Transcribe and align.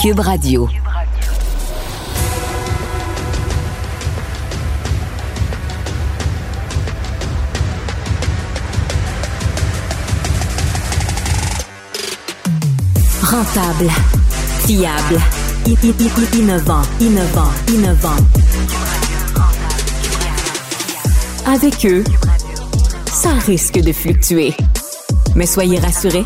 Cube 0.00 0.20
Radio. 0.20 0.66
Rentable, 13.22 13.90
fiable, 14.64 15.20
innovant, 16.32 16.80
innovant, 16.98 17.50
innovant. 17.68 18.08
Avec 21.44 21.84
eux, 21.84 22.04
ça 23.12 23.34
risque 23.44 23.78
de 23.78 23.92
fluctuer. 23.92 24.54
Mais 25.34 25.44
soyez 25.44 25.78
rassurés, 25.78 26.24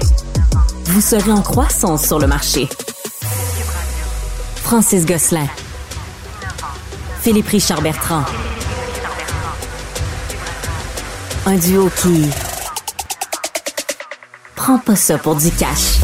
vous 0.85 1.01
serez 1.01 1.33
en 1.33 1.43
croissance 1.43 2.07
sur 2.07 2.21
le 2.21 2.29
marché. 2.29 2.69
Francis 4.65 5.05
Gosselin. 5.05 5.47
Philippe 7.21 7.49
Richard 7.49 7.83
Bertrand. 7.83 8.25
Un 11.45 11.57
duo 11.57 11.91
qui 12.01 12.31
prend 14.57 14.79
pas 14.79 14.97
ça 14.97 15.19
pour 15.19 15.37
du 15.37 15.51
cash. 15.51 16.01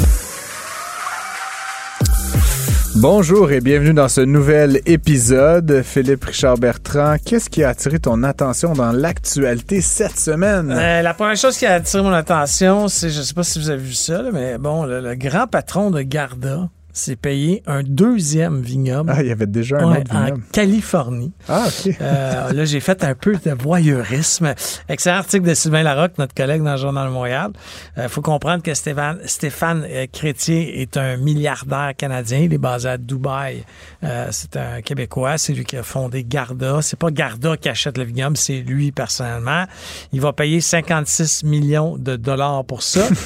Bonjour 2.97 3.51
et 3.51 3.63
bienvenue 3.63 3.95
dans 3.95 4.09
ce 4.09 4.21
nouvel 4.21 4.83
épisode. 4.85 5.81
Philippe 5.83 6.25
Richard 6.25 6.59
Bertrand, 6.59 7.17
qu'est-ce 7.25 7.49
qui 7.49 7.65
a 7.65 7.71
attiré 7.71 7.99
ton 7.99 8.23
attention 8.23 8.75
dans 8.75 8.93
l'actualité 8.93 9.81
cette 9.81 10.19
semaine? 10.19 10.71
Euh, 10.71 11.01
la 11.01 11.15
première 11.15 11.37
chose 11.37 11.57
qui 11.57 11.65
a 11.65 11.73
attiré 11.73 12.03
mon 12.03 12.13
attention, 12.13 12.89
c'est, 12.89 13.09
je 13.09 13.23
sais 13.23 13.33
pas 13.33 13.43
si 13.43 13.59
vous 13.59 13.71
avez 13.71 13.83
vu 13.83 13.95
ça, 13.95 14.21
là, 14.21 14.29
mais 14.31 14.59
bon, 14.59 14.85
le, 14.85 15.01
le 15.01 15.15
grand 15.15 15.47
patron 15.47 15.91
de 15.91 16.03
Garda 16.03 16.69
s'est 16.93 17.17
payé 17.17 17.63
un 17.67 17.83
deuxième 17.83 18.61
vignoble 18.61 19.13
Ah, 19.15 19.23
il 19.23 19.29
y 19.29 19.33
avait 19.33 19.47
déjà 19.47 19.79
un 19.79 19.91
ouais, 19.93 20.01
autre 20.01 20.15
en 20.15 20.25
vignoble. 20.25 20.43
Californie. 20.53 21.33
Ah, 21.49 21.67
OK. 21.67 21.97
Euh, 22.01 22.53
là, 22.53 22.65
j'ai 22.65 22.81
fait 22.81 23.05
un 23.05 23.15
peu 23.15 23.37
de 23.37 23.51
voyeurisme. 23.51 24.55
Excellent 24.89 25.17
article 25.17 25.49
de 25.49 25.55
Sylvain 25.55 25.83
Larocque, 25.83 26.19
notre 26.19 26.35
collègue 26.35 26.63
dans 26.63 26.73
le 26.73 26.79
Journal 26.79 27.09
de 27.09 27.13
Montréal. 27.13 27.51
Il 27.97 28.09
faut 28.09 28.23
comprendre 28.23 28.63
que 28.63 28.75
Stéphane, 28.75 29.19
Stéphane 29.25 29.87
euh, 29.89 30.07
Crétier 30.13 30.81
est 30.81 30.97
un 30.97 31.17
milliardaire 31.17 31.93
canadien. 31.97 32.39
Il 32.39 32.53
est 32.53 32.59
basé 32.59 32.89
à 32.89 32.99
Dubaï. 32.99 33.65
Euh, 34.03 34.29
c'est 34.31 34.57
un 34.57 34.81
Québécois. 34.83 35.39
C'est 35.39 35.53
lui 35.53 35.65
qui 35.65 35.77
a 35.77 35.83
fondé 35.83 36.25
Garda. 36.25 36.81
C'est 36.83 36.99
pas 36.99 37.11
Garda 37.11 37.57
qui 37.57 37.69
achète 37.69 37.99
le 37.99 38.05
vignoble, 38.05 38.37
c'est 38.37 38.61
lui 38.61 38.93
personnellement. 38.93 39.65
Il 40.13 40.21
va 40.21 40.33
payer 40.33 40.61
56 40.61 41.45
millions 41.45 41.97
de 41.97 42.17
dollars 42.17 42.65
pour 42.65 42.83
ça. 42.83 43.07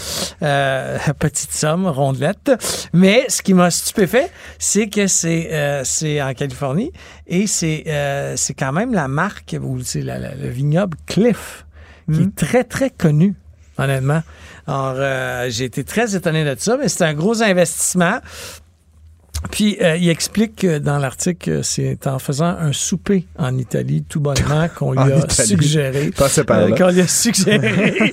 Euh, 0.43 0.99
petite 1.19 1.53
somme, 1.53 1.87
rondelette. 1.87 2.53
Mais 2.93 3.25
ce 3.29 3.41
qui 3.41 3.54
m'a 3.55 3.71
stupéfait, 3.71 4.31
c'est 4.59 4.89
que 4.89 5.07
c'est 5.07 5.53
euh, 5.53 5.83
c'est 5.85 6.21
en 6.21 6.35
Californie 6.35 6.93
et 7.27 7.47
c'est 7.47 7.85
euh, 7.87 8.35
c'est 8.37 8.55
quand 8.55 8.73
même 8.73 8.93
la 8.93 9.09
marque 9.09 9.57
ou 9.61 9.81
c'est 9.83 10.03
le 10.03 10.49
vignoble 10.49 10.97
Cliff 11.07 11.67
qui 12.13 12.23
est 12.23 12.37
très 12.37 12.65
très 12.65 12.91
connu 12.91 13.35
honnêtement. 13.79 14.23
Alors 14.67 14.95
euh, 14.97 15.47
j'ai 15.51 15.65
été 15.65 15.85
très 15.85 16.15
étonné 16.17 16.45
de 16.45 16.55
ça, 16.59 16.77
mais 16.77 16.89
c'est 16.89 17.05
un 17.05 17.15
gros 17.15 17.43
investissement. 17.43 18.19
Puis 19.51 19.77
euh, 19.83 19.97
il 19.97 20.09
explique 20.09 20.57
que 20.57 20.79
dans 20.79 20.99
l'article 20.99 21.39
que 21.45 21.63
c'est 21.63 22.07
en 22.07 22.19
faisant 22.19 22.57
un 22.59 22.73
souper 22.73 23.27
en 23.39 23.57
Italie 23.59 24.03
tout 24.09 24.21
bonnement 24.21 24.69
qu'on 24.77 24.93
lui 24.93 25.13
a 25.13 25.29
suggéré 25.29 26.11
euh, 26.19 26.71
qu'on 26.77 26.89
lui 26.91 27.01
a 27.01 27.07
suggéré 27.07 28.13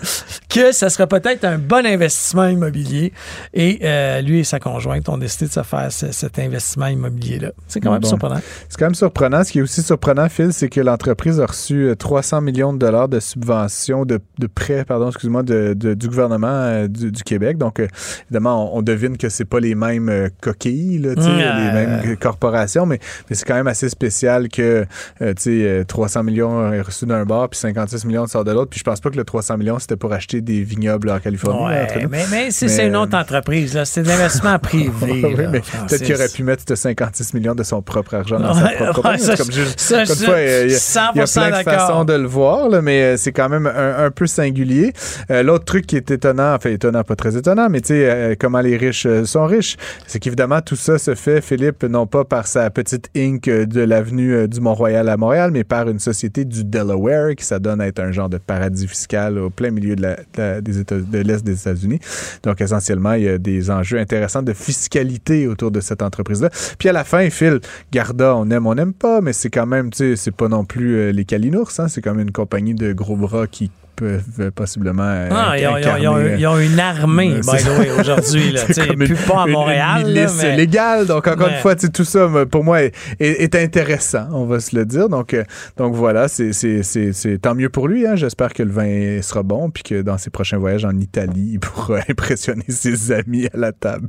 que 0.50 0.72
ça 0.72 0.90
serait 0.90 1.08
peut-être 1.08 1.46
un 1.46 1.58
bon 1.58 1.86
investissement 1.86 2.48
immobilier 2.48 3.14
et 3.54 3.80
euh, 3.84 4.22
lui 4.22 4.40
et 4.40 4.44
sa 4.44 4.60
conjointe 4.60 5.08
ont 5.10 5.18
décidé 5.18 5.48
de 5.48 5.52
se 5.52 5.64
faire 5.64 5.92
ce- 5.92 6.12
cet 6.12 6.38
investissement 6.40 6.88
immobilier 6.88 7.40
là. 7.40 7.52
C'est 7.68 7.80
quand 7.80 7.92
même 7.92 8.02
Bon. 8.02 8.08
surprenant. 8.10 8.42
C'est 8.70 8.78
quand 8.78 8.86
même 8.86 8.96
surprenant. 8.96 9.44
Ce 9.44 9.52
qui 9.52 9.60
est 9.60 9.62
aussi 9.62 9.82
surprenant, 9.82 10.28
Phil, 10.30 10.52
c'est 10.52 10.70
que 10.70 10.82
l'entreprise 10.82 11.40
a 11.40 11.46
reçu 11.46 11.88
euh, 11.88 11.96
300 11.96 12.42
millions 12.42 12.74
de 12.74 12.80
dollars 12.80 13.08
de 13.08 13.20
subventions, 13.20 14.06
de, 14.06 14.20
de 14.40 14.48
prêts, 14.48 14.84
pardon, 14.86 15.08
excuse-moi, 15.10 15.44
de, 15.44 15.74
de- 15.74 15.94
du 15.94 16.08
gouvernement 16.08 16.48
euh, 16.50 16.88
du, 16.88 17.12
du 17.12 17.24
Québec. 17.24 17.58
Donc, 17.58 17.80
euh, 17.80 17.88
évidemment, 18.26 18.74
on, 18.76 18.80
on 18.80 18.82
devine 18.82 19.18
que 19.18 19.30
c'est 19.30 19.46
pas 19.46 19.60
les 19.60 19.76
mêmes 19.76 20.10
euh, 20.10 20.30
coquilles, 20.42 20.98
là, 21.00 21.14
tu 21.22 21.28
sais, 21.28 21.32
Ouais. 21.32 21.38
les 21.38 21.72
mêmes 22.08 22.18
corporations, 22.18 22.86
mais, 22.86 23.00
mais 23.30 23.36
c'est 23.36 23.46
quand 23.46 23.56
même 23.56 23.68
assez 23.68 23.90
spécial 23.90 24.50
que, 24.50 24.86
euh, 25.22 25.34
tu 25.36 25.42
sais, 25.44 25.50
euh, 25.64 25.84
300 25.84 26.24
millions 26.24 26.72
est 26.74 26.82
reçu 26.82 27.06
d'un 27.06 27.26
bord, 27.26 27.50
puis 27.50 27.60
56 27.60 28.06
millions 28.06 28.28
sort 28.28 28.44
de 28.44 28.52
l'autre. 28.52 28.70
Puis 28.70 28.80
je 28.80 28.84
pense 28.84 29.00
pas 29.00 29.10
que 29.10 29.18
le 29.18 29.24
300 29.24 29.58
millions, 29.58 29.80
c'était 29.80 29.96
pour 29.96 30.14
acheter 30.14 30.42
des 30.42 30.62
vignobles 30.64 31.10
en 31.10 31.20
Californie. 31.20 31.66
Ouais, 31.66 32.08
mais, 32.10 32.26
mais 32.30 32.52
c'est 32.52 32.88
une 32.88 32.96
autre 32.96 33.16
euh, 33.16 33.22
entreprise 33.22 33.74
là, 33.76 33.86
c'est 33.86 34.04
de 34.04 34.08
l'investissement 34.08 34.58
privé. 34.60 34.92
Oui, 35.02 35.24
mais 35.52 35.62
peut-être 35.62 36.04
qu'il 36.04 36.16
aurait 36.16 36.30
pu 36.30 36.44
mettre 36.44 36.64
ce 36.68 36.76
56 36.76 37.34
millions 37.34 37.56
de 37.56 37.64
son 37.64 37.82
propre 37.82 38.16
argent 38.16 38.40
dans 38.40 38.54
sa 38.54 38.70
propre 38.70 39.10
ouais, 39.12 39.18
ça, 39.18 39.36
comme 39.36 39.52
ça, 39.52 40.04
je- 40.06 40.14
fois, 40.14 40.40
il 40.42 40.48
y 40.48 40.52
a- 40.52 40.64
il 40.66 40.72
y 40.72 40.76
a, 40.76 40.78
100% 40.78 41.14
il 41.16 41.20
y 41.20 41.22
a 41.22 41.50
plein 41.50 41.60
de 41.60 41.64
façons 41.64 42.06
de 42.06 42.14
le 42.14 42.28
voir, 42.28 42.70
là, 42.70 42.82
mais 42.82 43.02
euh, 43.04 43.18
c'est 43.18 43.32
quand 43.32 43.50
même 43.50 43.68
un, 43.68 44.06
un 44.06 44.12
peu 44.12 44.28
singulier. 44.28 44.94
Euh, 45.30 45.44
L'autre 45.44 45.66
truc 45.66 45.86
qui 45.88 45.96
est 45.98 46.10
étonnant, 46.12 46.54
enfin 46.56 46.70
étonnant, 46.70 47.04
pas 47.04 47.16
très 47.16 47.36
étonnant, 47.38 47.68
mais 47.70 47.82
tu 47.82 47.88
sais, 47.90 48.10
euh, 48.10 48.36
comment 48.40 48.62
les 48.62 48.78
riches 48.78 49.08
sont 49.26 49.46
riches, 49.46 49.78
c'est 50.08 50.20
qu'évidemment, 50.20 50.62
tout 50.62 50.76
ça 50.76 50.98
se 50.98 51.11
fait, 51.16 51.42
Philippe, 51.42 51.84
non 51.84 52.08
pas 52.08 52.26
par 52.26 52.48
sa 52.48 52.70
petite 52.70 53.10
Inc. 53.16 53.50
de 53.50 53.82
l'avenue 53.82 54.34
euh, 54.34 54.48
du 54.48 54.60
Mont-Royal 54.62 55.08
à 55.10 55.18
Montréal, 55.18 55.52
mais 55.52 55.64
par 55.64 55.90
une 55.90 56.00
société 56.00 56.46
du 56.46 56.64
Delaware 56.64 57.36
qui 57.36 57.46
s'adonne 57.46 57.82
à 57.82 57.88
être 57.88 58.00
un 58.00 58.12
genre 58.12 58.30
de 58.30 58.38
paradis 58.38 58.88
fiscal 58.88 59.38
au 59.38 59.50
plein 59.50 59.72
milieu 59.72 59.96
de 59.96 60.62
des 60.62 60.80
États- 60.80 60.96
l'Est 61.12 61.44
des 61.44 61.60
États-Unis. 61.60 62.00
Donc, 62.44 62.62
essentiellement, 62.62 63.14
il 63.14 63.24
y 63.24 63.30
a 63.30 63.38
des 63.38 63.70
enjeux 63.72 64.00
intéressants 64.00 64.44
de 64.44 64.54
fiscalité 64.54 65.48
autour 65.48 65.72
de 65.72 65.80
cette 65.80 66.02
entreprise-là. 66.02 66.50
Puis 66.78 66.90
à 66.90 66.94
la 66.94 67.04
fin, 67.04 67.30
Phil, 67.30 67.60
Garda, 67.92 68.36
on 68.36 68.50
aime, 68.50 68.68
on 68.68 68.76
n'aime 68.76 68.94
pas, 68.94 69.22
mais 69.22 69.34
c'est 69.34 69.50
quand 69.50 69.68
même, 69.68 69.90
tu 69.92 69.98
sais, 69.98 70.16
c'est 70.16 70.36
pas 70.36 70.48
non 70.48 70.66
plus 70.66 70.96
euh, 70.96 71.12
les 71.12 71.26
Calinours, 71.26 71.72
hein, 71.80 71.88
c'est 71.88 72.02
quand 72.02 72.14
même 72.14 72.28
une 72.28 72.32
compagnie 72.32 72.74
de 72.76 72.94
gros 72.94 73.16
bras 73.16 73.48
qui 73.48 73.72
peuvent 74.02 74.24
euh, 74.40 74.52
possiblement 74.52 75.04
euh, 75.06 75.30
Ah, 75.32 75.58
ils, 75.58 75.68
ont, 75.68 75.78
ils 75.78 75.88
ont- 75.88 75.98
ils 75.98 76.08
ont- 76.08 76.16
incarner, 76.16 76.36
ils 76.40 76.48
ont 76.48 76.60
une 76.60 76.80
armée, 76.80 77.34
euh, 77.36 77.40
by 77.42 77.64
the 77.64 77.80
way, 77.80 77.92
aujourd'hui. 78.00 78.56
Plus 78.98 79.10
une- 79.12 79.16
pas 79.28 79.44
à 79.44 79.48
Montréal. 79.48 80.02
Une 80.08 80.14
là, 80.14 80.22
milice 80.26 80.42
mais- 80.42 80.56
légale. 80.58 81.06
Donc, 81.06 81.28
encore 81.28 81.48
une 81.50 81.58
fois, 81.58 81.76
tout 81.76 82.04
ça, 82.04 82.28
pour 82.50 82.64
moi, 82.64 82.80
est, 83.20 83.56
intéressant, 83.56 84.28
on 84.32 84.46
va 84.46 84.60
se 84.60 84.76
le 84.76 84.86
dire. 84.86 85.08
Donc, 85.10 85.34
euh, 85.34 85.44
donc 85.78 85.94
voilà, 85.94 86.28
c'est 86.28 86.52
tant 87.42 87.56
mieux 87.56 87.70
pour 87.70 87.88
lui. 87.88 88.08
hein. 88.08 88.16
J'espère 88.16 88.54
que 88.54 88.64
le 88.64 88.72
vin 88.72 89.22
sera 89.22 89.44
bon 89.44 89.70
puis 89.70 89.84
que 89.84 90.02
dans 90.02 90.18
ses 90.18 90.30
prochains 90.32 90.58
voyages 90.58 90.86
en 90.86 90.98
Italie, 90.98 91.52
il 91.54 91.60
pourra 91.60 92.00
impressionner 92.10 92.66
ses 92.70 93.12
amis 93.12 93.48
à 93.54 93.58
la 93.58 93.72
table. 93.72 94.08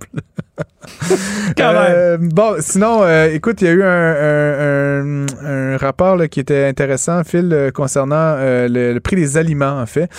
Euh, 1.61 2.19
bon, 2.21 2.57
sinon, 2.59 3.03
euh, 3.03 3.29
écoute, 3.33 3.61
il 3.61 3.67
y 3.67 3.69
a 3.69 3.73
eu 3.73 3.83
un, 3.83 5.27
un- 5.45 5.77
rapport 5.77 6.17
là, 6.17 6.29
qui 6.29 6.41
était 6.41 6.67
intéressant, 6.67 7.23
Phil, 7.25 7.51
euh, 7.53 7.71
concernant 7.71 8.37
le, 8.39 8.99
prix 8.99 9.17
des 9.17 9.37
aliments, 9.37 9.81
en 9.81 9.87
fait, 9.87 10.11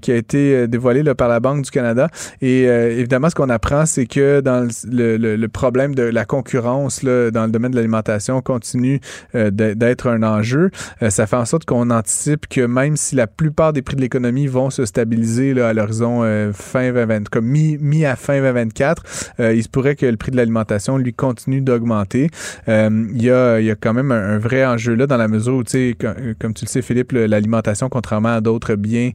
qui 0.00 0.12
a 0.12 0.16
été 0.16 0.66
dévoilé 0.66 1.02
là, 1.02 1.14
par 1.14 1.28
la 1.28 1.38
Banque 1.40 1.62
du 1.62 1.70
Canada. 1.70 2.08
Et 2.40 2.64
évidemment, 2.64 3.30
ce 3.30 3.34
qu'on 3.34 3.50
apprend, 3.50 3.86
c'est 3.86 4.06
que 4.06 4.40
dans 4.40 4.68
le, 4.90 5.46
problème 5.46 5.94
de 5.94 6.02
la 6.02 6.24
concurrence 6.24 7.02
là, 7.02 7.30
dans 7.30 7.44
le 7.44 7.50
domaine 7.50 7.72
de 7.72 7.76
l'alimentation 7.76 8.40
continue 8.40 9.00
d'être 9.34 10.08
un 10.08 10.22
enjeu. 10.22 10.70
Ça 11.08 11.26
fait 11.26 11.36
en 11.36 11.44
sorte 11.44 11.64
qu'on 11.64 11.90
anticipe 11.90 12.46
que 12.48 12.62
même 12.62 12.96
si 12.96 13.14
la 13.14 13.26
plupart 13.26 13.72
des 13.72 13.82
prix 13.82 13.96
de 13.96 14.00
l'économie 14.00 14.46
vont 14.46 14.70
se 14.70 14.84
stabiliser 14.84 15.54
là, 15.54 15.68
à 15.68 15.72
l'horizon 15.72 16.22
fin 16.52 16.92
2020, 16.92 17.28
comme 17.28 17.46
mi, 17.46 17.78
mi 17.80 18.04
à 18.04 18.16
fin 18.16 18.40
2024, 18.40 19.02
euh, 19.40 19.54
il 19.54 19.62
se 19.62 19.68
pourrait 19.68 19.79
que 19.82 20.06
le 20.06 20.16
prix 20.16 20.30
de 20.30 20.36
l'alimentation, 20.36 20.96
lui, 20.96 21.12
continue 21.12 21.60
d'augmenter. 21.60 22.30
Euh, 22.68 23.06
il, 23.14 23.22
y 23.22 23.30
a, 23.30 23.60
y 23.60 23.70
a 23.70 23.74
quand 23.74 23.94
même 23.94 24.12
un, 24.12 24.34
un 24.34 24.38
vrai 24.38 24.64
enjeu 24.64 24.94
là 24.94 25.06
dans 25.06 25.16
la 25.16 25.28
mesure 25.28 25.54
où, 25.56 25.64
tu 25.64 25.70
sais, 25.70 25.96
com- 26.00 26.14
comme 26.38 26.54
tu 26.54 26.64
le 26.64 26.70
sais, 26.70 26.82
Philippe, 26.82 27.12
l'alimentation, 27.12 27.88
contrairement 27.88 28.34
à 28.36 28.40
d'autres 28.40 28.74
biens 28.74 29.10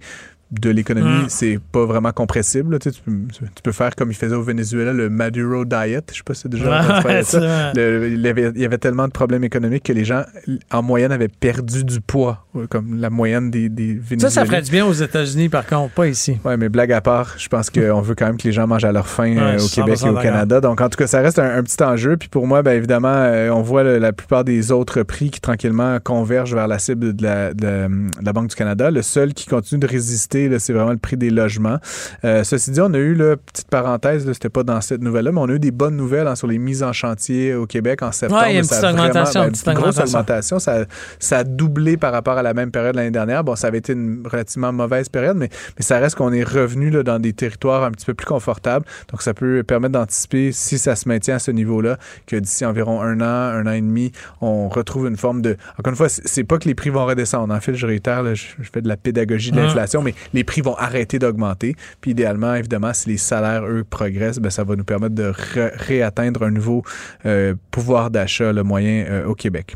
de 0.51 0.69
l'économie, 0.69 1.23
Mm. 1.25 1.29
c'est 1.29 1.59
pas 1.71 1.85
vraiment 1.85 2.11
compressible. 2.11 2.77
Tu, 2.79 2.89
sais, 2.91 2.95
tu 2.95 3.01
peux, 3.01 3.11
tu 3.55 3.61
peux 3.63 3.71
faire 3.71 3.95
comme 3.95 4.11
il 4.11 4.13
faisait 4.15 4.35
au 4.35 4.43
Venezuela, 4.43 4.93
le 4.93 5.09
Maduro 5.09 5.65
Diet. 5.65 6.03
Je 6.11 6.17
sais 6.17 6.23
pas 6.23 6.33
si 6.35 6.41
c'est 6.41 6.49
déjà 6.49 6.81
entendu 6.81 7.05
Ouais, 7.07 7.23
ça. 7.23 7.71
Le- 7.73 8.09
il, 8.11 8.21
y 8.21 8.27
avait, 8.27 8.51
il 8.55 8.61
y 8.61 8.65
avait 8.65 8.77
tellement 8.77 9.07
de 9.07 9.11
problèmes 9.11 9.43
économiques 9.43 9.83
que 9.83 9.93
les 9.93 10.05
gens, 10.05 10.23
en 10.71 10.83
moyenne, 10.83 11.11
avaient 11.11 11.27
perdu 11.29 11.83
du 11.83 11.99
poids, 11.99 12.45
ouais, 12.53 12.65
comme 12.69 12.99
la 12.99 13.09
moyenne 13.09 13.49
des, 13.49 13.69
des 13.69 13.93
Vénézuéliens. 13.95 14.19
Ça, 14.29 14.29
ça 14.29 14.45
ferait 14.45 14.61
du 14.61 14.69
bien 14.71 14.85
aux 14.85 14.93
États-Unis, 14.93 15.49
par 15.49 15.65
contre, 15.65 15.93
pas 15.95 16.07
ici. 16.07 16.37
Ouais, 16.45 16.57
mais 16.57 16.69
blague 16.69 16.91
à 16.91 17.01
part, 17.01 17.33
je 17.37 17.47
pense 17.47 17.69
qu'on 17.71 18.01
veut 18.01 18.13
quand 18.15 18.27
même 18.27 18.37
que 18.37 18.43
les 18.47 18.53
gens 18.53 18.67
mangent 18.67 18.85
à 18.85 18.91
leur 18.91 19.07
faim 19.07 19.35
euh, 19.37 19.55
au 19.55 19.65
100% 19.65 19.73
Québec 19.75 19.99
et 20.05 20.09
au. 20.09 20.15
Canada. 20.15 20.61
Donc, 20.61 20.79
en 20.79 20.89
tout 20.89 20.97
cas, 20.97 21.07
ça 21.07 21.21
reste 21.21 21.39
un, 21.39 21.57
un 21.57 21.63
petit 21.63 21.81
enjeu. 21.83 22.17
Puis 22.17 22.29
pour 22.29 22.45
moi, 22.45 22.61
ben, 22.61 22.73
évidemment, 22.73 23.07
euh, 23.09 23.49
on 23.49 23.61
voit 23.63 23.83
le- 23.83 23.97
la 23.97 24.13
plupart 24.13 24.43
des 24.43 24.71
autres 24.71 25.01
prix 25.03 25.31
qui 25.31 25.41
tranquillement 25.41 25.97
convergent 26.03 26.53
vers 26.53 26.67
la 26.67 26.77
cible 26.79 27.15
de 27.15 27.23
la, 27.23 27.53
de 27.53 27.65
la- 27.65 27.87
de 27.87 28.25
la 28.25 28.33
Banque 28.33 28.49
du 28.49 28.55
Canada. 28.55 28.91
Le 28.91 29.01
seul 29.01 29.33
qui 29.33 29.47
continue 29.47 29.79
de 29.79 29.87
résister 29.87 30.34
c'est 30.59 30.73
vraiment 30.73 30.91
le 30.91 30.97
prix 30.97 31.17
des 31.17 31.29
logements. 31.29 31.77
Euh, 32.23 32.43
ceci 32.43 32.71
dit, 32.71 32.81
on 32.81 32.93
a 32.93 32.97
eu, 32.97 33.13
là, 33.15 33.35
petite 33.37 33.67
parenthèse, 33.69 34.31
c'était 34.33 34.49
pas 34.49 34.63
dans 34.63 34.81
cette 34.81 35.01
nouvelle-là, 35.01 35.31
mais 35.31 35.39
on 35.39 35.49
a 35.49 35.53
eu 35.53 35.59
des 35.59 35.71
bonnes 35.71 35.95
nouvelles 35.95 36.27
hein, 36.27 36.35
sur 36.35 36.47
les 36.47 36.57
mises 36.57 36.83
en 36.83 36.93
chantier 36.93 37.53
au 37.53 37.65
Québec 37.65 38.01
en 38.01 38.11
septembre. 38.11 38.41
Ouais, 38.41 38.51
il 38.51 38.55
y 38.55 38.57
a 38.57 38.61
une 38.61 38.67
petite 38.67 38.83
augmentation. 38.83 39.41
Ben, 39.41 39.47
une 39.47 39.51
petite 39.51 39.65
grosse 39.65 39.77
augmentation. 39.77 40.19
augmentation. 40.19 40.59
Ça, 40.59 40.85
ça 41.19 41.37
a 41.39 41.43
doublé 41.43 41.97
par 41.97 42.11
rapport 42.11 42.37
à 42.37 42.43
la 42.43 42.53
même 42.53 42.71
période 42.71 42.95
l'année 42.95 43.11
dernière. 43.11 43.43
Bon, 43.43 43.55
ça 43.55 43.67
avait 43.67 43.79
été 43.79 43.93
une 43.93 44.23
relativement 44.25 44.71
mauvaise 44.71 45.09
période, 45.09 45.37
mais, 45.37 45.49
mais 45.77 45.83
ça 45.83 45.99
reste 45.99 46.15
qu'on 46.15 46.31
est 46.31 46.43
revenu 46.43 46.89
là, 46.89 47.03
dans 47.03 47.19
des 47.19 47.33
territoires 47.33 47.83
un 47.83 47.91
petit 47.91 48.05
peu 48.05 48.13
plus 48.13 48.25
confortables. 48.25 48.85
Donc, 49.11 49.21
ça 49.21 49.33
peut 49.33 49.63
permettre 49.63 49.93
d'anticiper, 49.93 50.51
si 50.51 50.77
ça 50.77 50.95
se 50.95 51.07
maintient 51.07 51.35
à 51.35 51.39
ce 51.39 51.51
niveau-là, 51.51 51.97
que 52.27 52.35
d'ici 52.35 52.65
environ 52.65 53.01
un 53.01 53.21
an, 53.21 53.25
un 53.25 53.65
an 53.67 53.71
et 53.71 53.81
demi, 53.81 54.11
on 54.41 54.69
retrouve 54.69 55.07
une 55.07 55.17
forme 55.17 55.41
de... 55.41 55.57
Encore 55.77 55.91
une 55.91 55.97
fois, 55.97 56.09
c'est 56.09 56.43
pas 56.43 56.57
que 56.57 56.67
les 56.67 56.75
prix 56.75 56.89
vont 56.89 57.05
redescendre. 57.05 57.53
En 57.53 57.59
fait, 57.59 57.73
je 57.73 57.85
réitère, 57.85 58.23
là, 58.23 58.33
je, 58.33 58.45
fais 58.71 58.81
de 58.81 58.87
la 58.87 58.97
pédagogie 58.97 59.51
de 59.51 59.55
Hum. 59.59 59.65
l'inflation, 59.65 60.01
mais 60.01 60.13
les 60.33 60.43
prix 60.43 60.61
vont 60.61 60.75
arrêter 60.75 61.19
d'augmenter. 61.19 61.75
Puis 62.01 62.11
idéalement, 62.11 62.53
évidemment, 62.55 62.93
si 62.93 63.09
les 63.09 63.17
salaires, 63.17 63.63
eux, 63.65 63.83
progressent, 63.89 64.39
ben, 64.39 64.49
ça 64.49 64.63
va 64.63 64.75
nous 64.75 64.83
permettre 64.83 65.15
de 65.15 65.31
ré- 65.53 65.71
réatteindre 65.75 66.43
un 66.43 66.51
nouveau 66.51 66.83
euh, 67.25 67.53
pouvoir 67.71 68.09
d'achat 68.11 68.51
le 68.53 68.63
moyen 68.63 69.05
euh, 69.09 69.25
au 69.25 69.35
Québec. 69.35 69.75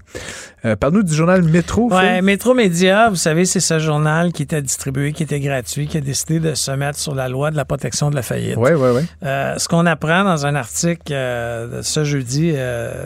Euh, 0.65 0.75
Parle-nous 0.75 1.03
du 1.03 1.13
journal 1.13 1.41
Métro. 1.43 1.89
Phil. 1.89 2.21
Métro 2.21 2.53
Média, 2.53 3.09
vous 3.09 3.15
savez, 3.15 3.45
c'est 3.45 3.59
ce 3.61 3.79
journal 3.79 4.31
qui 4.33 4.43
était 4.43 4.61
distribué, 4.61 5.13
qui 5.13 5.23
était 5.23 5.39
gratuit, 5.39 5.87
qui 5.87 5.97
a 5.97 6.01
décidé 6.01 6.39
de 6.39 6.53
se 6.53 6.71
mettre 6.71 6.97
sur 6.99 7.15
la 7.15 7.29
loi 7.29 7.51
de 7.51 7.55
la 7.55 7.65
protection 7.65 8.09
de 8.09 8.15
la 8.15 8.21
faillite. 8.21 8.57
Ouais, 8.57 8.73
ouais. 8.73 9.03
Euh, 9.23 9.57
ce 9.57 9.67
qu'on 9.67 9.85
apprend 9.85 10.23
dans 10.23 10.45
un 10.45 10.55
article 10.55 11.11
de 11.13 11.81
ce 11.81 12.03
jeudi, 12.03 12.51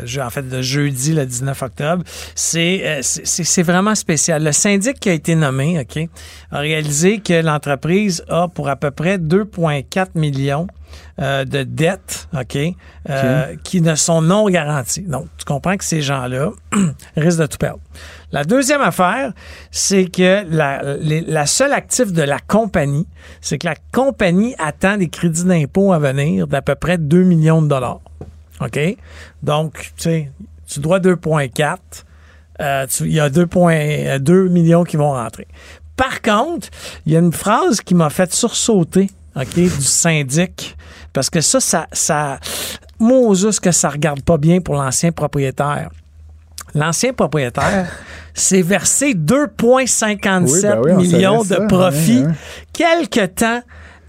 je- 0.05 0.19
en 0.21 0.29
fait 0.29 0.47
de 0.47 0.61
jeudi 0.61 1.13
le 1.13 1.25
19 1.25 1.61
octobre, 1.61 2.03
c'est 2.35 3.61
vraiment 3.63 3.95
spécial. 3.95 4.43
Le 4.43 4.51
syndic 4.51 4.99
qui 4.99 5.09
a 5.09 5.13
été 5.13 5.35
nommé, 5.35 5.79
ok, 5.79 6.07
a 6.51 6.59
réalisé 6.59 7.19
que 7.19 7.32
l'entreprise 7.41 8.23
a 8.29 8.47
pour 8.47 8.69
à 8.69 8.75
peu 8.75 8.91
près 8.91 9.17
2,4 9.17 10.07
millions 10.15 10.67
euh, 11.19 11.43
de 11.45 11.63
dettes, 11.63 12.27
ok, 12.37 12.57
euh, 13.09 13.55
qui 13.63 13.81
ne 13.81 13.95
sont 13.95 14.21
non 14.21 14.47
garanties. 14.49 15.01
Donc, 15.01 15.25
tu 15.37 15.45
comprends 15.45 15.75
que 15.75 15.83
ces 15.83 16.01
gens-là 16.01 16.51
risquent 17.17 17.39
de 17.39 17.45
tout 17.47 17.57
perdre. 17.57 17.79
La 18.31 18.43
deuxième 18.43 18.81
affaire, 18.81 19.31
c'est 19.71 20.05
que 20.05 20.43
la, 20.49 20.95
les- 20.97 21.21
la 21.21 21.45
seule 21.45 21.73
actif 21.73 22.11
de 22.13 22.21
la 22.21 22.37
compagnie, 22.39 23.07
c'est 23.41 23.57
que 23.57 23.65
la 23.67 23.75
compagnie 23.91 24.55
attend 24.59 24.97
des 24.97 25.09
crédits 25.09 25.45
d'impôt 25.45 25.93
à 25.93 25.99
venir 25.99 26.47
d'à 26.47 26.61
peu 26.61 26.75
près 26.75 26.97
2 26.97 27.23
millions 27.23 27.61
de 27.61 27.67
dollars. 27.67 28.01
OK? 28.61 28.79
Donc, 29.41 29.91
tu 29.97 30.03
sais, 30.03 30.31
tu 30.67 30.79
dois 30.79 30.99
2,4. 30.99 31.77
euh, 32.61 32.85
Il 33.01 33.13
y 33.13 33.19
a 33.19 33.29
2,2 33.29 34.47
millions 34.49 34.83
qui 34.83 34.97
vont 34.97 35.11
rentrer. 35.11 35.47
Par 35.95 36.21
contre, 36.21 36.69
il 37.05 37.13
y 37.13 37.15
a 37.15 37.19
une 37.19 37.33
phrase 37.33 37.81
qui 37.81 37.93
m'a 37.95 38.09
fait 38.09 38.33
sursauter, 38.33 39.09
OK, 39.35 39.53
du 39.53 39.69
syndic. 39.69 40.75
Parce 41.11 41.29
que 41.29 41.41
ça, 41.41 41.59
ça, 41.59 41.87
ça, 41.91 42.39
Moses 42.99 43.59
que 43.59 43.71
ça 43.71 43.89
regarde 43.89 44.21
pas 44.23 44.37
bien 44.37 44.61
pour 44.61 44.75
l'ancien 44.75 45.11
propriétaire. 45.11 45.89
L'ancien 46.73 47.13
propriétaire 47.13 47.87
s'est 48.33 48.63
versé 48.63 49.13
2,57 49.13 50.45
Oui, 50.45 50.61
ben 50.61 50.97
oui, 50.97 51.07
millions 51.07 51.43
de 51.43 51.47
ça, 51.55 51.61
profit 51.67 52.21
ouais, 52.21 52.27
ouais. 52.27 52.33
quelque 52.73 53.25
temps 53.27 53.61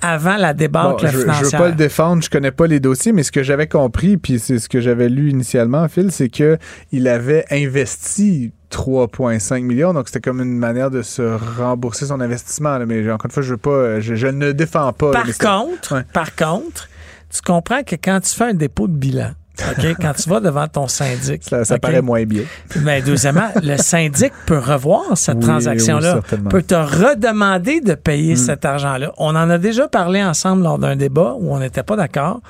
avant 0.06 0.36
la 0.36 0.52
Bon, 0.52 0.58
débâcle 0.58 1.06
je, 1.06 1.12
je 1.12 1.16
veux 1.16 1.22
financière. 1.32 1.60
pas 1.60 1.68
le 1.68 1.74
défendre, 1.74 2.22
je 2.22 2.30
connais 2.30 2.50
pas 2.50 2.66
les 2.66 2.80
dossiers, 2.80 3.12
mais 3.12 3.22
ce 3.22 3.32
que 3.32 3.42
j'avais 3.42 3.66
compris, 3.66 4.16
puis 4.16 4.38
c'est 4.38 4.58
ce 4.58 4.68
que 4.68 4.80
j'avais 4.80 5.08
lu 5.08 5.30
initialement, 5.30 5.88
Phil, 5.88 6.10
c'est 6.12 6.28
que 6.28 6.58
il 6.92 7.08
avait 7.08 7.44
investi 7.50 8.52
3,5 8.70 9.62
millions, 9.62 9.92
donc 9.94 10.08
c'était 10.08 10.20
comme 10.20 10.40
une 10.40 10.58
manière 10.58 10.90
de 10.90 11.02
se 11.02 11.22
rembourser 11.58 12.06
son 12.06 12.20
investissement. 12.20 12.78
là. 12.78 12.86
mais 12.86 13.00
encore 13.10 13.26
une 13.26 13.30
fois, 13.32 13.42
je 13.42 13.50
veux 13.52 13.56
pas, 13.56 14.00
je, 14.00 14.14
je 14.14 14.26
ne 14.26 14.52
défends 14.52 14.92
pas. 14.92 15.12
Par 15.12 15.24
contre, 15.38 15.94
Ouais. 15.94 16.04
par 16.12 16.34
contre, 16.34 16.88
tu 17.32 17.40
comprends 17.42 17.82
que 17.82 17.96
quand 17.96 18.20
tu 18.20 18.34
fais 18.34 18.44
un 18.44 18.54
dépôt 18.54 18.86
de 18.88 18.92
bilan, 18.96 19.30
OK, 19.60 19.86
quand 20.00 20.12
tu 20.14 20.28
vas 20.28 20.40
devant 20.40 20.66
ton 20.66 20.88
syndic, 20.88 21.44
ça, 21.44 21.64
ça 21.64 21.78
paraît 21.78 22.02
moins 22.02 22.24
bien. 22.24 22.42
Mais 22.82 23.02
deuxièmement, 23.02 23.50
le 23.62 23.76
syndic 23.76 24.32
peut 24.46 24.58
revoir 24.58 25.16
cette 25.16 25.36
Oui, 25.36 25.44
transaction-là, 25.44 26.20
oui, 26.32 26.38
peut 26.50 26.62
te 26.62 26.74
redemander 26.74 27.80
de 27.80 27.94
payer 27.94 28.34
Mm. 28.34 28.36
cet 28.36 28.64
argent-là. 28.64 29.12
On 29.16 29.36
en 29.36 29.48
a 29.50 29.58
déjà 29.58 29.86
parlé 29.86 30.22
ensemble 30.24 30.62
lors 30.64 30.78
d'un 30.78 30.96
débat 30.96 31.34
où 31.38 31.54
on 31.54 31.60
n'était 31.60 31.82
pas 31.84 31.94
d'accord. 31.96 32.40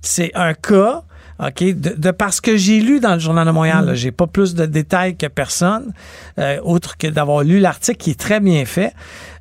C'est 0.00 0.30
un 0.34 0.54
cas. 0.54 1.02
OK, 1.44 1.64
de, 1.64 1.94
de 1.96 2.10
parce 2.12 2.40
que 2.40 2.56
j'ai 2.56 2.80
lu 2.80 3.00
dans 3.00 3.14
le 3.14 3.18
Journal 3.18 3.44
de 3.44 3.50
Montréal, 3.50 3.90
Mm. 3.90 3.94
j'ai 3.94 4.12
pas 4.12 4.28
plus 4.28 4.54
de 4.54 4.66
détails 4.66 5.16
que 5.16 5.26
personne, 5.26 5.92
euh, 6.38 6.58
autre 6.62 6.96
que 6.96 7.08
d'avoir 7.08 7.42
lu 7.42 7.58
l'article 7.58 7.98
qui 7.98 8.10
est 8.12 8.18
très 8.20 8.38
bien 8.40 8.64
fait. 8.64 8.92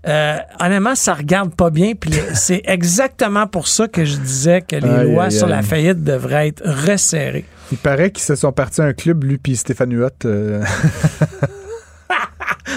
Euh, 0.08 0.38
honnêtement, 0.60 0.96
ça 0.96 1.14
regarde 1.14 1.56
pas 1.56 1.70
bien. 1.70 1.94
Puis 1.96 2.12
c'est 2.34 2.62
exactement 2.66 3.48
pour 3.48 3.68
ça 3.68 3.88
que 3.88 4.04
je 4.06 4.18
disais 4.18 4.62
que 4.62 4.76
les 4.76 4.88
Aïe, 4.90 5.12
lois 5.12 5.26
aïe, 5.26 5.32
sur 5.32 5.48
la 5.48 5.62
faillite 5.62 6.04
devraient 6.04 6.50
être 6.50 6.64
resserrées. 6.66 7.46
Il 7.72 7.78
paraît 7.78 8.12
qu'ils 8.12 8.24
se 8.24 8.36
sont 8.36 8.52
partis 8.52 8.82
à 8.82 8.86
un 8.86 8.94
club, 8.94 9.24
lui 9.24 9.38
puis 9.38 9.56
Stéphane 9.56 9.94
Huot. 9.94 10.10
euh, 10.26 10.62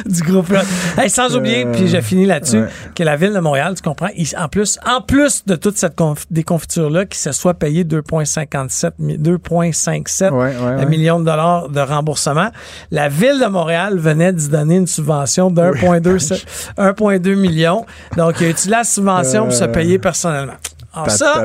du 0.13 0.23
groupe 0.23 0.49
là. 0.51 0.63
Hey, 0.99 1.11
sans 1.11 1.35
oublier, 1.37 1.67
Euh, 1.67 1.73
puis 1.73 1.89
j'ai 1.89 2.03
fini 2.03 2.27
là-dessus, 2.27 2.61
ouais. 2.61 2.69
que 2.95 3.03
la 3.03 3.17
ville 3.17 3.33
de 3.33 3.39
Montréal, 3.41 3.75
tu 3.77 3.83
comprends, 3.83 4.09
il- 4.17 4.29
en 4.39 4.49
plus, 4.49 4.79
en 4.87 5.01
plus 5.01 5.45
de 5.47 5.57
toute 5.57 5.77
cette 5.79 5.97
conf- 5.97 6.25
déconfiture-là, 6.31 7.05
qui 7.07 7.19
se 7.19 7.33
soit 7.33 7.55
payé 7.55 7.85
2,57 7.85 8.93
mi- 8.99 9.19
2,57 9.19 10.31
ouais, 10.33 10.39
ouais, 10.39 10.53
euh, 10.61 10.79
ouais. 10.79 10.87
millions 10.87 11.19
de 11.21 11.25
dollars 11.25 11.69
de 11.69 11.81
remboursement, 11.81 12.51
la 12.91 13.09
ville 13.09 13.41
de 13.41 13.47
Montréal 13.47 13.99
venait 13.99 14.33
d'y 14.33 14.49
donner 14.49 14.77
une 14.77 14.87
subvention 14.87 15.51
de 15.51 15.61
1,2 15.63 16.19
se- 16.19 16.35
1,2 16.77 17.35
millions. 17.35 17.85
Donc, 18.17 18.37
il 18.41 18.47
a 18.47 18.51
utilisé 18.51 18.71
la 18.71 18.85
subvention 18.85 19.45
pour 19.45 19.53
se 19.55 19.65
Euh. 19.65 19.69
payer 19.69 19.99
personnellement. 19.99 20.55
Alors 20.95 21.11
ça, 21.11 21.45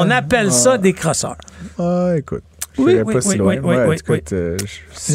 on 0.00 0.10
appelle 0.10 0.52
ça 0.52 0.76
des 0.76 0.92
crosseurs. 0.92 1.36
Ah, 1.78 2.12
écoute. 2.16 2.42
Oui, 2.78 2.98
oui, 3.04 3.14
pas 3.14 3.20
si 3.20 3.28
oui, 3.30 3.36
loin. 3.36 3.56
oui, 3.62 3.76
Ouais, 3.76 3.98
oui, 4.08 4.20
euh, 4.32 4.56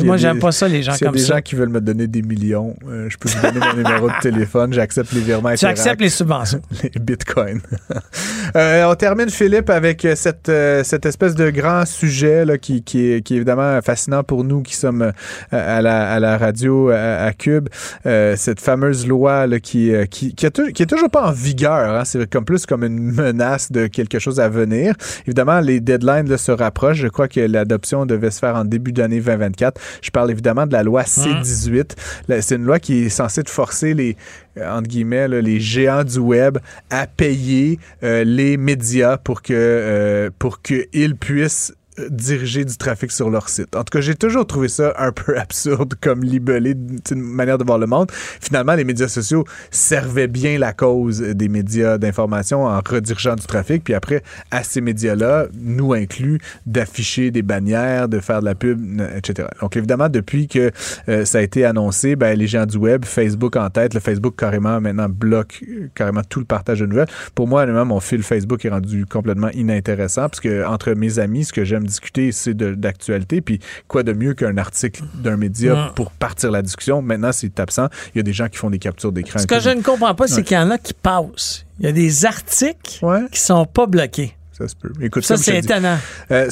Moi, 0.04 0.18
j'aime 0.18 0.40
pas 0.40 0.52
ça, 0.52 0.68
les 0.68 0.84
gens 0.84 0.94
S'il 0.94 1.02
y 1.06 1.08
a 1.08 1.08
comme 1.12 1.18
des 1.18 1.24
ça. 1.24 1.36
gens 1.36 1.42
qui 1.42 1.56
veulent 1.56 1.70
me 1.70 1.82
donner 1.82 2.08
des 2.08 2.22
millions, 2.22 2.76
euh, 2.90 3.08
je 3.10 3.18
peux 3.18 3.30
vous 3.30 3.42
donner 3.42 3.60
mon 3.60 3.74
numéro 3.84 4.08
de 4.10 4.20
téléphone. 4.22 4.74
J'accepte 4.74 5.12
les 5.14 5.22
virements. 5.22 5.50
Tu 5.50 5.54
Interact, 5.66 5.80
acceptes 5.80 6.02
les 6.02 6.10
subventions. 6.10 6.62
les 6.84 7.00
bitcoins. 7.00 7.62
Euh, 8.56 8.84
on 8.86 8.94
termine, 8.94 9.30
Philippe, 9.32 9.70
avec 9.72 10.06
cette, 10.16 10.52
cette 10.84 11.06
espèce 11.08 11.34
de 11.34 11.50
grand 11.50 11.86
sujet 11.88 12.46
là, 12.46 12.60
qui, 12.60 12.84
qui, 12.84 13.12
est, 13.14 13.22
qui 13.22 13.34
est 13.34 13.38
évidemment 13.38 13.82
fascinant 13.82 14.24
pour 14.24 14.44
nous 14.44 14.62
qui 14.62 14.76
sommes 14.76 15.12
à, 15.52 15.82
la, 15.82 16.12
à 16.12 16.20
la 16.20 16.38
radio, 16.38 16.90
à, 16.90 17.24
à 17.24 17.34
Cube. 17.34 17.70
Cette 18.04 18.60
fameuse 18.60 19.08
loi 19.08 19.48
là, 19.48 19.60
qui, 19.60 19.92
qui, 20.12 20.36
qui, 20.36 20.46
a 20.46 20.52
tou- 20.52 20.72
qui 20.72 20.84
est 20.84 20.88
toujours 20.88 21.10
pas 21.10 21.28
en 21.30 21.32
vigueur. 21.32 21.96
hein. 22.00 22.04
C'est 22.06 22.30
comme 22.30 22.46
plus 22.46 22.66
comme 22.68 22.84
une 22.84 23.00
menace 23.12 23.72
de 23.72 23.88
quelque 23.88 24.20
chose 24.20 24.40
à 24.40 24.50
venir. 24.50 24.94
Évidemment, 25.26 25.60
les 25.60 25.80
deadlines 25.80 26.30
là, 26.30 26.38
se 26.38 26.52
rapprochent. 26.52 26.98
Je 26.98 27.08
crois 27.08 27.28
que 27.28 27.40
l'adoption 27.54 28.06
devait 28.06 28.32
se 28.32 28.40
faire 28.40 28.56
en 28.56 28.66
début 28.66 28.92
d'année 28.92 29.20
2024. 29.20 29.80
Je 30.02 30.12
parle 30.12 30.32
évidemment 30.32 30.68
de 30.68 30.74
la 30.74 30.84
loi 30.84 31.04
C-18. 31.04 31.96
Là, 32.28 32.42
C'est 32.42 32.56
une 32.56 32.66
loi 32.66 32.80
qui 32.80 33.06
est 33.06 33.10
censée 33.10 33.44
forcer 33.48 33.94
les, 33.94 34.18
euh, 34.58 34.70
entre 34.72 34.88
guillemets, 34.88 35.28
là, 35.28 35.42
les 35.42 35.60
géants 35.60 36.04
du 36.04 36.20
web 36.20 36.58
à 36.90 37.08
payer 37.08 37.80
euh, 38.04 38.24
les 38.24 38.58
médias 38.58 39.18
pour 39.18 39.42
que 39.42 39.54
euh, 39.54 40.30
pour 40.40 40.62
qu'ils 40.62 41.16
puissent 41.16 41.74
diriger 42.10 42.66
du 42.66 42.78
trafic 42.78 43.12
sur 43.12 43.30
leur 43.30 43.50
site. 43.50 43.76
En 43.76 43.84
tout 43.84 43.92
cas, 43.92 44.02
j'ai 44.02 44.16
toujours 44.16 44.46
trouvé 44.48 44.68
ça 44.68 44.94
un 44.98 45.12
peu 45.12 45.38
absurde 45.38 45.94
comme 46.02 46.24
libellé 46.24 46.74
d'une 46.74 47.22
manière 47.22 47.58
de 47.58 47.64
voir 47.64 47.78
le 47.78 47.88
monde. 47.88 48.12
Finalement, 48.12 48.74
les 48.74 48.84
médias 48.84 49.08
sociaux 49.08 49.46
servaient 49.72 50.28
bien 50.28 50.58
la 50.58 50.74
cause 50.74 51.22
des 51.22 51.50
médias 51.50 51.98
d'information 51.98 52.66
en 52.66 52.80
redirigeant 52.80 53.36
du 53.36 53.46
trafic. 53.46 53.84
Puis 53.84 53.94
après, 53.94 54.24
à 54.52 54.64
ces 54.64 54.82
médias-là, 54.82 55.48
nous 55.60 55.94
inclus, 55.94 56.40
d'afficher 56.66 57.32
des 57.32 57.42
bannières, 57.42 58.10
de 58.10 58.20
faire 58.20 58.40
de 58.42 58.46
la 58.46 58.56
pub, 58.56 59.02
etc. 59.16 59.48
Donc 59.62 59.78
évidemment, 59.78 60.10
depuis 60.10 60.48
que 60.48 60.72
euh, 61.10 61.26
ça 61.26 61.40
a 61.40 61.42
été 61.42 61.66
annoncé, 61.66 62.16
ben, 62.16 62.38
les 62.38 62.48
gens 62.48 62.66
du 62.66 62.78
web, 62.78 63.06
Facebook 63.06 63.56
en 63.56 63.70
tête, 63.70 63.94
le 63.94 64.00
Facebook 64.00 64.36
carrément 64.38 64.82
maintenant 64.82 65.10
bloque 65.10 65.64
euh, 65.68 65.90
carrément 65.96 66.22
tout 66.28 66.40
le 66.40 66.46
partage 66.46 66.80
de 66.80 66.86
nouvelles. 66.86 67.08
Pour 67.36 67.48
moi, 67.48 67.64
honnêtement, 67.64 67.86
mon 67.86 68.00
fil 68.00 68.24
Facebook 68.24 68.64
est 68.66 68.70
rendu 68.70 69.06
complètement 69.06 69.50
inintéressant 69.50 70.30
parce 70.30 70.40
que 70.40 70.66
entre 70.66 70.92
mes 70.94 71.20
amis, 71.20 71.46
ce 71.46 71.54
que 71.54 71.64
j'aime 71.64 71.83
discuter, 71.84 72.32
c'est 72.32 72.54
d'actualité. 72.56 73.42
Puis 73.42 73.60
quoi 73.88 74.04
de 74.04 74.14
mieux 74.14 74.34
qu'un 74.34 74.58
article 74.58 75.04
d'un 75.16 75.38
média 75.38 75.92
pour 75.96 76.12
partir 76.12 76.52
la 76.52 76.62
discussion? 76.62 77.02
Maintenant, 77.02 77.32
c'est 77.32 77.60
absent. 77.60 77.88
Il 78.14 78.18
y 78.18 78.22
a 78.22 78.24
des 78.24 78.34
gens 78.34 78.48
qui 78.50 78.58
font 78.58 78.70
des 78.70 78.80
captures 78.80 79.12
d'écran. 79.12 79.40
Ce 79.40 79.48
que 79.48 79.60
je 79.60 79.70
ne 79.70 79.82
comprends 79.82 80.16
pas, 80.16 80.28
c'est 80.28 80.38
Ouais. 80.38 80.44
qu'il 80.44 80.58
y 80.58 80.60
en 80.60 80.72
a 80.72 80.78
qui 80.78 80.94
passent. 80.94 81.66
Il 81.80 81.86
y 81.86 81.90
a 81.90 81.92
des 81.92 82.26
articles 82.26 83.04
Ouais. 83.04 83.22
qui 83.32 83.40
sont 83.40 83.66
pas 83.66 83.86
bloqués. 83.88 84.36
Ça 84.58 84.68
se 84.68 84.76
peut. 84.76 84.92
Écoute, 85.02 85.24
Ça, 85.26 85.36
c'est 85.38 85.58
étonnant. 85.58 85.98
Euh, 86.32 86.48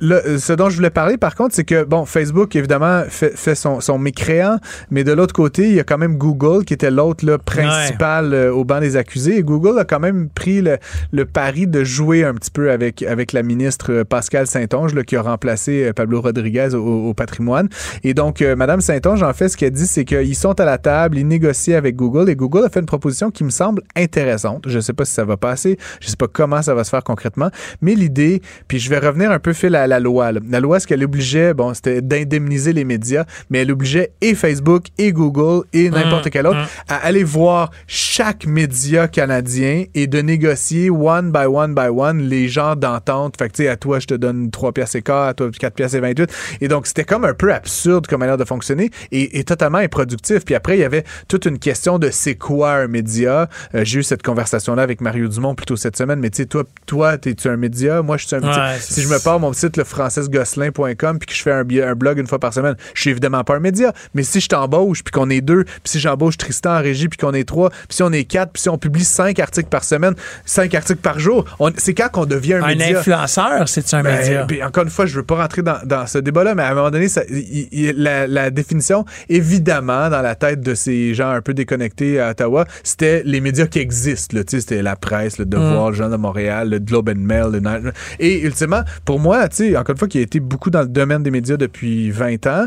le- 0.00 0.38
ce 0.38 0.52
dont 0.52 0.68
je 0.68 0.76
voulais 0.76 0.90
parler, 0.90 1.16
par 1.16 1.34
contre, 1.34 1.54
c'est 1.54 1.64
que, 1.64 1.82
bon, 1.84 2.04
Facebook, 2.04 2.54
évidemment, 2.56 3.04
fait, 3.08 3.36
fait 3.36 3.54
son, 3.54 3.80
son 3.80 3.98
mécréant, 3.98 4.58
mais 4.90 5.02
de 5.02 5.12
l'autre 5.12 5.32
côté, 5.34 5.68
il 5.68 5.74
y 5.74 5.80
a 5.80 5.84
quand 5.84 5.98
même 5.98 6.16
Google, 6.18 6.64
qui 6.64 6.74
était 6.74 6.90
l'autre 6.90 7.24
là, 7.24 7.38
principal 7.38 8.34
euh, 8.34 8.52
au 8.52 8.64
banc 8.64 8.80
des 8.80 8.96
accusés. 8.96 9.38
Et 9.38 9.42
Google 9.42 9.78
a 9.78 9.84
quand 9.84 9.98
même 10.00 10.28
pris 10.28 10.60
le, 10.60 10.76
le 11.12 11.24
pari 11.24 11.66
de 11.66 11.84
jouer 11.84 12.24
un 12.24 12.34
petit 12.34 12.50
peu 12.50 12.70
avec, 12.70 13.02
avec 13.02 13.32
la 13.32 13.42
ministre 13.42 13.92
euh, 13.92 14.04
Pascal 14.04 14.46
Saint-Onge, 14.46 14.94
là, 14.94 15.02
qui 15.02 15.16
a 15.16 15.22
remplacé 15.22 15.84
euh, 15.86 15.92
Pablo 15.92 16.20
Rodriguez 16.20 16.74
au, 16.74 17.08
au 17.08 17.14
patrimoine. 17.14 17.68
Et 18.04 18.12
donc, 18.14 18.42
euh, 18.42 18.56
Madame 18.56 18.80
Saint-Onge, 18.82 19.22
en 19.22 19.32
fait, 19.32 19.48
ce 19.48 19.56
qu'elle 19.56 19.72
dit, 19.72 19.86
c'est 19.86 20.04
qu'ils 20.04 20.36
sont 20.36 20.60
à 20.60 20.64
la 20.66 20.78
table, 20.78 21.16
ils 21.18 21.26
négocient 21.26 21.76
avec 21.78 21.96
Google, 21.96 22.28
et 22.28 22.36
Google 22.36 22.64
a 22.66 22.68
fait 22.68 22.80
une 22.80 22.86
proposition 22.86 23.30
qui 23.30 23.42
me 23.44 23.50
semble 23.50 23.82
intéressante. 23.96 24.64
Je 24.66 24.76
ne 24.76 24.80
sais 24.82 24.92
pas 24.92 25.04
si 25.04 25.12
ça 25.14 25.24
va 25.24 25.36
passer, 25.36 25.78
je 26.00 26.06
ne 26.06 26.10
sais 26.10 26.16
pas 26.16 26.28
comment 26.30 26.60
ça 26.62 26.74
va 26.74 26.84
se 26.84 26.90
faire 26.90 27.02
concrètement, 27.04 27.47
mais 27.80 27.94
l'idée, 27.94 28.42
puis 28.68 28.78
je 28.78 28.90
vais 28.90 28.98
revenir 28.98 29.30
un 29.30 29.38
peu 29.38 29.52
fil 29.52 29.74
à 29.74 29.86
la 29.86 30.00
loi. 30.00 30.32
là. 30.32 30.40
La 30.48 30.60
loi, 30.60 30.80
ce 30.80 30.86
qu'elle 30.86 31.02
obligeait, 31.04 31.54
bon, 31.54 31.74
c'était 31.74 32.00
d'indemniser 32.02 32.72
les 32.72 32.84
médias, 32.84 33.24
mais 33.50 33.60
elle 33.60 33.72
obligeait 33.72 34.12
et 34.20 34.34
Facebook 34.34 34.86
et 34.98 35.12
Google 35.12 35.64
et 35.72 35.90
n'importe 35.90 36.26
Mmh, 36.26 36.30
quel 36.30 36.46
autre 36.46 36.58
mmh. 36.58 36.66
à 36.88 36.96
aller 36.96 37.24
voir 37.24 37.70
chaque 37.86 38.46
média 38.46 39.08
canadien 39.08 39.84
et 39.94 40.06
de 40.06 40.20
négocier 40.20 40.90
one 40.90 41.30
by 41.32 41.46
one 41.46 41.74
by 41.74 41.88
one 41.88 42.22
les 42.22 42.48
genres 42.48 42.76
d'entente. 42.76 43.36
Fait 43.38 43.48
que, 43.48 43.54
tu 43.54 43.62
sais, 43.62 43.68
à 43.68 43.76
toi, 43.76 43.98
je 43.98 44.06
te 44.06 44.14
donne 44.14 44.50
3 44.50 44.72
pièces 44.72 44.94
et 44.94 45.02
quart, 45.02 45.28
à 45.28 45.34
toi, 45.34 45.48
4 45.50 45.74
pièces 45.74 45.94
et 45.94 46.00
28. 46.00 46.30
Et 46.60 46.68
donc, 46.68 46.86
c'était 46.86 47.04
comme 47.04 47.24
un 47.24 47.34
peu 47.34 47.52
absurde 47.52 48.06
comme 48.06 48.20
manière 48.20 48.36
de 48.36 48.44
fonctionner 48.44 48.90
et, 49.12 49.38
et 49.38 49.44
totalement 49.44 49.78
improductif. 49.78 50.44
Puis 50.44 50.54
après, 50.54 50.76
il 50.76 50.80
y 50.80 50.84
avait 50.84 51.04
toute 51.28 51.46
une 51.46 51.58
question 51.58 51.98
de 51.98 52.10
c'est 52.10 52.34
quoi 52.34 52.72
un 52.72 52.88
média? 52.88 53.48
Euh, 53.74 53.84
J'ai 53.84 54.00
eu 54.00 54.02
cette 54.02 54.22
conversation-là 54.22 54.82
avec 54.82 55.00
Mario 55.00 55.28
Dumont 55.28 55.54
plutôt 55.54 55.76
cette 55.76 55.96
semaine, 55.96 56.18
mais 56.20 56.30
tu 56.30 56.38
sais, 56.38 56.46
toi, 56.46 56.64
toi, 56.86 57.16
t'es-tu 57.28 57.48
un 57.48 57.56
média? 57.56 58.02
Moi, 58.02 58.16
je 58.16 58.26
suis 58.26 58.36
un 58.36 58.40
média. 58.40 58.70
Ouais, 58.72 58.76
si 58.80 59.02
je 59.02 59.08
me 59.08 59.18
pars 59.22 59.38
mon 59.40 59.52
site, 59.52 59.76
le 59.76 59.84
francesgosselin.com, 59.84 61.18
puis 61.18 61.26
que 61.26 61.34
je 61.34 61.42
fais 61.42 61.52
un, 61.52 61.64
blog 61.94 62.18
une 62.18 62.26
fois 62.26 62.38
par 62.38 62.52
semaine, 62.52 62.74
je 62.94 63.00
suis 63.00 63.10
évidemment 63.10 63.44
pas 63.44 63.56
un 63.56 63.60
média. 63.60 63.92
Mais 64.14 64.22
si 64.22 64.40
je 64.40 64.48
t'embauche, 64.48 65.02
puis 65.04 65.12
qu'on 65.12 65.30
est 65.30 65.40
deux, 65.40 65.64
puis 65.64 65.80
si 65.86 66.00
j'embauche 66.00 66.36
Tristan 66.36 66.76
en 66.78 66.80
régie, 66.82 67.08
puis 67.08 67.18
qu'on 67.18 67.32
est 67.34 67.46
trois, 67.46 67.70
puis 67.70 67.78
si 67.90 68.02
on 68.02 68.12
est 68.12 68.24
quatre, 68.24 68.52
puis 68.52 68.62
si 68.62 68.68
on 68.68 68.78
publie 68.78 69.04
cinq 69.04 69.38
articles 69.38 69.68
par 69.68 69.84
semaine, 69.84 70.14
cinq 70.44 70.74
articles 70.74 71.00
par 71.00 71.18
jour, 71.18 71.44
c'est 71.76 71.94
quand 71.94 72.08
qu'on 72.10 72.26
devient 72.26 72.54
un, 72.54 72.62
Un 72.62 72.74
média? 72.74 72.98
influenceur, 73.00 73.68
c'est 73.68 73.94
un 73.94 74.02
Ben, 74.02 74.18
média? 74.18 74.44
puis 74.46 74.62
encore 74.62 74.84
une 74.84 74.90
fois, 74.90 75.06
je 75.06 75.16
veux 75.16 75.22
pas 75.24 75.36
rentrer 75.36 75.62
dans, 75.62 75.78
dans 75.84 76.06
ce 76.06 76.18
débat-là, 76.18 76.54
mais 76.54 76.62
à 76.62 76.70
un 76.70 76.74
moment 76.74 76.90
donné, 76.90 77.08
ça- 77.08 77.22
la, 77.28 78.26
la 78.26 78.50
définition, 78.50 79.04
évidemment, 79.28 80.10
dans 80.10 80.22
la 80.22 80.34
tête 80.34 80.60
de 80.60 80.74
ces 80.74 81.14
gens 81.14 81.30
un 81.30 81.40
peu 81.40 81.54
déconnectés 81.54 82.20
à 82.20 82.30
Ottawa, 82.30 82.66
c'était 82.82 83.22
les 83.24 83.40
médias 83.40 83.66
qui 83.66 83.78
existent. 83.78 84.36
C'était 84.48 84.82
la 84.82 84.96
presse, 84.96 85.38
le 85.38 85.44
Devoir, 85.44 85.90
le 85.90 85.96
Journal 85.96 86.12
de 86.12 86.22
Montréal, 86.22 86.70
le 86.70 86.78
Globe 86.78 87.08
and 87.10 87.17
Mail. 87.20 87.46
le 87.52 87.60
Night- 87.60 87.92
Et 88.18 88.40
ultimement, 88.42 88.82
pour 89.04 89.20
moi, 89.20 89.48
tu 89.48 89.56
sais, 89.56 89.76
encore 89.76 89.92
une 89.94 89.98
fois, 89.98 90.08
qui 90.08 90.18
a 90.18 90.22
été 90.22 90.40
beaucoup 90.40 90.70
dans 90.70 90.82
le 90.82 90.88
domaine 90.88 91.22
des 91.22 91.30
médias 91.30 91.56
depuis 91.56 92.10
20 92.10 92.46
ans, 92.46 92.66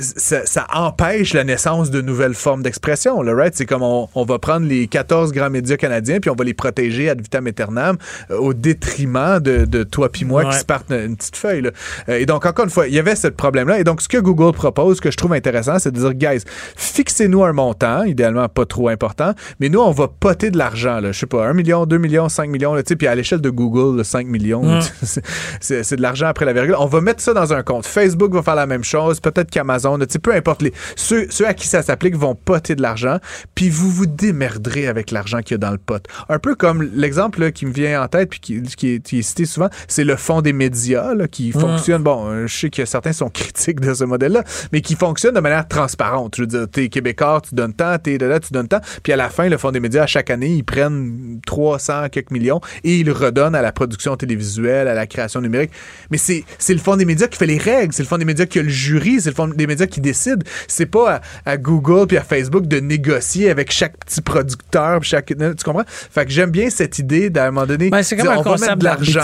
ça, 0.00 0.44
ça 0.46 0.66
empêche 0.72 1.34
la 1.34 1.44
naissance 1.44 1.90
de 1.90 2.00
nouvelles 2.00 2.34
formes 2.34 2.62
d'expression. 2.62 3.22
là, 3.22 3.34
Right? 3.34 3.54
C'est 3.54 3.66
comme 3.66 3.82
on, 3.82 4.08
on 4.14 4.24
va 4.24 4.38
prendre 4.38 4.66
les 4.66 4.86
14 4.86 5.32
grands 5.32 5.50
médias 5.50 5.76
canadiens, 5.76 6.20
puis 6.20 6.30
on 6.30 6.34
va 6.34 6.44
les 6.44 6.54
protéger 6.54 7.08
ad 7.10 7.20
vitam 7.20 7.46
aeternam 7.46 7.96
euh, 8.30 8.36
au 8.38 8.54
détriment 8.54 9.40
de, 9.40 9.64
de 9.64 9.82
toi 9.82 10.10
puis 10.10 10.24
moi 10.24 10.42
Ouais. 10.44 10.50
qui 10.50 10.58
se 10.58 10.64
partent 10.64 10.90
une, 10.90 11.10
une 11.10 11.16
petite 11.16 11.36
feuille. 11.36 11.62
là. 11.62 11.70
Euh, 12.08 12.18
et 12.18 12.26
donc, 12.26 12.46
encore 12.46 12.64
une 12.64 12.70
fois, 12.70 12.86
il 12.88 12.94
y 12.94 12.98
avait 12.98 13.16
ce 13.16 13.28
problème-là. 13.28 13.78
Et 13.80 13.84
donc, 13.84 14.00
ce 14.02 14.08
que 14.08 14.18
Google 14.18 14.52
propose, 14.52 15.00
que 15.00 15.10
je 15.10 15.16
trouve 15.16 15.32
intéressant, 15.34 15.78
c'est 15.78 15.90
de 15.92 15.98
dire, 15.98 16.14
guys, 16.14 16.42
fixez-nous 16.76 17.44
un 17.44 17.52
montant, 17.52 18.02
idéalement 18.04 18.48
pas 18.48 18.66
trop 18.66 18.88
important, 18.88 19.32
mais 19.60 19.68
nous, 19.68 19.80
on 19.80 19.90
va 19.92 20.08
poter 20.08 20.50
de 20.50 20.58
l'argent. 20.58 21.00
là. 21.00 21.12
Je 21.12 21.18
sais 21.20 21.26
pas, 21.26 21.46
1 21.46 21.52
million, 21.52 21.86
2 21.86 21.98
millions, 21.98 22.28
5 22.28 22.48
millions, 22.48 22.74
là, 22.74 22.82
tu 22.82 22.88
sais, 22.90 22.96
puis 22.96 23.06
à 23.06 23.14
l'échelle 23.14 23.40
de 23.40 23.50
Google, 23.50 23.71
là, 23.96 24.04
5 24.04 24.26
millions, 24.26 24.62
Mm. 24.62 24.80
c'est- 25.60 25.96
de 25.96 26.02
l'argent 26.02 26.26
après 26.26 26.44
la 26.44 26.52
virgule. 26.52 26.74
On 26.78 26.86
va 26.86 27.00
mettre 27.00 27.20
ça 27.22 27.34
dans 27.34 27.52
un 27.52 27.62
compte. 27.62 27.86
Facebook 27.86 28.32
va 28.32 28.42
faire 28.42 28.54
la 28.54 28.66
même 28.66 28.84
chose, 28.84 29.20
peut-être 29.20 29.50
qu'Amazon, 29.50 29.98
peu 30.22 30.32
importe. 30.34 30.62
Les, 30.62 30.72
ceux, 30.96 31.26
ceux 31.30 31.46
à 31.46 31.54
qui 31.54 31.66
ça 31.66 31.82
s'applique 31.82 32.16
vont 32.16 32.34
poter 32.34 32.74
de 32.74 32.82
l'argent, 32.82 33.18
puis 33.54 33.68
vous 33.70 33.90
vous 33.90 34.06
démerderez 34.06 34.86
avec 34.88 35.10
l'argent 35.10 35.40
qu'il 35.40 35.52
y 35.52 35.54
a 35.54 35.58
dans 35.58 35.70
le 35.70 35.78
pot. 35.78 36.02
Un 36.28 36.38
peu 36.38 36.54
comme 36.54 36.82
l'exemple 36.94 37.52
qui 37.52 37.66
me 37.66 37.72
vient 37.72 38.02
en 38.02 38.08
tête, 38.08 38.30
puis 38.30 38.40
qui, 38.40 38.62
qui 38.62 38.94
est, 38.94 39.00
qui 39.02 39.18
est 39.18 39.22
cité 39.22 39.44
souvent, 39.44 39.68
c'est 39.88 40.04
le 40.04 40.16
fonds 40.16 40.40
des 40.42 40.52
médias, 40.52 41.14
là, 41.14 41.28
qui 41.28 41.52
fonctionne, 41.52 42.02
bon, 42.02 42.26
euh, 42.28 42.46
je 42.46 42.56
sais 42.56 42.70
que 42.70 42.84
certains 42.84 43.12
sont 43.12 43.28
critiques 43.30 43.80
de 43.80 43.94
ce 43.94 44.04
modèle-là, 44.04 44.44
mais 44.72 44.80
qui 44.80 44.94
fonctionne 44.94 45.34
de 45.34 45.40
manière 45.40 45.66
transparente. 45.68 46.34
Je 46.36 46.42
veux 46.42 46.46
dire, 46.46 46.66
t'es 46.70 46.88
québécois, 46.88 47.40
tu 47.48 47.54
donnes 47.54 47.74
tant, 47.74 47.98
t'es 47.98 48.18
de 48.18 48.26
là, 48.26 48.40
tu 48.40 48.52
donnes 48.52 48.68
tant, 48.68 48.80
puis 49.02 49.12
à 49.12 49.16
la 49.16 49.28
fin, 49.30 49.48
le 49.48 49.58
fonds 49.58 49.70
des 49.70 49.80
médias, 49.80 50.02
à 50.04 50.06
chaque 50.06 50.30
année, 50.30 50.48
ils 50.50 50.64
prennent 50.64 51.40
300 51.46 52.08
quelques 52.10 52.30
millions 52.30 52.60
et 52.84 52.98
ils 52.98 53.10
redonnent 53.10 53.54
à 53.54 53.61
la 53.62 53.72
production 53.72 54.16
télévisuelle, 54.16 54.88
à 54.88 54.94
la 54.94 55.06
création 55.06 55.40
numérique. 55.40 55.70
Mais 56.10 56.18
c'est 56.18 56.44
c'est 56.58 56.74
le 56.74 56.80
fonds 56.80 56.96
des 56.96 57.04
médias 57.04 57.26
qui 57.28 57.38
fait 57.38 57.46
les 57.46 57.58
règles, 57.58 57.92
c'est 57.92 58.02
le 58.02 58.08
fonds 58.08 58.18
des 58.18 58.24
médias 58.24 58.46
qui 58.46 58.58
a 58.58 58.62
le 58.62 58.68
jury, 58.68 59.20
c'est 59.20 59.30
le 59.30 59.34
fonds 59.34 59.48
des 59.48 59.66
médias 59.66 59.86
qui 59.86 60.00
décide. 60.00 60.44
C'est 60.68 60.86
pas 60.86 61.22
à, 61.46 61.52
à 61.52 61.56
Google 61.56 62.06
puis 62.06 62.16
à 62.16 62.22
Facebook 62.22 62.66
de 62.66 62.78
négocier 62.80 63.50
avec 63.50 63.70
chaque 63.72 63.96
petit 63.98 64.20
producteur, 64.20 65.02
chaque, 65.04 65.26
tu 65.26 65.64
comprends? 65.64 65.84
Fait 65.86 66.24
que 66.24 66.30
j'aime 66.30 66.50
bien 66.50 66.68
cette 66.70 66.98
idée 66.98 67.30
d'à 67.30 67.46
un 67.46 67.50
moment 67.50 67.66
donné, 67.66 67.90
Ben, 67.90 68.02
c'est 68.02 68.16
comme 68.16 68.28
un 68.28 68.38
on 68.38 68.42
va 68.42 68.56
mettre 68.56 68.76
de 68.76 68.84
l'argent, 68.84 69.20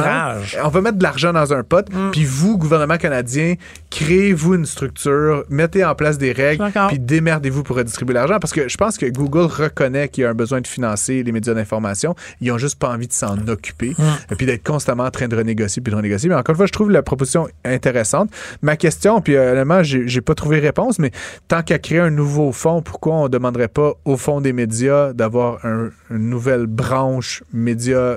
on 0.65 0.69
va 0.69 0.81
mettre 0.81 0.99
de 0.99 1.03
l'argent 1.03 1.33
dans 1.33 1.53
un 1.53 1.63
pot, 1.63 1.87
Mm. 1.93 2.11
puis 2.13 2.25
vous, 2.25 2.59
gouvernement 2.59 2.97
canadien, 2.99 3.55
créez-vous 3.91 4.55
une 4.55 4.67
structure, 4.67 5.45
mettez 5.49 5.85
en 5.85 5.95
place 5.95 6.19
des 6.19 6.33
règles, 6.33 6.65
puis 6.89 6.99
démerdez-vous 6.99 7.63
pour 7.63 7.77
redistribuer 7.77 8.15
l'argent, 8.15 8.39
parce 8.41 8.53
que 8.53 8.69
je 8.69 8.77
pense 8.77 8.97
que 8.99 9.07
Google 9.07 9.47
reconnaît 9.51 10.09
qu'il 10.09 10.23
y 10.23 10.27
a 10.27 10.31
un 10.31 10.35
besoin 10.35 10.61
de 10.61 10.67
financer 10.67 11.23
les 11.23 11.33
médias 11.33 11.55
d'information. 11.55 12.15
Ils 12.41 12.53
ont 12.53 12.59
juste 12.59 12.79
pas 12.79 12.91
envie 12.91 13.09
de 13.09 13.13
s'en 13.13 13.37
occuper, 13.49 13.95
Mm. 13.99 14.28
Et 14.31 14.35
puis 14.37 14.47
d'être 14.47 14.63
constamment 14.67 15.05
en 15.05 15.11
train 15.11 15.29
de 15.29 15.37
renégocier 15.37 15.83
puis 15.83 15.91
de 15.91 15.97
renégocier. 15.97 16.29
Mais 16.29 16.35
encore 16.35 16.53
une 16.55 16.57
fois, 16.59 16.67
je 16.67 16.73
trouve 16.73 16.91
la 16.91 17.03
proposition 17.03 17.49
intéressante. 17.65 18.31
Ma 18.63 18.77
question, 18.77 19.21
puis 19.21 19.37
euh, 19.37 19.53
honnêtement, 19.53 19.83
j'ai 19.83 20.21
pas 20.21 20.35
trouvé 20.35 20.59
réponse, 20.59 20.99
mais 20.99 21.11
tant 21.49 21.63
qu'à 21.63 21.79
créer 21.79 22.01
un 22.01 22.11
nouveau 22.11 22.53
fonds, 22.53 22.83
pourquoi 22.83 23.15
on 23.15 23.29
demanderait 23.29 23.69
pas 23.69 23.93
au 24.05 24.17
fond 24.17 24.41
des 24.41 24.53
médias 24.53 25.13
d'avoir 25.13 25.65
un- 25.65 25.91
une 26.11 26.29
nouvelle 26.31 26.67
branche 26.67 27.43
médias 27.53 28.17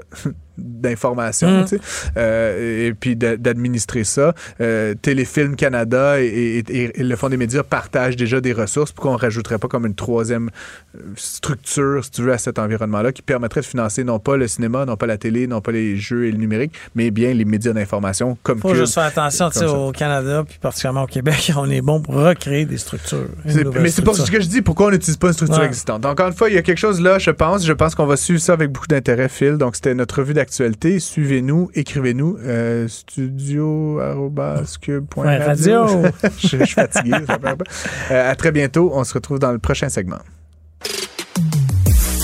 d'information, 0.58 1.62
Mm. 1.62 1.66
tu 1.66 1.78
sais, 1.78 1.82
euh, 2.18 2.88
et 2.88 2.94
puis 2.94 3.16
d'a- 3.16 3.38
d'administrer 3.38 4.04
ça. 4.04 4.34
Euh, 4.60 4.94
Téléfilm 5.02 5.56
Canada 5.56 6.22
et, 6.22 6.64
et- 6.68 7.00
et 7.00 7.04
le 7.04 7.16
Fonds 7.16 7.30
des 7.30 7.38
médias 7.38 7.64
partagent 7.64 8.16
déjà 8.16 8.42
des 8.42 8.54
ressources. 8.54 8.92
Pourquoi 8.92 9.12
on 9.12 9.16
rajouterait 9.18 9.58
pas 9.58 9.68
comme 9.68 9.86
une 9.86 9.96
troisième 9.96 10.50
euh, 10.96 11.00
structure, 11.16 12.04
si 12.04 12.12
tu 12.12 12.22
veux, 12.22 12.34
à 12.34 12.38
cet 12.38 12.60
environnement-là, 12.60 13.12
qui 13.12 13.22
permettrait 13.22 13.62
de 13.62 13.66
financer 13.66 14.04
non 14.04 14.20
pas 14.20 14.38
le 14.38 14.48
cinéma, 14.48 14.86
non 14.86 14.98
pas 14.98 15.06
la 15.08 15.18
télé, 15.18 15.48
non 15.48 15.62
pas 15.62 15.72
les 15.72 15.96
jeux 15.98 16.26
et 16.28 16.32
le 16.32 16.38
numérique, 16.38 16.74
mais 16.96 17.12
bien 17.12 17.34
les 17.34 17.46
médias 17.46 17.74
d'information 17.74 18.38
comme 18.44 18.60
faut 18.60 18.70
Cube. 18.70 18.78
juste 18.80 18.94
faire 18.96 19.04
attention, 19.04 19.48
au 19.88 19.92
Canada, 19.92 20.44
puis 20.48 20.58
particulièrement 20.60 21.04
au 21.04 21.08
Québec, 21.08 21.52
on 21.58 21.70
est 21.70 21.82
bon 21.82 22.02
pour 22.02 22.16
recréer 22.16 22.66
des 22.66 22.78
structures. 22.78 23.28
mais 23.46 23.90
c'est 23.90 24.02
pas 24.04 24.14
ce 24.14 24.30
que 24.30 24.42
je 24.42 24.48
dis. 24.48 24.62
Pourquoi 24.62 24.88
on 24.88 24.92
n'utilise 24.92 25.18
pas 25.18 25.28
une 25.28 25.34
structure 25.34 25.60
Ouais. 25.60 25.66
existante? 25.66 26.06
Encore 26.06 26.28
une 26.28 26.34
fois, 26.34 26.50
il 26.50 26.56
y 26.56 26.58
a 26.58 26.62
quelque 26.62 26.78
chose 26.78 27.02
là, 27.02 27.20
je 27.20 27.32
pense. 27.32 27.66
Je 27.66 27.74
pense 27.74 27.96
qu'on 27.96 28.06
va 28.06 28.18
suivre 28.18 28.40
ça 28.42 28.54
avec 28.54 28.72
beaucoup 28.72 28.88
d'intérêt, 28.88 29.30
Phil. 29.30 29.58
Donc, 29.58 29.76
c'était 29.76 29.94
notre 29.94 30.20
revue 30.20 30.34
d'actualité. 30.42 31.00
Suivez-nous, 31.00 31.70
écrivez-nous. 31.76 32.38
Euh, 32.44 32.88
studio.cube.radio. 32.88 35.24
Ouais, 35.24 35.38
radio. 35.38 35.86
je, 36.40 36.58
je 36.58 36.64
suis 36.64 36.74
fatigué. 36.74 37.12
ça 37.28 37.38
peu. 37.38 37.64
Euh, 38.12 38.32
à 38.32 38.36
très 38.36 38.52
bientôt. 38.52 38.92
On 38.94 39.04
se 39.04 39.14
retrouve 39.14 39.38
dans 39.38 39.52
le 39.52 39.60
prochain 39.60 39.90
segment. 39.90 40.18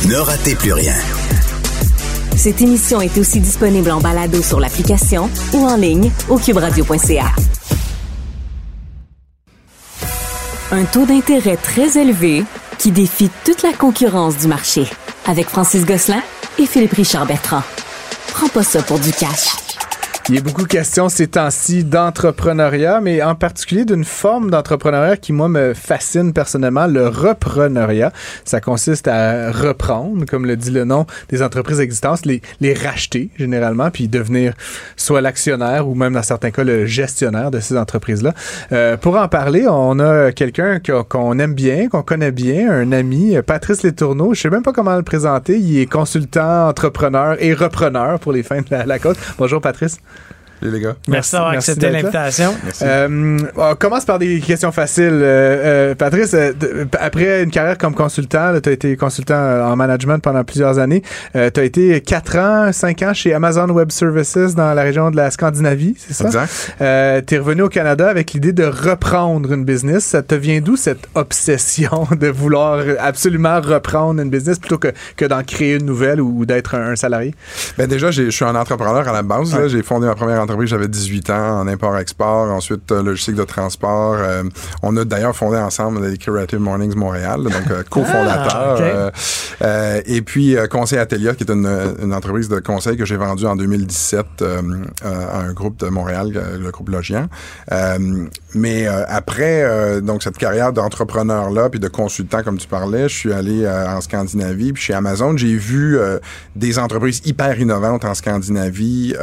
Ne 0.09 0.15
ratez 0.15 0.55
plus 0.55 0.73
rien. 0.73 0.93
Cette 2.35 2.61
émission 2.61 3.01
est 3.01 3.17
aussi 3.17 3.39
disponible 3.39 3.91
en 3.91 3.99
balado 3.99 4.41
sur 4.41 4.59
l'application 4.59 5.29
ou 5.53 5.65
en 5.65 5.75
ligne 5.75 6.11
au 6.29 6.37
cuberadio.ca. 6.37 7.25
Un 10.71 10.83
taux 10.85 11.05
d'intérêt 11.05 11.57
très 11.57 11.99
élevé 11.99 12.43
qui 12.79 12.91
défie 12.91 13.29
toute 13.45 13.63
la 13.63 13.73
concurrence 13.73 14.37
du 14.37 14.47
marché. 14.47 14.85
Avec 15.25 15.47
Francis 15.47 15.85
Gosselin 15.85 16.21
et 16.59 16.65
Philippe 16.65 16.93
Richard 16.93 17.25
Bertrand. 17.25 17.63
Prends 18.33 18.49
pas 18.49 18.63
ça 18.63 18.81
pour 18.83 18.99
du 18.99 19.11
cash. 19.11 19.55
Il 20.29 20.35
y 20.35 20.39
a 20.39 20.41
beaucoup 20.41 20.63
de 20.63 20.67
questions 20.67 21.07
ces 21.07 21.27
temps-ci 21.27 21.85
d'entrepreneuriat, 21.85 22.99
mais 22.99 23.23
en 23.23 23.33
particulier 23.33 23.85
d'une 23.85 24.03
forme 24.03 24.51
d'entrepreneuriat 24.51 25.15
qui, 25.15 25.31
moi, 25.31 25.47
me 25.47 25.73
fascine 25.73 26.33
personnellement, 26.33 26.85
le 26.85 27.07
repreneuriat. 27.07 28.11
Ça 28.43 28.59
consiste 28.59 29.07
à 29.07 29.53
reprendre, 29.53 30.25
comme 30.25 30.45
le 30.45 30.57
dit 30.57 30.71
le 30.71 30.83
nom, 30.83 31.05
des 31.29 31.41
entreprises 31.41 31.79
existantes, 31.79 32.25
les, 32.25 32.41
les 32.59 32.73
racheter 32.73 33.29
généralement, 33.37 33.89
puis 33.89 34.09
devenir 34.09 34.53
soit 34.97 35.21
l'actionnaire 35.21 35.87
ou 35.87 35.95
même 35.95 36.11
dans 36.11 36.23
certains 36.23 36.51
cas 36.51 36.65
le 36.65 36.85
gestionnaire 36.85 37.49
de 37.49 37.61
ces 37.61 37.77
entreprises-là. 37.77 38.33
Euh, 38.73 38.97
pour 38.97 39.15
en 39.15 39.29
parler, 39.29 39.65
on 39.65 39.97
a 39.99 40.33
quelqu'un 40.33 40.79
que- 40.79 41.03
qu'on 41.03 41.39
aime 41.39 41.53
bien, 41.53 41.87
qu'on 41.87 42.03
connaît 42.03 42.33
bien, 42.33 42.69
un 42.69 42.91
ami, 42.91 43.37
Patrice 43.45 43.81
Letourneau. 43.81 44.33
Je 44.33 44.41
sais 44.41 44.49
même 44.49 44.63
pas 44.63 44.73
comment 44.73 44.97
le 44.97 45.03
présenter. 45.03 45.57
Il 45.57 45.79
est 45.79 45.85
consultant, 45.85 46.67
entrepreneur 46.67 47.37
et 47.41 47.53
repreneur 47.53 48.19
pour 48.19 48.33
les 48.33 48.43
fins 48.43 48.59
de 48.59 48.75
la 48.85 48.99
côte. 48.99 49.17
Bonjour 49.37 49.61
Patrice. 49.61 49.99
Les 50.61 50.79
gars. 50.79 50.95
Merci 51.07 51.33
d'avoir 51.33 51.51
accepté 51.51 51.89
l'invitation. 51.89 52.53
Euh, 52.81 53.37
on 53.55 53.75
commence 53.75 54.05
par 54.05 54.19
des 54.19 54.39
questions 54.39 54.71
faciles. 54.71 55.07
Euh, 55.07 55.91
euh, 55.91 55.95
Patrice, 55.95 56.35
après 56.99 57.43
une 57.43 57.51
carrière 57.51 57.77
comme 57.77 57.93
consultant, 57.93 58.59
tu 58.61 58.69
as 58.69 58.71
été 58.71 58.95
consultant 58.97 59.35
en 59.35 59.75
management 59.75 60.19
pendant 60.19 60.43
plusieurs 60.43 60.79
années. 60.79 61.03
tu 61.33 61.59
as 61.59 61.63
été 61.63 62.01
4 62.01 62.37
ans, 62.37 62.71
5 62.71 63.01
ans 63.03 63.13
chez 63.13 63.33
Amazon 63.33 63.69
Web 63.69 63.91
Services 63.91 64.55
dans 64.55 64.73
la 64.73 64.81
région 64.81 65.11
de 65.11 65.15
la 65.15 65.31
Scandinavie, 65.31 65.95
c'est 65.97 66.13
ça? 66.13 66.25
Exact. 66.25 67.25
tu 67.27 67.35
es 67.35 67.37
revenu 67.37 67.63
au 67.63 67.69
Canada 67.69 68.09
avec 68.09 68.33
l'idée 68.33 68.53
de 68.53 68.65
reprendre 68.65 69.51
une 69.51 69.65
business. 69.65 70.05
Ça 70.05 70.21
te 70.21 70.35
vient 70.35 70.61
d'où 70.61 70.75
cette 70.75 71.07
obsession 71.15 72.07
de 72.19 72.27
vouloir 72.27 72.83
absolument 72.99 73.59
reprendre 73.61 74.21
une 74.21 74.29
business 74.29 74.59
plutôt 74.59 74.77
que, 74.77 74.89
que 75.15 75.25
d'en 75.25 75.43
créer 75.43 75.75
une 75.75 75.85
nouvelle 75.85 76.21
ou, 76.21 76.45
d'être 76.45 76.75
un, 76.75 76.95
salarié? 76.95 77.33
Ben 77.77 77.87
déjà, 77.87 78.11
je 78.11 78.29
suis 78.29 78.45
un 78.45 78.55
entrepreneur 78.55 79.07
à 79.07 79.11
la 79.11 79.21
base. 79.21 79.55
J'ai 79.67 79.83
fondé 79.83 80.07
ma 80.07 80.15
première 80.15 80.41
entreprise, 80.41 80.46
j'avais 80.65 80.87
18 80.87 81.29
ans 81.29 81.61
en 81.61 81.67
import-export, 81.67 82.51
ensuite 82.51 82.91
euh, 82.91 83.03
logistique 83.03 83.35
de 83.35 83.43
transport. 83.43 84.15
Euh, 84.17 84.43
on 84.83 84.95
a 84.97 85.05
d'ailleurs 85.05 85.35
fondé 85.35 85.57
ensemble 85.57 86.05
les 86.05 86.17
Curative 86.17 86.59
Mornings 86.59 86.95
Montréal, 86.95 87.43
donc 87.43 87.71
euh, 87.71 87.83
cofondateur. 87.89 89.11
Ah, 89.61 89.97
et 90.05 90.21
puis 90.21 90.55
Conseil 90.69 90.99
Atelier, 90.99 91.33
qui 91.35 91.43
est 91.43 91.51
une, 91.51 91.67
une, 92.01 92.13
entreprise 92.13 92.49
de 92.49 92.59
conseil 92.59 92.97
que 92.97 93.05
j'ai 93.05 93.17
vendue 93.17 93.45
en 93.45 93.55
2017 93.55 94.43
à 95.03 95.39
un 95.39 95.53
groupe 95.53 95.79
de 95.79 95.87
Montréal, 95.87 96.31
le 96.59 96.71
groupe 96.71 96.89
Logian. 96.89 97.27
mais 98.53 98.87
après 98.87 100.01
donc 100.01 100.23
cette 100.23 100.37
carrière 100.37 100.73
d'entrepreneur-là, 100.73 101.69
puis 101.69 101.79
de 101.79 101.87
consultant, 101.87 102.43
comme 102.43 102.57
tu 102.57 102.67
parlais, 102.67 103.09
je 103.09 103.15
suis 103.15 103.33
allé 103.33 103.67
en 103.67 104.01
Scandinavie, 104.01 104.73
puis 104.73 104.83
chez 104.83 104.93
Amazon, 104.93 105.35
j'ai 105.37 105.55
vu 105.55 105.97
des 106.55 106.79
entreprises 106.79 107.21
hyper 107.25 107.59
innovantes 107.59 108.05
en 108.05 108.13
Scandinavie 108.13 109.15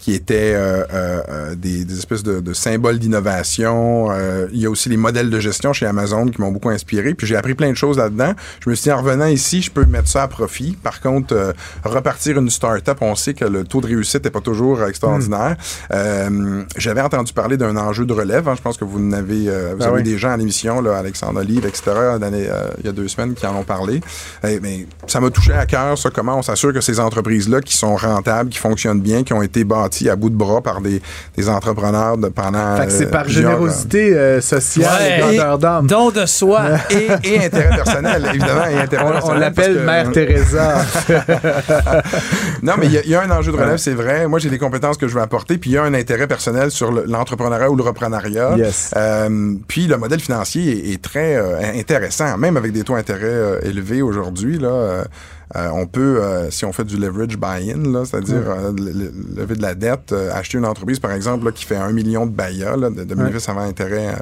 qui 0.00 0.14
étaient 0.14 0.54
euh, 0.54 0.82
euh, 0.92 1.22
euh, 1.28 1.54
des, 1.54 1.84
des, 1.84 1.98
espèces 1.98 2.22
de, 2.22 2.40
de 2.40 2.52
symboles 2.54 2.98
d'innovation. 2.98 4.08
il 4.52 4.58
y 4.58 4.66
a 4.66 4.70
aussi 4.70 4.88
les 4.88 4.96
modèles 4.96 5.30
de 5.30 5.38
gestion 5.38 5.72
chez 5.72 5.86
Amazon 5.86 6.26
qui 6.26 6.40
m'ont 6.40 6.50
beaucoup 6.50 6.70
inspiré. 6.70 7.14
Puis 7.14 7.26
j'ai 7.26 7.36
appris 7.36 7.54
plein 7.54 7.70
de 7.70 7.76
choses 7.76 7.98
là-dedans. 7.98 8.32
Je 8.60 8.70
me 8.70 8.74
suis 8.74 8.84
dit, 8.84 8.92
en 8.92 9.02
revenant 9.02 9.26
ici, 9.26 9.60
je 9.60 9.70
peux 9.70 9.84
mettre 9.84 10.08
ça 10.08 10.22
à 10.22 10.28
profit. 10.28 10.76
Par 10.82 11.00
contre, 11.00 11.54
repartir 11.84 12.38
une 12.38 12.50
start-up, 12.50 12.98
on 13.02 13.14
sait 13.14 13.34
que 13.34 13.44
le 13.44 13.64
taux 13.64 13.80
de 13.80 13.88
réussite 13.88 14.24
n'est 14.24 14.30
pas 14.30 14.40
toujours 14.40 14.82
extraordinaire. 14.84 15.56
Hmm. 15.90 16.62
J'avais 16.76 17.02
entendu 17.02 17.32
parler 17.32 17.56
d'un 17.56 17.76
enjeu 17.76 18.06
de 18.06 18.12
relève. 18.12 18.48
Hein. 18.48 18.54
Je 18.56 18.62
pense 18.62 18.78
que 18.78 18.84
vous 18.84 18.98
en 18.98 19.12
avez, 19.12 19.50
vous 19.72 19.76
ben 19.78 19.88
avez 19.88 20.02
des 20.02 20.16
gens 20.16 20.30
à 20.30 20.36
l'émission, 20.36 20.80
là, 20.80 20.96
Alexandre 20.96 21.40
Olive, 21.40 21.66
etc., 21.66 21.92
il 22.78 22.86
y 22.86 22.88
a 22.88 22.92
deux 22.92 23.08
semaines 23.08 23.34
qui 23.34 23.46
en 23.46 23.54
ont 23.56 23.64
parlé. 23.64 24.00
mais 24.42 24.86
ça 25.06 25.20
m'a 25.20 25.30
touché 25.30 25.52
à 25.52 25.66
cœur, 25.66 25.98
ça, 25.98 26.10
comment 26.10 26.38
on 26.38 26.42
s'assure 26.42 26.72
que 26.72 26.80
ces 26.80 27.00
entreprises-là 27.00 27.60
qui 27.60 27.76
sont 27.76 27.96
rentables, 27.96 28.48
qui 28.48 28.58
fonctionnent 28.58 29.00
bien, 29.00 29.24
qui 29.24 29.32
ont 29.32 29.42
été 29.42 29.64
bâties 29.64 29.89
à 30.08 30.16
bout 30.16 30.30
de 30.30 30.36
bras 30.36 30.60
par 30.60 30.80
des, 30.80 31.02
des 31.36 31.48
entrepreneurs 31.48 32.16
de, 32.16 32.28
pendant. 32.28 32.76
Fait 32.76 32.86
que 32.86 32.92
c'est 32.92 33.10
par 33.10 33.28
générosité 33.28 34.16
euh, 34.16 34.40
sociale 34.40 35.02
et 35.02 35.20
grandeur 35.20 35.58
d'âme. 35.58 35.86
Don 35.86 36.10
de 36.10 36.26
soi. 36.26 36.62
et, 36.90 37.08
et, 37.24 37.44
intérêt 37.44 37.76
personnel, 37.76 38.26
évidemment. 38.30 38.66
Et 38.66 38.78
intérêt 38.78 39.04
on, 39.24 39.34
l'appelle 39.34 39.80
Mère 39.80 40.10
Teresa. 40.12 40.84
non, 42.62 42.74
mais 42.78 42.86
il 42.86 43.10
y, 43.10 43.14
a 43.14 43.22
un 43.22 43.30
enjeu 43.30 43.52
de 43.52 43.56
relève, 43.56 43.78
c'est 43.78 43.94
vrai. 43.94 44.26
Moi, 44.26 44.38
j'ai 44.38 44.50
des 44.50 44.58
compétences 44.58 44.96
que 44.96 45.08
je 45.08 45.14
veux 45.14 45.22
apporter, 45.22 45.58
puis 45.58 45.70
il 45.70 45.72
y 45.74 45.78
a 45.78 45.82
un 45.82 45.94
intérêt 45.94 46.26
personnel 46.26 46.70
sur 46.70 46.90
l'entrepreneuriat 46.90 47.70
ou 47.70 47.76
le 47.76 47.82
reprenariat. 47.82 48.56
Yes. 48.56 48.92
Euh, 48.96 49.54
puis 49.68 49.86
le 49.86 49.96
modèle 49.96 50.20
financier 50.20 50.92
est, 50.92 51.02
très 51.02 51.36
euh, 51.36 51.58
intéressant, 51.78 52.36
même 52.36 52.56
avec 52.56 52.72
des 52.72 52.82
taux 52.82 52.94
d'intérêt 52.94 53.60
élevés 53.62 54.02
aujourd'hui. 54.02 54.58
Là, 54.58 54.68
euh, 54.68 55.04
on 55.54 55.86
peut, 55.86 56.22
euh, 56.22 56.50
si 56.50 56.64
on 56.64 56.72
fait 56.72 56.84
du 56.84 56.96
leverage 56.96 57.36
buy-in, 57.36 58.04
c'est-à-dire 58.04 58.48
euh, 58.48 58.72
lever 58.72 59.56
de 59.56 59.62
la 59.62 59.74
dette, 59.74 60.14
acheter 60.32 60.58
une 60.58 60.64
entreprise, 60.64 61.00
par 61.00 61.12
exemple, 61.12 61.50
qui 61.52 61.64
fait 61.64 61.76
un 61.76 61.92
million 61.92 62.26
de 62.26 62.30
BAIA, 62.30 62.76
de, 62.76 63.04
de 63.04 63.14
bénéfices 63.14 63.48
avant 63.48 63.62
intérêt, 63.62 64.14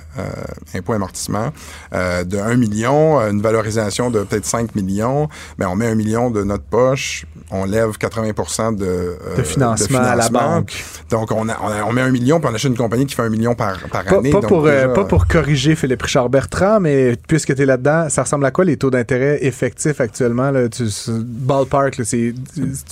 impôt, 0.74 0.94
amortissement, 0.94 1.52
de 1.92 2.38
1 2.38 2.56
million, 2.56 3.18
une 3.20 3.42
valorisation 3.42 4.10
de 4.10 4.22
peut-être 4.22 4.46
5 4.46 4.74
millions, 4.74 5.28
mais 5.58 5.66
on 5.66 5.76
met 5.76 5.86
un 5.86 5.94
million 5.94 6.30
de 6.30 6.42
notre 6.44 6.64
poche, 6.64 7.26
on 7.50 7.64
lève 7.64 7.96
80 7.98 8.72
de, 8.72 9.16
de, 9.36 9.42
financement 9.42 9.98
à 9.98 10.16
la 10.16 10.28
banque. 10.28 10.72
Donc, 11.10 11.32
on, 11.32 11.46
on, 11.48 11.92
met 11.92 12.02
un 12.02 12.10
million, 12.10 12.40
puis 12.40 12.48
on 12.50 12.54
achète 12.54 12.70
une 12.70 12.76
compagnie 12.76 13.06
qui 13.06 13.14
fait 13.14 13.22
un 13.22 13.30
million 13.30 13.54
par, 13.54 13.78
par 13.90 14.10
année. 14.12 14.30
Pas, 14.30 14.40
pour, 14.40 14.64
pas 14.64 15.04
pour 15.04 15.26
corriger 15.26 15.74
Philippe 15.74 16.02
Richard 16.02 16.28
Bertrand, 16.28 16.80
mais 16.80 17.16
puisque 17.26 17.54
tu 17.54 17.62
es 17.62 17.66
là-dedans, 17.66 18.08
ça 18.08 18.22
ressemble 18.22 18.44
à 18.44 18.50
quoi 18.50 18.64
les 18.64 18.76
taux 18.76 18.90
d'intérêt 18.90 19.38
effectifs 19.42 20.00
actuellement? 20.00 20.50
Là? 20.50 20.68
Tu, 20.68 20.88
ballpark, 21.24 22.00
c'est 22.04 22.34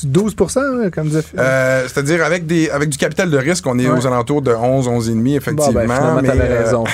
12 0.05 0.35
comme 0.93 1.09
disait 1.09 1.23
euh, 1.39 1.83
C'est-à-dire, 1.89 2.25
avec, 2.25 2.47
des, 2.47 2.71
avec 2.71 2.89
du 2.89 2.99
capital 2.99 3.31
de 3.31 3.39
risque, 3.39 3.67
on 3.67 3.79
est 3.79 3.89
aux 3.89 4.07
alentours 4.07 4.43
de 4.43 4.53
11, 4.53 4.89
11,5, 4.89 5.37
effectivement. 5.37 5.73
Bon, 5.73 6.23
ben, 6.23 6.23
mais, 6.23 6.31
euh, 6.31 6.65
raison, 6.65 6.85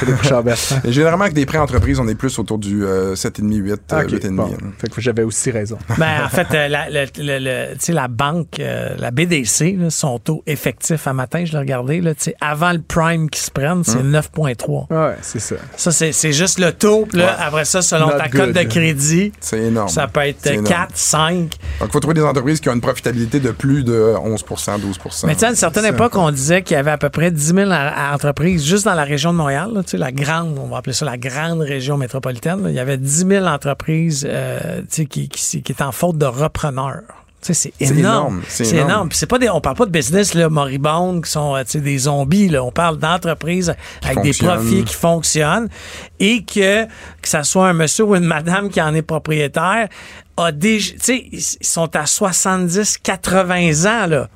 Généralement, 0.85 1.25
avec 1.25 1.35
des 1.35 1.47
prêts 1.47 1.59
entreprises, 1.59 2.01
on 2.01 2.09
est 2.09 2.15
plus 2.15 2.39
autour 2.39 2.59
du 2.59 2.85
7,5, 2.85 3.55
8, 3.55 3.81
8,5. 3.91 4.51
Fait 4.79 4.91
que 4.91 5.01
j'avais 5.01 5.23
aussi 5.23 5.51
raison. 5.51 5.79
Ben, 5.99 6.25
en 6.25 6.29
fait, 6.29 6.49
euh, 6.53 6.69
la, 6.69 7.75
la 7.89 8.09
banque, 8.09 8.59
la 8.59 9.11
BDC, 9.11 9.77
son 9.91 10.19
taux 10.19 10.43
effectif 10.47 11.07
à 11.07 11.13
matin, 11.13 11.45
je 11.45 11.53
l'ai 11.53 11.59
regardé, 11.59 12.01
là, 12.01 12.13
avant 12.41 12.73
le 12.73 12.81
prime 12.81 13.31
qui 13.31 13.41
se 13.41 13.51
prenne, 13.51 13.85
c'est 13.85 14.03
9,3. 14.03 14.87
Hum. 14.91 14.97
Ouais, 14.97 15.17
c'est 15.23 15.39
ça. 15.39 15.57
Ça, 15.77 15.93
c'est 15.93 16.33
juste 16.33 16.59
le 16.59 16.73
taux. 16.73 17.07
Là, 17.13 17.37
Après 17.41 17.65
ça, 17.65 17.83
selon 17.83 18.09
ta 18.09 18.29
cote 18.29 18.53
de 18.53 18.63
crédit, 18.63 19.33
c'est 19.41 19.59
énorme. 19.59 19.89
ça 19.89 20.09
peut 20.09 20.21
être 20.21 20.63
4, 20.63 20.91
5. 20.95 21.22
Donc, 21.31 21.89
il 21.89 21.93
faut 21.93 22.01
trouver 22.01 22.15
des 22.15 22.23
entreprises 22.23 22.61
qui 22.61 22.69
ont 22.69 22.75
une 22.75 22.81
profitabilité 22.81 23.41
de 23.41 23.51
plus 23.51 23.85
de 23.85 24.15
11% 24.17 24.81
12% 24.81 25.27
Mais 25.27 25.35
tu 25.35 25.41
sais, 25.41 25.47
à 25.47 25.51
une 25.51 25.57
certaine 25.57 25.87
époque, 25.87 26.17
on 26.17 26.31
disait 26.31 26.63
qu'il 26.63 26.77
y 26.77 26.81
avait 26.81 26.91
à 26.91 26.99
peu 26.99 27.11
près 27.11 27.31
10 27.31 27.55
000 27.55 27.71
entreprises 27.71 28.65
juste 28.65 28.85
dans 28.85 28.95
la 28.95 29.05
région 29.05 29.33
de 29.33 29.39
Montréal, 29.39 29.71
tu 29.85 29.93
sais, 29.93 29.99
la 29.99 30.13
grande, 30.13 30.59
on 30.59 30.69
va 30.69 30.79
appeler 30.79 30.95
ça 30.95 31.05
la 31.05 31.19
grande 31.19 31.61
région 31.61 31.97
métropolitaine. 31.97 32.65
Il 32.69 32.75
y 32.75 32.81
avait 32.81 32.99
10 32.99 33.27
000 33.27 33.47
entreprises 33.47 34.27
euh, 34.29 34.81
tu 34.81 34.87
sais, 34.89 35.07
qui, 35.07 35.29
qui, 35.29 35.63
qui 35.63 35.73
étaient 35.73 35.83
en 35.83 35.93
faute 35.93 36.19
de 36.19 36.27
repreneurs. 36.27 37.03
C'est 37.43 37.73
énorme. 37.81 38.43
C'est 38.47 38.77
énorme. 38.77 39.09
C'est 39.13 39.27
pas 39.27 39.39
des, 39.39 39.51
on 39.51 39.61
parle 39.61 39.77
pas 39.77 39.87
de 39.87 39.91
business 39.91 40.35
là, 40.35 40.49
moribondes 40.49 41.25
qui 41.25 41.31
sont 41.31 41.57
euh, 41.57 41.65
des 41.75 41.99
zombies. 41.99 42.49
Là. 42.49 42.63
On 42.63 42.71
parle 42.71 42.99
d'entreprises 42.99 43.75
avec 44.05 44.23
des 44.23 44.33
profits 44.33 44.85
qui 44.85 44.95
fonctionnent 44.95 45.69
et 46.21 46.45
que, 46.45 46.85
que 46.85 47.29
ça 47.29 47.43
soit 47.43 47.69
un 47.69 47.73
monsieur 47.73 48.05
ou 48.05 48.15
une 48.15 48.25
madame 48.25 48.71
qui 48.71 48.81
en 48.81 48.95
est 48.95 49.03
propriétaire, 49.03 49.89
a 50.37 50.53
déjà, 50.53 50.95
ils 51.09 51.41
sont 51.41 51.95
à 51.97 52.07
70, 52.07 52.99
80 52.99 53.85
ans, 53.87 54.07
là. 54.07 54.29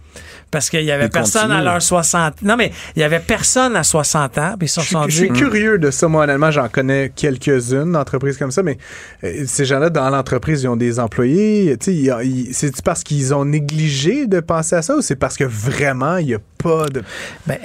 Parce 0.51 0.71
qu'il 0.71 0.85
y 0.85 0.93
avait 0.93 1.09
personne 1.09 1.51
à 1.51 1.61
leur 1.61 1.83
60 1.83 2.43
non 2.43 2.57
mais 2.57 2.71
il 2.95 3.01
y 3.01 3.03
avait 3.03 3.19
personne 3.19 3.75
à 3.75 3.83
60 3.83 4.39
ans 4.39 4.55
puis 4.59 4.69
ils 4.69 4.83
je, 5.11 5.11
suis 5.11 5.29
curieux 5.31 5.77
de 5.79 5.91
ça. 5.91 6.07
Moi 6.07 6.23
honnêtement 6.23 6.53
j'en 6.53 6.69
connais 6.69 7.13
quelques-unes 7.15 7.93
d'entreprises 7.93 8.39
comme 8.39 8.53
ça 8.53 8.63
mais 8.63 8.79
euh, 9.25 9.45
ces 9.47 9.65
gens-là 9.65 9.91
dans 9.91 10.09
l'entreprise 10.09 10.63
ils 10.63 10.69
ont 10.69 10.77
des 10.77 11.01
employés. 11.01 11.77
C'est 12.53 12.83
parce 12.83 13.03
qu'ils 13.03 13.35
ont 13.35 13.45
négligé 13.45 14.27
de 14.29 14.39
penser 14.39 14.77
à 14.77 14.83
ça 14.83 14.97
ou 14.97 15.03
c'est 15.03 15.17
parce 15.17 15.37
que 15.37 15.45
vraiment 15.45 16.17
il 16.19 16.27
n'y 16.27 16.35
a 16.35 16.41
pas 16.63 16.89
de 16.89 17.03
ben, 17.47 17.59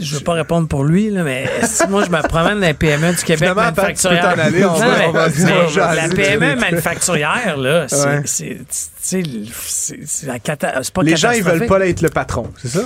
je 0.00 0.14
veux 0.14 0.20
pas 0.20 0.34
répondre 0.34 0.68
pour 0.68 0.84
lui, 0.84 1.10
là, 1.10 1.22
mais 1.22 1.48
si 1.64 1.86
moi 1.88 2.04
je 2.04 2.10
me 2.10 2.22
promène 2.26 2.60
dans 2.60 2.66
la 2.66 2.74
PME 2.74 3.12
du 3.12 3.22
Québec 3.22 3.54
manufacturière. 3.54 4.36
la 5.94 6.08
PME 6.08 6.56
manufacturière, 6.56 7.56
là, 7.56 7.86
c'est 8.24 8.58
la 10.26 10.38
cata 10.38 10.80
Les 11.02 11.16
gens, 11.16 11.30
ils 11.30 11.42
veulent 11.42 11.66
pas 11.66 11.86
être 11.86 12.02
le 12.02 12.10
patron, 12.10 12.50
c'est 12.62 12.68
ça? 12.68 12.82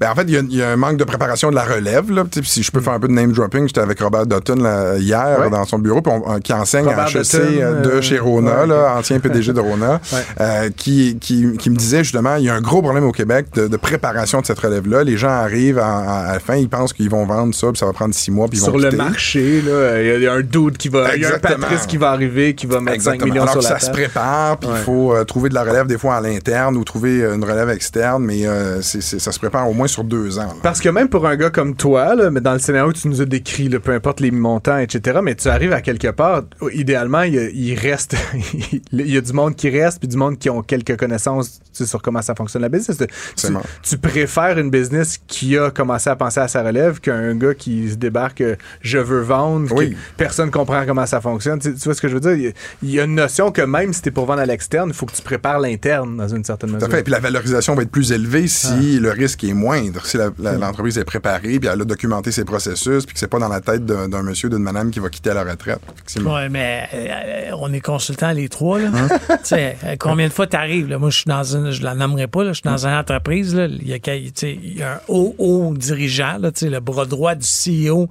Ben, 0.00 0.10
en 0.10 0.14
fait, 0.14 0.24
il 0.28 0.54
y, 0.54 0.62
a 0.62 0.70
un 0.70 0.76
manque 0.76 0.96
de 0.96 1.04
préparation 1.04 1.50
de 1.50 1.54
la 1.54 1.62
relève. 1.62 2.10
Là. 2.10 2.24
Si 2.42 2.62
je 2.62 2.70
peux 2.70 2.80
faire 2.80 2.94
un 2.94 3.00
peu 3.00 3.06
de 3.06 3.12
name 3.12 3.32
dropping, 3.32 3.66
j'étais 3.66 3.82
avec 3.82 4.00
Robert 4.00 4.26
Dutton 4.26 4.96
hier 4.98 5.50
dans 5.50 5.66
son 5.66 5.78
bureau, 5.78 6.00
euh, 6.06 6.40
qui 6.40 6.54
enseigne 6.54 6.88
à 6.88 7.06
HEC 7.06 7.34
euh, 7.34 7.82
de 7.82 7.90
euh, 7.90 8.00
chez 8.00 8.18
Rona, 8.18 8.64
là, 8.64 8.94
ancien 8.96 9.20
PDG 9.20 9.52
de 9.52 9.60
Rona, 9.60 10.00
qui, 10.78 11.18
qui, 11.20 11.52
qui, 11.58 11.68
me 11.68 11.76
disait 11.76 12.02
justement, 12.02 12.36
il 12.36 12.44
y 12.44 12.48
a 12.48 12.54
un 12.54 12.62
gros 12.62 12.80
problème 12.80 13.04
au 13.04 13.12
Québec 13.12 13.48
de, 13.54 13.76
préparation 13.76 14.40
de 14.40 14.46
cette 14.46 14.58
relève-là. 14.58 15.04
Les 15.04 15.18
gens 15.18 15.28
arrivent 15.28 15.78
à, 15.78 16.32
la 16.32 16.40
fin, 16.40 16.56
ils 16.56 16.70
pensent 16.70 16.94
qu'ils 16.94 17.10
vont 17.10 17.26
vendre 17.26 17.54
ça, 17.54 17.66
puis 17.68 17.76
ça 17.76 17.84
va 17.84 17.92
prendre 17.92 18.14
six 18.14 18.30
mois, 18.30 18.48
puis 18.48 18.56
ils 18.56 18.62
Sur 18.62 18.72
vont 18.72 18.78
le 18.78 18.90
marché, 18.92 19.62
il 19.62 20.22
y, 20.22 20.26
a 20.26 20.32
un 20.32 20.40
doute 20.40 20.78
qui 20.78 20.88
va, 20.88 21.14
il 21.14 21.20
y 21.20 21.26
a 21.26 21.34
un 21.34 21.38
Patrice 21.38 21.84
qui 21.86 21.98
va 21.98 22.12
arriver, 22.12 22.54
qui 22.54 22.64
va 22.64 22.80
mettre 22.80 23.02
5 23.02 23.22
millions 23.22 23.46
sur 23.48 23.60
la 23.60 23.68
ça 23.68 23.78
se 23.78 23.90
prépare, 23.90 24.56
puis 24.56 24.70
il 24.72 24.82
faut 24.82 25.14
trouver 25.26 25.50
de 25.50 25.54
la 25.54 25.62
relève 25.62 25.86
des 25.86 25.98
fois 25.98 26.16
à 26.16 26.20
l'interne 26.22 26.78
ou 26.78 26.84
trouver 26.84 27.20
une 27.20 27.44
relève 27.44 27.68
externe, 27.68 28.24
mais 28.24 28.46
ça 28.80 29.32
se 29.32 29.38
prépare 29.38 29.68
au 29.68 29.74
moins 29.74 29.89
sur 29.90 30.04
deux 30.04 30.38
ans. 30.38 30.54
Parce 30.62 30.80
que 30.80 30.88
même 30.88 31.08
pour 31.08 31.26
un 31.26 31.36
gars 31.36 31.50
comme 31.50 31.74
toi, 31.74 32.14
là, 32.14 32.30
mais 32.30 32.40
dans 32.40 32.52
le 32.52 32.58
scénario 32.58 32.92
que 32.92 32.98
tu 32.98 33.08
nous 33.08 33.20
as 33.20 33.26
décrit, 33.26 33.68
peu 33.68 33.92
importe 33.92 34.20
les 34.20 34.30
montants, 34.30 34.78
etc., 34.78 35.20
mais 35.22 35.34
tu 35.34 35.48
arrives 35.48 35.72
à 35.72 35.80
quelque 35.80 36.08
part, 36.08 36.42
idéalement, 36.72 37.22
il, 37.22 37.78
reste, 37.78 38.16
il 38.92 39.10
y 39.10 39.16
a 39.16 39.20
du 39.20 39.32
monde 39.32 39.56
qui 39.56 39.70
reste, 39.70 39.98
puis 39.98 40.08
du 40.08 40.16
monde 40.16 40.38
qui 40.38 40.50
ont 40.50 40.62
quelques 40.62 40.96
connaissances 40.96 41.60
sur 41.72 42.02
comment 42.02 42.22
ça 42.22 42.34
fonctionne 42.34 42.62
la 42.62 42.68
business. 42.68 42.98
Tu, 43.36 43.46
tu, 43.82 43.98
préfères 43.98 44.58
une 44.58 44.70
business 44.70 45.18
qui 45.26 45.56
a 45.56 45.70
commencé 45.70 46.10
à 46.10 46.16
penser 46.16 46.40
à 46.40 46.48
sa 46.48 46.62
relève 46.62 47.00
qu'un 47.00 47.34
gars 47.34 47.54
qui 47.54 47.90
se 47.90 47.96
débarque, 47.96 48.42
je 48.80 48.98
veux 48.98 49.20
vendre, 49.20 49.72
oui. 49.74 49.96
personne 50.16 50.50
comprend 50.50 50.84
comment 50.86 51.06
ça 51.06 51.20
fonctionne. 51.20 51.58
Tu, 51.58 51.70
vois 51.72 51.94
ce 51.94 52.00
que 52.00 52.08
je 52.08 52.14
veux 52.14 52.20
dire? 52.20 52.52
Il 52.82 52.90
y, 52.90 53.00
a 53.00 53.04
une 53.04 53.14
notion 53.14 53.50
que 53.50 53.62
même 53.62 53.92
si 53.92 54.02
tu 54.02 54.08
es 54.08 54.12
pour 54.12 54.26
vendre 54.26 54.40
à 54.40 54.46
l'externe, 54.46 54.90
il 54.90 54.94
faut 54.94 55.06
que 55.06 55.14
tu 55.14 55.22
prépares 55.22 55.60
l'interne 55.60 56.16
dans 56.16 56.28
une 56.28 56.44
certaine 56.44 56.70
mesure. 56.70 56.88
Tout 56.88 56.94
à 56.94 56.96
fait. 56.96 57.02
Puis 57.02 57.12
la 57.12 57.20
valorisation 57.20 57.74
va 57.74 57.82
être 57.82 57.90
plus 57.90 58.12
élevée 58.12 58.48
si 58.48 58.96
ah. 58.96 59.00
le 59.00 59.10
risque 59.10 59.44
est 59.44 59.54
moins 59.54 59.79
moindre 59.82 60.06
si 60.06 60.16
l'entreprise 60.38 60.98
est 60.98 61.04
préparée, 61.04 61.58
puis 61.58 61.68
elle 61.72 61.82
a 61.82 61.84
documenté 61.84 62.32
ses 62.32 62.44
processus, 62.44 63.04
puis 63.06 63.14
que 63.14 63.20
c'est 63.20 63.28
pas 63.28 63.38
dans 63.38 63.48
la 63.48 63.60
tête 63.60 63.84
d'un 63.84 64.22
monsieur 64.22 64.48
ou 64.48 64.50
d'une 64.50 64.62
madame 64.62 64.90
qui 64.90 65.00
va 65.00 65.08
quitter 65.08 65.30
à 65.30 65.34
la 65.34 65.44
retraite. 65.44 65.80
Oui, 66.16 66.48
mais 66.50 66.88
euh, 66.94 67.50
on 67.58 67.72
est 67.72 67.80
consultants 67.80 68.32
les 68.32 68.48
trois. 68.48 68.78
Là. 68.78 68.90
Hein? 68.94 69.08
euh, 69.52 69.96
combien 69.98 70.28
de 70.28 70.32
fois 70.32 70.46
tu 70.46 70.56
arrives? 70.56 70.88
Moi, 70.96 71.10
je 71.10 71.18
suis 71.18 71.28
dans 71.28 71.56
une, 71.56 71.70
je 71.70 71.82
la 71.82 71.94
nommerai 71.94 72.26
pas, 72.26 72.44
je 72.44 72.52
suis 72.52 72.62
dans 72.64 72.86
une 72.86 72.94
entreprise. 72.94 73.52
Il, 73.52 73.88
y 73.88 73.94
a, 73.94 74.14
il 74.14 74.78
y 74.78 74.82
a 74.82 74.94
un 74.94 75.00
haut, 75.08 75.34
haut 75.38 75.74
dirigeant, 75.74 76.38
là, 76.38 76.50
le 76.60 76.80
bras 76.80 77.06
droit 77.06 77.34
du 77.34 77.46
CEO 77.46 78.08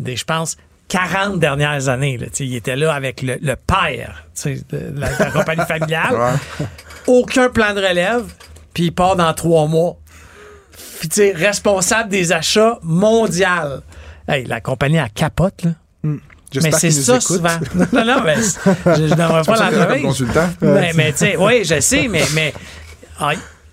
des, 0.00 0.16
je 0.16 0.24
pense, 0.24 0.56
40 0.88 1.38
dernières 1.38 1.88
années. 1.88 2.18
Là, 2.18 2.26
il 2.40 2.56
était 2.56 2.76
là 2.76 2.92
avec 2.92 3.22
le, 3.22 3.54
père 3.54 4.24
de 4.44 5.00
la, 5.00 5.30
compagnie 5.30 5.64
familiale. 5.66 6.38
Aucun 7.06 7.48
plan 7.48 7.74
de 7.74 7.80
relève, 7.80 8.24
puis 8.74 8.86
il 8.86 8.92
part 8.92 9.16
dans 9.16 9.32
trois 9.34 9.66
mois. 9.66 9.96
Puis, 11.00 11.32
responsable 11.32 12.10
des 12.10 12.32
achats 12.32 12.78
mondial. 12.82 13.82
Hey, 14.28 14.44
la 14.44 14.60
compagnie 14.60 14.98
a 14.98 15.08
capote, 15.08 15.64
là. 15.64 15.70
Hmm. 16.02 16.18
Mais 16.62 16.72
c'est 16.72 16.90
ça 16.90 17.20
souvent. 17.20 17.58
non, 17.92 18.04
non, 18.04 18.22
mais 18.24 18.36
je, 18.96 19.08
je 19.08 19.14
n'aimerais 19.14 19.42
pas 19.44 19.70
l'entreprise. 19.70 20.02
consultant. 20.02 20.48
Mais, 20.60 20.92
mais 20.94 21.12
tu 21.12 21.18
sais, 21.18 21.36
oui, 21.36 21.64
je 21.64 21.80
sais, 21.80 22.08
mais, 22.08 22.24
mais 22.34 22.52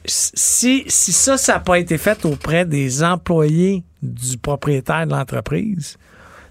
si, 0.06 0.84
si 0.88 1.12
ça, 1.12 1.38
ça 1.38 1.54
n'a 1.54 1.60
pas 1.60 1.80
été 1.80 1.98
fait 1.98 2.24
auprès 2.26 2.66
des 2.66 3.04
employés 3.04 3.84
du 4.02 4.38
propriétaire 4.38 5.06
de 5.06 5.12
l'entreprise, 5.12 5.98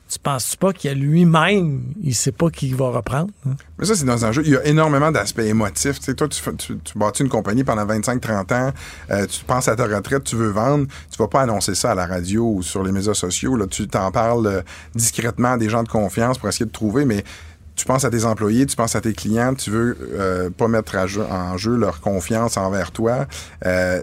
tu 0.09 0.19
penses 0.21 0.55
pas 0.55 0.73
qu'il 0.73 0.91
a 0.91 0.95
lui-même, 0.95 1.83
il 2.01 2.15
sait 2.15 2.33
pas 2.33 2.49
qui 2.49 2.73
va 2.73 2.91
reprendre? 2.91 3.31
Hein? 3.47 3.57
Mais 3.79 3.87
ça, 3.87 3.97
c'est 3.97 4.05
dans 4.05 4.25
un 4.25 4.33
jeu. 4.33 4.43
Il 4.45 4.53
y 4.53 4.57
a 4.57 4.65
énormément 4.65 5.11
d'aspects 5.11 5.41
émotifs. 5.41 5.99
Tu 5.99 6.05
sais, 6.05 6.15
toi, 6.15 6.29
tu, 6.29 6.41
tu, 6.57 6.79
tu 6.79 6.99
bâtis 6.99 7.23
une 7.23 7.29
compagnie 7.29 7.65
pendant 7.65 7.85
25-30 7.85 8.55
ans, 8.55 8.73
euh, 9.11 9.27
tu 9.27 9.45
penses 9.45 9.69
à 9.69 9.75
ta 9.75 9.87
retraite, 9.87 10.25
tu 10.25 10.37
veux 10.37 10.51
vendre, 10.51 10.87
tu 11.11 11.19
vas 11.19 11.29
pas 11.29 11.43
annoncer 11.43 11.75
ça 11.75 11.91
à 11.91 11.95
la 11.95 12.07
radio 12.07 12.45
ou 12.45 12.63
sur 12.63 12.83
les 12.83 12.93
médias 12.93 13.15
sociaux. 13.15 13.57
Là, 13.57 13.67
tu 13.67 13.89
t'en 13.89 14.11
parles 14.13 14.47
euh, 14.47 14.63
discrètement 14.95 15.53
à 15.53 15.59
des 15.59 15.69
gens 15.69 15.83
de 15.83 15.89
confiance 15.89 16.39
pour 16.39 16.49
essayer 16.49 16.67
de 16.67 16.73
trouver, 16.73 17.05
mais 17.05 17.25
tu 17.77 17.85
penses 17.85 18.05
à 18.05 18.11
tes 18.11 18.25
employés, 18.25 18.67
tu 18.67 18.75
penses 18.75 18.97
à 18.97 19.01
tes 19.01 19.13
clients, 19.13 19.55
tu 19.55 19.71
veux 19.71 19.97
euh, 20.15 20.51
pas 20.51 20.67
mettre 20.67 20.97
en 20.97 21.57
jeu 21.59 21.77
leur 21.77 22.01
confiance 22.01 22.57
envers 22.57 22.91
toi. 22.91 23.27
Euh, 23.67 24.01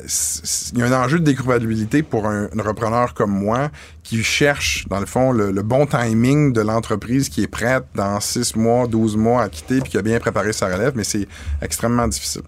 il 0.74 0.80
y 0.80 0.84
a 0.84 0.86
un 0.86 1.04
enjeu 1.04 1.20
de 1.20 1.26
découvrabilité 1.26 2.04
pour 2.04 2.28
un, 2.28 2.50
repreneur 2.60 3.14
comme 3.14 3.32
moi 3.32 3.72
qui 4.04 4.24
cherche, 4.24 4.88
dans 4.90 5.00
le 5.00 5.06
fond, 5.06 5.32
le, 5.32 5.52
bon 5.64 5.88
timing 5.88 6.54
de 6.54 6.62
l'entreprise 6.62 7.30
qui 7.30 7.42
est 7.42 7.48
prête 7.48 7.86
dans 7.96 8.20
6 8.20 8.56
mois, 8.56 8.88
12 8.88 9.18
mois 9.18 9.44
à 9.44 9.50
quitter 9.50 9.82
puis 9.82 9.92
qui 9.92 9.98
a 9.98 10.02
bien 10.02 10.20
préparé 10.20 10.54
sa 10.54 10.68
relève, 10.68 10.94
mais 10.96 11.04
c'est 11.04 11.28
extrêmement 11.62 12.08
difficile. 12.08 12.44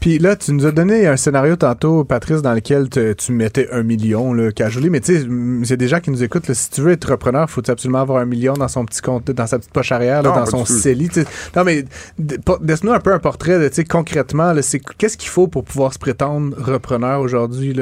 Puis 0.00 0.18
là, 0.18 0.36
tu 0.36 0.52
nous 0.52 0.66
as 0.66 0.72
donné 0.72 1.06
un 1.06 1.16
scénario 1.16 1.56
tantôt, 1.56 2.04
Patrice, 2.04 2.42
dans 2.42 2.54
lequel 2.54 2.88
tu 2.88 3.32
mettais 3.32 3.68
un 3.72 3.82
million, 3.82 4.32
là, 4.32 4.52
casually. 4.52 4.90
Mais 4.90 5.00
tu 5.00 5.18
sais, 5.18 5.26
c'est 5.64 5.76
des 5.76 5.88
gens 5.88 6.00
qui 6.00 6.10
nous 6.10 6.22
écoutent. 6.22 6.52
si 6.52 6.70
tu 6.70 6.80
veux 6.80 6.92
être 6.92 7.10
repreneur, 7.10 7.48
faut 7.50 7.68
absolument 7.70 8.00
avoir 8.00 8.20
un 8.20 8.24
million 8.24 8.54
dans 8.54 8.68
son 8.68 8.84
petit 8.84 9.00
compte, 9.00 9.30
dans 9.30 9.46
sa 9.46 9.58
petite 9.58 9.72
poche 9.72 9.92
arrière, 9.92 10.22
dans 10.22 10.46
son 10.46 10.64
CELI. 10.64 11.10
Non, 11.56 11.64
mais 11.64 11.84
laisse-nous 12.62 12.92
un 12.92 13.00
peu 13.00 13.12
un 13.12 13.18
portrait 13.18 13.58
de, 13.58 13.68
tu 13.68 13.76
sais, 13.76 13.84
concrètement, 13.84 14.54
qu'est-ce 14.98 15.16
qu'il 15.16 15.28
faut 15.28 15.48
pour 15.48 15.64
pouvoir 15.64 15.92
se 15.92 15.98
prétendre 15.98 16.56
repreneur 16.58 17.20
aujourd'hui, 17.20 17.74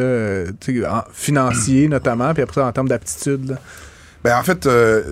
financier 1.13 1.89
notamment, 1.89 2.33
puis 2.35 2.43
après 2.43 2.61
ça, 2.61 2.67
en 2.67 2.73
termes 2.73 2.89
d'aptitude? 2.89 3.57
Ben, 4.25 4.39
en 4.39 4.43
fait, 4.43 4.67
euh, 4.67 5.03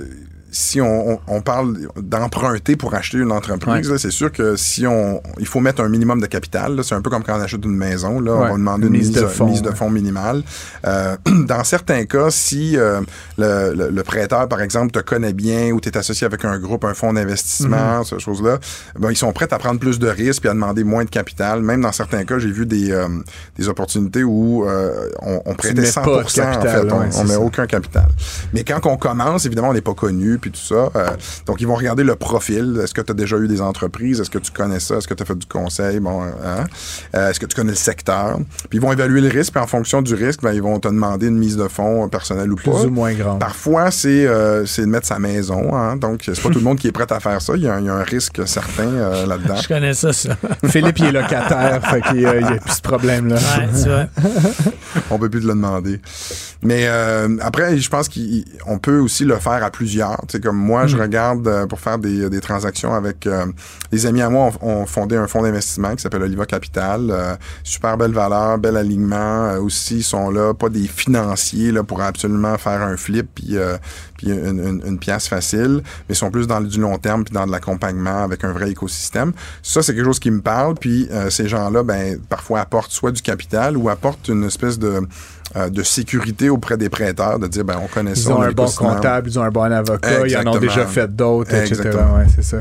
si 0.56 0.80
on, 0.80 1.18
parle 1.44 1.76
d'emprunter 2.00 2.76
pour 2.76 2.94
acheter 2.94 3.18
une 3.18 3.30
entreprise, 3.30 3.94
c'est 3.98 4.10
sûr 4.10 4.32
que 4.32 4.56
si 4.56 4.86
on, 4.86 5.20
il 5.38 5.46
faut 5.46 5.60
mettre 5.60 5.82
un 5.82 5.88
minimum 5.88 6.20
de 6.20 6.26
capital. 6.26 6.82
C'est 6.82 6.94
un 6.94 7.02
peu 7.02 7.10
comme 7.10 7.22
quand 7.22 7.36
on 7.38 7.42
achète 7.42 7.64
une 7.64 7.76
maison. 7.76 8.20
Là, 8.20 8.32
on 8.32 8.40
va 8.40 8.52
demander 8.52 8.86
une, 8.86 8.94
mise, 8.94 9.12
de 9.12 9.26
fonds, 9.26 9.90
minimale. 9.90 10.42
Euh, 10.86 11.16
dans 11.46 11.62
certains 11.62 12.04
cas, 12.06 12.30
si 12.30 12.76
euh, 12.76 13.02
le, 13.36 14.02
prêteur, 14.02 14.48
par 14.48 14.62
exemple, 14.62 14.92
te 14.92 14.98
connaît 15.00 15.34
bien 15.34 15.72
ou 15.72 15.80
tu 15.80 15.90
es 15.90 15.96
associé 15.96 16.24
avec 16.24 16.44
un 16.44 16.58
groupe, 16.58 16.84
un 16.84 16.94
fonds 16.94 17.12
d'investissement, 17.12 18.00
mm-hmm. 18.00 18.08
ces 18.08 18.18
choses-là, 18.18 18.58
ben, 18.98 19.10
ils 19.10 19.16
sont 19.16 19.32
prêts 19.32 19.52
à 19.52 19.58
prendre 19.58 19.78
plus 19.78 19.98
de 19.98 20.08
risques 20.08 20.44
et 20.46 20.48
à 20.48 20.54
demander 20.54 20.84
moins 20.84 21.04
de 21.04 21.10
capital. 21.10 21.60
Même 21.60 21.82
dans 21.82 21.92
certains 21.92 22.24
cas, 22.24 22.38
j'ai 22.38 22.50
vu 22.50 22.64
des, 22.64 22.90
euh, 22.92 23.08
des 23.58 23.68
opportunités 23.68 24.24
où 24.24 24.64
on, 25.20 25.42
on, 25.44 25.54
prêtait 25.54 25.84
100 25.84 26.00
en 26.00 26.24
fait. 26.24 26.92
On, 27.18 27.24
met 27.24 27.36
aucun 27.36 27.66
capital. 27.66 28.08
Mais 28.54 28.64
quand 28.64 28.80
on 28.86 28.96
commence, 28.96 29.44
évidemment, 29.44 29.70
on 29.70 29.74
n'est 29.74 29.80
pas 29.80 29.94
connu 29.94 30.38
tout 30.50 30.60
ça. 30.60 30.90
Euh, 30.94 31.10
donc, 31.46 31.60
ils 31.60 31.66
vont 31.66 31.74
regarder 31.74 32.04
le 32.04 32.16
profil. 32.16 32.80
Est-ce 32.82 32.94
que 32.94 33.00
tu 33.00 33.12
as 33.12 33.14
déjà 33.14 33.36
eu 33.36 33.48
des 33.48 33.60
entreprises? 33.60 34.20
Est-ce 34.20 34.30
que 34.30 34.38
tu 34.38 34.52
connais 34.52 34.80
ça? 34.80 34.96
Est-ce 34.96 35.08
que 35.08 35.14
tu 35.14 35.22
as 35.22 35.26
fait 35.26 35.36
du 35.36 35.46
conseil? 35.46 36.00
Bon, 36.00 36.22
hein? 36.22 36.64
euh, 37.14 37.30
Est-ce 37.30 37.40
que 37.40 37.46
tu 37.46 37.56
connais 37.56 37.70
le 37.70 37.76
secteur? 37.76 38.38
Puis, 38.68 38.78
ils 38.78 38.80
vont 38.80 38.92
évaluer 38.92 39.20
le 39.20 39.28
risque. 39.28 39.52
Puis, 39.52 39.62
en 39.62 39.66
fonction 39.66 40.02
du 40.02 40.14
risque, 40.14 40.42
ben, 40.42 40.52
ils 40.52 40.62
vont 40.62 40.78
te 40.78 40.88
demander 40.88 41.28
une 41.28 41.38
mise 41.38 41.56
de 41.56 41.68
fonds 41.68 42.08
personnelle 42.08 42.52
ou 42.52 42.56
plus 42.56 42.70
pas. 42.70 42.84
ou 42.84 42.90
moins 42.90 43.12
grande. 43.14 43.40
Parfois, 43.40 43.90
c'est 43.90 44.26
euh, 44.26 44.64
de 44.64 44.84
mettre 44.84 45.06
sa 45.06 45.18
maison. 45.18 45.74
Hein? 45.74 45.96
Donc, 45.96 46.22
c'est 46.24 46.40
pas 46.40 46.50
tout 46.50 46.58
le 46.58 46.64
monde 46.64 46.78
qui 46.78 46.88
est 46.88 46.92
prêt 46.92 47.06
à 47.10 47.20
faire 47.20 47.40
ça. 47.40 47.54
Il 47.56 47.62
y 47.62 47.68
a, 47.68 47.74
un 47.74 48.02
risque 48.02 48.46
certain 48.46 48.90
là-dedans. 49.26 49.56
Je 49.56 49.68
connais 49.68 49.94
ça, 49.94 50.12
ça. 50.12 50.36
Philippe, 50.66 50.98
il 50.98 51.06
est 51.06 51.12
locataire. 51.12 51.80
fait 51.88 52.02
qu'il 52.02 52.18
n'y 52.18 52.26
a, 52.26 52.56
plus 52.56 52.74
ce 52.74 52.82
problème-là. 52.82 53.36
Ouais, 53.36 53.68
tu 53.82 53.88
vois. 53.88 54.06
On 55.10 55.18
peut 55.18 55.28
plus 55.28 55.40
te 55.40 55.46
le 55.46 55.54
demander. 55.54 56.00
Mais 56.62 56.86
après, 57.40 57.78
je 57.78 57.88
pense 57.88 58.08
qu'on 58.08 58.78
peut 58.78 58.98
aussi 58.98 59.24
le 59.24 59.36
faire 59.36 59.62
à 59.62 59.70
plusieurs 59.70 60.25
comme 60.42 60.56
moi, 60.56 60.86
je 60.86 60.96
hmm. 60.96 61.00
regarde 61.00 61.48
euh, 61.48 61.66
pour 61.66 61.80
faire 61.80 61.98
des, 61.98 62.28
des 62.28 62.40
transactions 62.40 62.94
avec 62.94 63.26
euh, 63.26 63.46
des 63.90 64.06
amis 64.06 64.22
à 64.22 64.30
moi, 64.30 64.50
ont 64.60 64.86
fondé 64.86 65.16
un 65.16 65.26
fonds 65.26 65.42
d'investissement 65.42 65.94
qui 65.94 66.02
s'appelle 66.02 66.22
Oliva 66.22 66.46
Capital. 66.46 67.08
Euh, 67.10 67.36
super 67.62 67.96
belle 67.96 68.12
valeur, 68.12 68.58
bel 68.58 68.76
alignement. 68.76 69.54
aussi, 69.54 69.98
ils 69.98 70.04
sont 70.04 70.30
là, 70.30 70.54
pas 70.54 70.68
des 70.68 70.86
financiers 70.86 71.72
là, 71.72 71.82
pour 71.82 72.00
absolument 72.02 72.56
faire 72.58 72.82
un 72.82 72.96
flip 72.96 73.28
puis, 73.34 73.56
puis 74.16 74.30
une, 74.30 74.82
une, 74.84 74.98
pièce 74.98 75.28
facile, 75.28 75.82
mais 76.08 76.14
ils 76.14 76.16
sont 76.16 76.30
plus 76.30 76.46
dans 76.46 76.60
du 76.60 76.80
long 76.80 76.98
terme 76.98 77.24
puis 77.24 77.34
dans 77.34 77.46
de 77.46 77.50
l'accompagnement 77.50 78.22
avec 78.22 78.44
un 78.44 78.52
vrai 78.52 78.70
écosystème. 78.70 79.32
Ça, 79.62 79.82
c'est 79.82 79.94
quelque 79.94 80.06
chose 80.06 80.18
qui 80.18 80.30
me 80.30 80.40
parle. 80.40 80.74
Puis 80.74 81.08
ces 81.30 81.48
gens-là, 81.48 81.82
ben, 81.82 82.18
parfois 82.28 82.60
apportent 82.60 82.90
soit 82.90 83.12
du 83.12 83.22
capital 83.22 83.76
ou 83.76 83.88
apportent 83.88 84.28
une 84.28 84.44
espèce 84.44 84.78
de 84.78 85.00
euh, 85.54 85.70
de 85.70 85.84
sécurité 85.84 86.50
auprès 86.50 86.76
des 86.76 86.88
prêteurs, 86.88 87.38
de 87.38 87.46
dire, 87.46 87.64
ben, 87.64 87.76
on 87.82 87.86
connaît 87.86 88.10
ils 88.10 88.16
ça. 88.16 88.30
Ils 88.30 88.32
ont 88.32 88.42
un 88.42 88.50
bon 88.50 88.66
comptable, 88.66 89.28
ils 89.30 89.38
ont 89.38 89.42
un 89.42 89.50
bon 89.50 89.72
avocat, 89.72 90.26
ils 90.26 90.36
en 90.36 90.46
ont 90.48 90.58
déjà 90.58 90.86
fait 90.86 91.14
d'autres, 91.14 91.54
etc. 91.54 91.82
Ouais, 91.84 92.26
c'est 92.34 92.42
ça. 92.42 92.56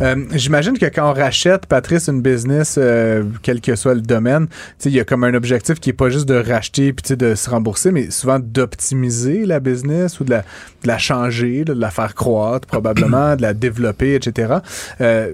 Euh, 0.00 0.24
j'imagine 0.32 0.78
que 0.78 0.86
quand 0.86 1.10
on 1.10 1.12
rachète, 1.12 1.66
Patrice, 1.66 2.08
une 2.08 2.22
business, 2.22 2.76
euh, 2.78 3.24
quel 3.42 3.60
que 3.60 3.76
soit 3.76 3.92
le 3.92 4.00
domaine, 4.00 4.46
il 4.86 4.92
y 4.92 5.00
a 5.00 5.04
comme 5.04 5.24
un 5.24 5.34
objectif 5.34 5.80
qui 5.80 5.90
est 5.90 5.94
pas 5.94 6.08
juste 6.08 6.26
de 6.26 6.34
racheter 6.34 6.94
puis 6.94 7.14
de 7.14 7.34
se 7.34 7.50
rembourser, 7.50 7.92
mais 7.92 8.10
souvent 8.10 8.38
d'optimiser 8.40 9.44
la 9.44 9.60
business 9.60 10.18
ou 10.18 10.24
de 10.24 10.30
la, 10.30 10.38
de 10.38 10.88
la 10.88 10.96
changer, 10.96 11.64
de 11.64 11.74
la 11.74 11.90
faire 11.90 12.14
croître 12.14 12.66
probablement, 12.66 13.36
de 13.36 13.42
la 13.42 13.52
développer, 13.52 14.14
etc. 14.14 14.54
Euh, 15.02 15.32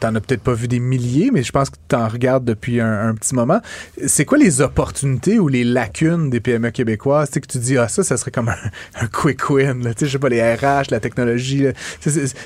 T'en 0.00 0.14
as 0.14 0.20
peut-être 0.20 0.42
pas 0.42 0.52
vu 0.52 0.68
des 0.68 0.80
milliers, 0.80 1.30
mais 1.32 1.42
je 1.42 1.50
pense 1.50 1.70
que 1.70 1.76
tu 1.88 1.96
en 1.96 2.08
regardes 2.08 2.44
depuis 2.44 2.80
un, 2.80 3.08
un 3.08 3.14
petit 3.14 3.34
moment. 3.34 3.60
C'est 4.06 4.26
quoi 4.26 4.36
les 4.36 4.60
opportunités 4.60 5.38
ou 5.38 5.48
les 5.48 5.64
lacunes 5.64 6.25
des 6.30 6.40
PME 6.40 6.70
québécoises, 6.70 7.28
tu 7.28 7.34
sais, 7.34 7.40
que 7.40 7.46
tu 7.46 7.58
dis, 7.58 7.78
ah, 7.78 7.88
ça, 7.88 8.02
ça 8.02 8.16
serait 8.16 8.30
comme 8.30 8.48
un, 8.48 9.06
quick 9.12 9.48
win, 9.50 9.82
tu 9.82 9.88
sais, 9.88 10.06
je 10.06 10.12
sais 10.12 10.18
pas, 10.18 10.28
les 10.28 10.42
RH, 10.42 10.90
la 10.90 11.00
technologie. 11.00 11.66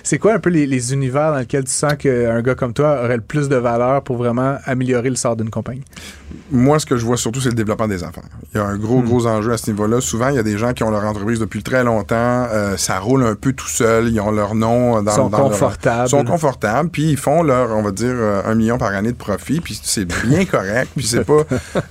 C'est 0.03 0.19
quoi 0.19 0.35
un 0.35 0.39
peu 0.39 0.51
les, 0.51 0.93
univers 0.93 1.33
dans 1.33 1.39
lesquels 1.39 1.65
tu 1.65 1.73
sens 1.73 1.95
qu'un 1.95 2.41
gars 2.43 2.55
comme 2.55 2.73
toi 2.73 3.03
aurait 3.05 3.17
le 3.17 3.23
plus 3.23 3.49
de 3.49 3.57
valeur 3.57 4.03
pour 4.03 4.17
vraiment 4.17 4.57
améliorer 4.65 5.11
le 5.11 5.17
sort 5.17 5.37
d'une 5.37 5.51
compagnie? 5.51 5.85
Moi, 6.51 6.79
ce 6.79 6.87
que 6.87 6.97
je 6.97 7.05
vois 7.05 7.17
surtout, 7.17 7.41
c'est 7.41 7.51
le 7.51 7.55
développement 7.55 7.89
des 7.89 8.03
affaires. 8.03 8.25
Il 8.55 8.59
y 8.59 8.61
a 8.61 8.65
un 8.65 8.77
gros, 8.77 9.03
hmm. 9.03 9.05
gros 9.05 9.27
enjeu 9.27 9.53
à 9.53 9.57
ce 9.57 9.71
niveau-là. 9.71 10.01
Souvent, 10.01 10.29
il 10.29 10.37
y 10.37 10.39
a 10.39 10.43
des 10.43 10.59
gens 10.59 10.73
qui 10.73 10.83
ont 10.83 10.91
leur 10.91 11.05
entreprise 11.05 11.39
depuis 11.39 11.63
très 11.63 11.85
longtemps, 11.85 12.47
euh, 12.51 12.77
ça 12.77 12.99
roule 12.99 13.25
un 13.25 13.35
peu 13.35 13.53
tout 13.53 13.69
seul, 13.69 14.09
ils 14.09 14.21
ont 14.21 14.31
leur 14.31 14.55
nom 14.55 15.03
dans, 15.03 15.13
sont 15.13 15.31
confortables. 15.31 16.07
Ils 16.07 16.11
sont 16.11 16.25
confortables, 16.25 16.91
puis 16.91 17.11
ils 17.11 17.17
font 17.17 17.43
leur, 17.43 17.71
on 17.71 17.83
va 17.83 17.91
dire, 17.91 18.15
euh, 18.15 18.43
un 18.45 18.55
million 18.55 18.79
par 18.79 18.95
année 18.95 19.13
de 19.13 19.17
profit, 19.17 19.61
puis 19.61 19.79
c'est 19.83 20.05
bien 20.05 20.45
correct, 20.45 20.91
puis 20.97 21.07
c'est 21.07 21.25
pas... 21.25 21.43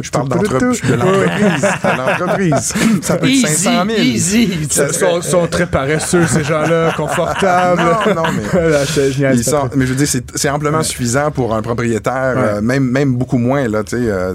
je 0.00 0.10
parle 0.10 0.28
d'entreprise 0.28 0.80
l'entreprise. 1.96 2.72
Ça 3.02 3.16
peut 3.16 3.28
être 3.28 3.46
500 3.46 3.84
000. 3.86 3.98
Easy. 4.00 4.50
Ils 4.62 4.72
sont, 4.72 5.22
sont, 5.22 5.46
très 5.46 5.66
paresseux, 5.66 6.26
ces 6.26 6.44
gens-là, 6.44 6.92
confortables. 6.96 7.82
Non, 7.82 8.14
non, 8.14 8.22
mais. 8.32 9.36
sont, 9.42 9.70
mais 9.74 9.86
je 9.86 9.94
veux 9.94 10.04
dire, 10.04 10.22
c'est 10.34 10.48
amplement 10.48 10.82
suffisant 10.82 11.30
pour 11.30 11.54
un 11.54 11.62
propriétaire, 11.62 12.34
euh, 12.36 12.60
même, 12.60 12.84
même 12.84 13.14
beaucoup 13.14 13.38
moins, 13.38 13.68
là, 13.68 13.82
tu 13.84 13.96
sais. 13.96 14.02
Euh, 14.02 14.34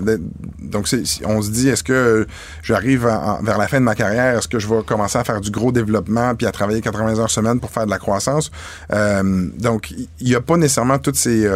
donc, 0.61 0.87
on 1.25 1.41
se 1.41 1.49
dit, 1.49 1.69
est-ce 1.69 1.83
que 1.83 2.27
j'arrive 2.61 3.07
vers 3.41 3.57
la 3.57 3.67
fin 3.67 3.79
de 3.79 3.85
ma 3.85 3.95
carrière, 3.95 4.37
est-ce 4.37 4.47
que 4.47 4.59
je 4.59 4.67
vais 4.67 4.81
commencer 4.85 5.17
à 5.17 5.23
faire 5.23 5.41
du 5.41 5.51
gros 5.51 5.71
développement 5.71 6.35
puis 6.35 6.45
à 6.45 6.51
travailler 6.51 6.81
80 6.81 7.19
heures 7.19 7.29
semaine 7.29 7.59
pour 7.59 7.71
faire 7.71 7.85
de 7.85 7.91
la 7.91 7.99
croissance? 7.99 8.51
Euh, 8.91 9.47
donc, 9.57 9.91
il 9.91 10.27
n'y 10.27 10.35
a 10.35 10.41
pas 10.41 10.57
nécessairement 10.57 10.99
toutes 10.99 11.15
ces 11.15 11.47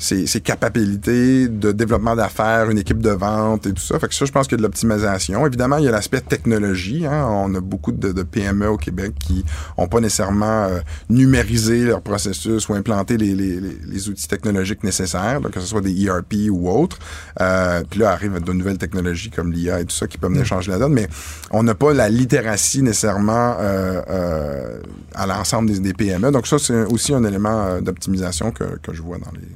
ses, 0.00 0.26
ses 0.26 0.40
capacités 0.40 1.48
de 1.48 1.72
développement 1.72 2.16
d'affaires, 2.16 2.70
une 2.70 2.78
équipe 2.78 3.00
de 3.00 3.10
vente 3.10 3.66
et 3.66 3.72
tout 3.72 3.82
ça. 3.82 3.98
Fait 3.98 4.08
que 4.08 4.14
ça, 4.14 4.24
je 4.24 4.32
pense 4.32 4.46
qu'il 4.46 4.52
y 4.52 4.54
a 4.56 4.58
de 4.58 4.62
l'optimisation. 4.62 5.46
Évidemment, 5.46 5.76
il 5.76 5.84
y 5.84 5.88
a 5.88 5.92
l'aspect 5.92 6.20
technologie. 6.20 7.06
Hein. 7.06 7.26
On 7.28 7.54
a 7.54 7.60
beaucoup 7.60 7.92
de, 7.92 8.12
de, 8.12 8.22
PME 8.22 8.68
au 8.68 8.76
Québec 8.76 9.12
qui 9.18 9.44
ont 9.76 9.88
pas 9.88 10.00
nécessairement 10.00 10.64
euh, 10.64 10.80
numérisé 11.08 11.84
leur 11.84 12.00
processus 12.00 12.68
ou 12.68 12.74
implanté 12.74 13.16
les, 13.16 13.34
les, 13.34 13.60
les, 13.60 14.08
outils 14.08 14.28
technologiques 14.28 14.84
nécessaires, 14.84 15.40
que 15.52 15.60
ce 15.60 15.66
soit 15.66 15.80
des 15.80 16.04
ERP 16.04 16.50
ou 16.50 16.70
autres. 16.70 16.98
Euh, 17.40 17.82
puis 17.88 18.00
là, 18.00 18.10
arrivent 18.10 18.40
de 18.42 18.52
nouvelles 18.52 18.78
technologies 18.78 19.30
comme 19.30 19.52
l'IA 19.52 19.80
et 19.80 19.84
tout 19.84 19.94
ça 19.94 20.06
qui 20.06 20.18
peuvent 20.18 20.30
venir 20.30 20.44
mm. 20.44 20.48
changer 20.48 20.72
la 20.72 20.78
donne, 20.78 20.94
mais 20.94 21.08
on 21.50 21.62
n'a 21.62 21.74
pas 21.74 21.92
la 21.92 22.08
littératie 22.08 22.82
nécessairement 22.82 23.56
euh, 23.60 24.00
euh, 24.08 24.80
à 25.14 25.26
l'ensemble 25.26 25.70
des, 25.70 25.80
des, 25.80 25.92
PME. 25.92 26.30
Donc 26.30 26.46
ça, 26.46 26.58
c'est 26.58 26.84
aussi 26.84 27.12
un 27.12 27.24
élément 27.24 27.66
euh, 27.66 27.80
d'optimisation 27.80 28.50
que, 28.50 28.78
que 28.82 28.92
je 28.92 29.02
vois 29.02 29.18
dans 29.18 29.32
les... 29.32 29.48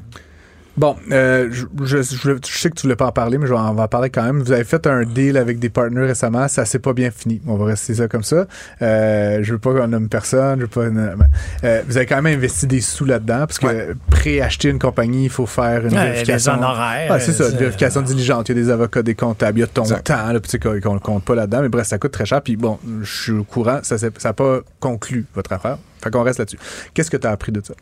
Bon, 0.76 0.96
euh, 1.12 1.50
je, 1.52 1.66
je, 1.84 2.02
je, 2.02 2.36
sais 2.42 2.68
que 2.68 2.74
tu 2.74 2.82
voulais 2.82 2.96
pas 2.96 3.06
en 3.06 3.12
parler, 3.12 3.38
mais 3.38 3.46
je 3.46 3.52
vais 3.52 3.58
en, 3.58 3.74
va 3.74 3.84
en 3.84 3.88
parler 3.88 4.10
quand 4.10 4.24
même. 4.24 4.40
Vous 4.40 4.50
avez 4.50 4.64
fait 4.64 4.86
un 4.88 5.04
deal 5.04 5.36
avec 5.36 5.60
des 5.60 5.68
partenaires 5.68 6.08
récemment, 6.08 6.48
ça 6.48 6.64
s'est 6.64 6.80
pas 6.80 6.92
bien 6.92 7.12
fini. 7.12 7.40
On 7.46 7.56
va 7.56 7.66
rester 7.66 7.94
ça 7.94 8.08
comme 8.08 8.24
ça. 8.24 8.46
Euh, 8.82 9.38
je 9.42 9.52
veux 9.52 9.58
pas 9.58 9.72
qu'on 9.72 9.86
nomme 9.86 10.08
personne, 10.08 10.56
je 10.58 10.62
veux 10.62 10.68
pas. 10.68 10.80
Euh, 10.80 11.82
vous 11.86 11.96
avez 11.96 12.06
quand 12.06 12.20
même 12.20 12.36
investi 12.36 12.66
des 12.66 12.80
sous 12.80 13.04
là-dedans, 13.04 13.46
parce 13.46 13.60
que 13.60 13.66
ouais. 13.66 13.88
pré-acheter 14.10 14.68
une 14.68 14.80
compagnie, 14.80 15.24
il 15.24 15.30
faut 15.30 15.46
faire 15.46 15.86
une 15.86 15.94
ouais, 15.94 16.10
vérification. 16.10 16.54
Des 16.54 16.58
honoraires. 16.58 17.12
Ah, 17.12 17.20
c'est 17.20 17.32
ça, 17.32 17.50
une 17.50 17.56
vérification 17.56 18.02
diligente. 18.02 18.48
Il 18.48 18.56
y 18.56 18.60
a 18.60 18.62
des 18.64 18.70
avocats, 18.70 19.02
des 19.02 19.14
comptables, 19.14 19.58
il 19.58 19.60
y 19.60 19.64
a 19.64 19.68
ton 19.68 19.82
exact. 19.82 20.08
temps, 20.08 20.32
là, 20.32 20.40
puis 20.40 20.58
qu'on 20.58 20.94
ne 20.94 20.98
compte 20.98 21.24
pas 21.24 21.36
là-dedans. 21.36 21.62
Mais 21.62 21.68
bref, 21.68 21.86
ça 21.86 21.98
coûte 21.98 22.12
très 22.12 22.26
cher. 22.26 22.42
Puis 22.42 22.56
bon, 22.56 22.80
je 23.02 23.22
suis 23.22 23.32
au 23.32 23.44
courant, 23.44 23.78
ça 23.82 23.96
n'a 23.96 24.32
pas 24.32 24.60
conclu 24.80 25.26
votre 25.34 25.52
affaire. 25.52 25.78
Fait 26.04 26.10
qu'on 26.10 26.22
reste 26.22 26.38
là-dessus. 26.38 26.58
Qu'est-ce 26.92 27.10
que 27.10 27.16
tu 27.16 27.26
as 27.26 27.30
appris 27.30 27.50
de 27.50 27.62
ça? 27.64 27.72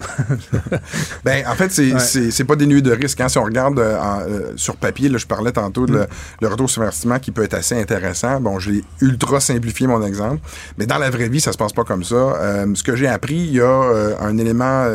ben, 1.24 1.44
en 1.46 1.54
fait, 1.54 1.72
c'est 1.72 1.92
ouais. 1.92 2.44
pas 2.44 2.54
dénué 2.54 2.80
de 2.80 2.92
risque. 2.92 3.20
Hein. 3.20 3.28
Si 3.28 3.37
on 3.37 3.42
regarde 3.42 3.80
euh, 3.80 3.98
euh, 4.00 4.52
sur 4.54 4.76
papier, 4.76 5.08
là, 5.08 5.18
je 5.18 5.26
parlais 5.26 5.50
tantôt 5.50 5.87
de 5.87 5.92
mm. 5.92 5.96
le, 5.96 6.06
le, 6.40 6.48
retour 6.48 6.70
sur 6.70 6.82
investissement 6.82 7.18
qui 7.18 7.32
peut 7.32 7.42
être 7.42 7.54
assez 7.54 7.78
intéressant. 7.78 8.40
Bon, 8.40 8.61
j'ai 8.61 8.85
ultra 9.00 9.40
simplifié 9.40 9.88
mon 9.88 10.06
exemple, 10.06 10.38
mais 10.78 10.87
dans 10.87 10.98
la 10.98 11.11
vraie 11.11 11.28
vie, 11.28 11.40
ça 11.40 11.50
se 11.50 11.58
passe 11.58 11.72
pas 11.72 11.85
comme 11.85 12.04
ça. 12.04 12.14
Euh, 12.14 12.66
ce 12.74 12.85
que 12.85 12.94
j'ai 12.94 13.08
appris, 13.08 13.35
il 13.35 13.54
y 13.54 13.61
a 13.61 14.14
un 14.20 14.38
élément 14.38 14.87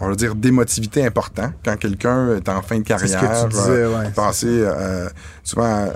on 0.00 0.08
va 0.08 0.14
dire, 0.14 0.34
d'émotivité 0.34 1.04
important 1.04 1.52
quand 1.64 1.76
quelqu'un 1.76 2.36
est 2.36 2.48
en 2.48 2.62
fin 2.62 2.78
de 2.78 2.84
carrière. 2.84 3.20
Ce 3.20 3.26
que 3.26 3.42
tu 3.42 3.56
disais, 3.56 3.86
ouais. 3.86 4.10
Passer 4.14 4.46
euh, 4.48 5.08
souvent 5.46 5.64
à, 5.64 5.88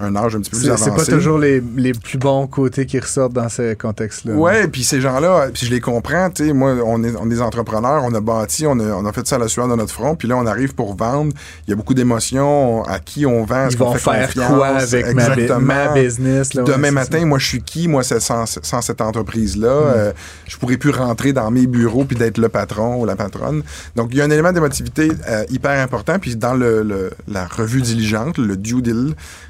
un 0.00 0.16
âge 0.16 0.34
un 0.34 0.40
petit 0.40 0.50
peu 0.50 0.56
plus 0.56 0.68
avancé. 0.68 0.84
C'est 0.84 0.96
pas 0.96 1.04
toujours 1.04 1.38
les, 1.38 1.62
les, 1.76 1.92
plus 1.92 2.16
bons 2.16 2.46
côtés 2.46 2.86
qui 2.86 2.98
ressortent 2.98 3.34
dans 3.34 3.50
ce 3.50 3.74
contexte-là. 3.74 4.32
Ouais, 4.32 4.66
puis 4.66 4.82
ces 4.82 5.02
gens-là, 5.02 5.48
puis 5.52 5.66
je 5.66 5.70
les 5.70 5.80
comprends, 5.80 6.30
tu 6.30 6.46
sais, 6.46 6.52
moi, 6.54 6.74
on 6.84 7.04
est, 7.04 7.14
on 7.20 7.30
est 7.30 7.40
entrepreneurs, 7.40 8.02
on 8.02 8.14
a 8.14 8.20
bâti, 8.20 8.66
on 8.66 8.80
a, 8.80 8.84
on 8.94 9.04
a 9.04 9.12
fait 9.12 9.26
ça 9.26 9.36
à 9.36 9.38
la 9.38 9.48
sueur 9.48 9.68
de 9.68 9.74
notre 9.76 9.92
front, 9.92 10.16
puis 10.16 10.26
là, 10.26 10.38
on 10.38 10.46
arrive 10.46 10.74
pour 10.74 10.96
vendre. 10.96 11.34
Il 11.66 11.70
y 11.70 11.72
a 11.74 11.76
beaucoup 11.76 11.92
d'émotions, 11.92 12.82
à 12.84 12.98
qui 12.98 13.26
on 13.26 13.44
vend, 13.44 13.68
Ils 13.70 13.76
vont 13.76 13.92
fait 13.92 13.98
faire 13.98 14.26
confiance, 14.26 14.48
quoi 14.48 14.66
avec 14.68 15.06
Exactement. 15.06 15.60
ma, 15.60 15.88
ma 15.88 15.92
business. 15.92 16.54
Là, 16.54 16.62
Demain 16.62 16.90
matin, 16.90 17.20
ça. 17.20 17.26
moi, 17.26 17.38
je 17.38 17.46
suis 17.46 17.62
qui? 17.62 17.88
Moi, 17.88 18.02
sans, 18.02 18.46
sans 18.46 18.80
cette 18.80 19.02
entreprise-là. 19.02 19.68
Mm. 19.68 19.92
Euh, 19.96 20.12
je 20.46 20.56
pourrais 20.56 20.78
plus 20.78 20.90
rentrer 20.90 21.34
dans 21.34 21.50
mes 21.50 21.66
bureaux 21.66 22.04
puis 22.04 22.16
d'être 22.16 22.38
le 22.38 22.48
patron 22.48 23.02
ou 23.02 23.04
la 23.04 23.16
patronne. 23.16 23.62
Donc, 23.96 24.08
il 24.12 24.18
y 24.18 24.22
a 24.22 24.24
un 24.24 24.30
élément 24.30 24.52
d'émotivité 24.52 25.10
euh, 25.28 25.44
hyper 25.50 25.82
important. 25.82 26.18
Puis 26.18 26.36
dans 26.36 26.54
le, 26.54 26.82
le, 26.82 27.10
la 27.28 27.46
revue 27.46 27.82
diligente, 27.82 28.38
le 28.38 28.56
due 28.56 28.82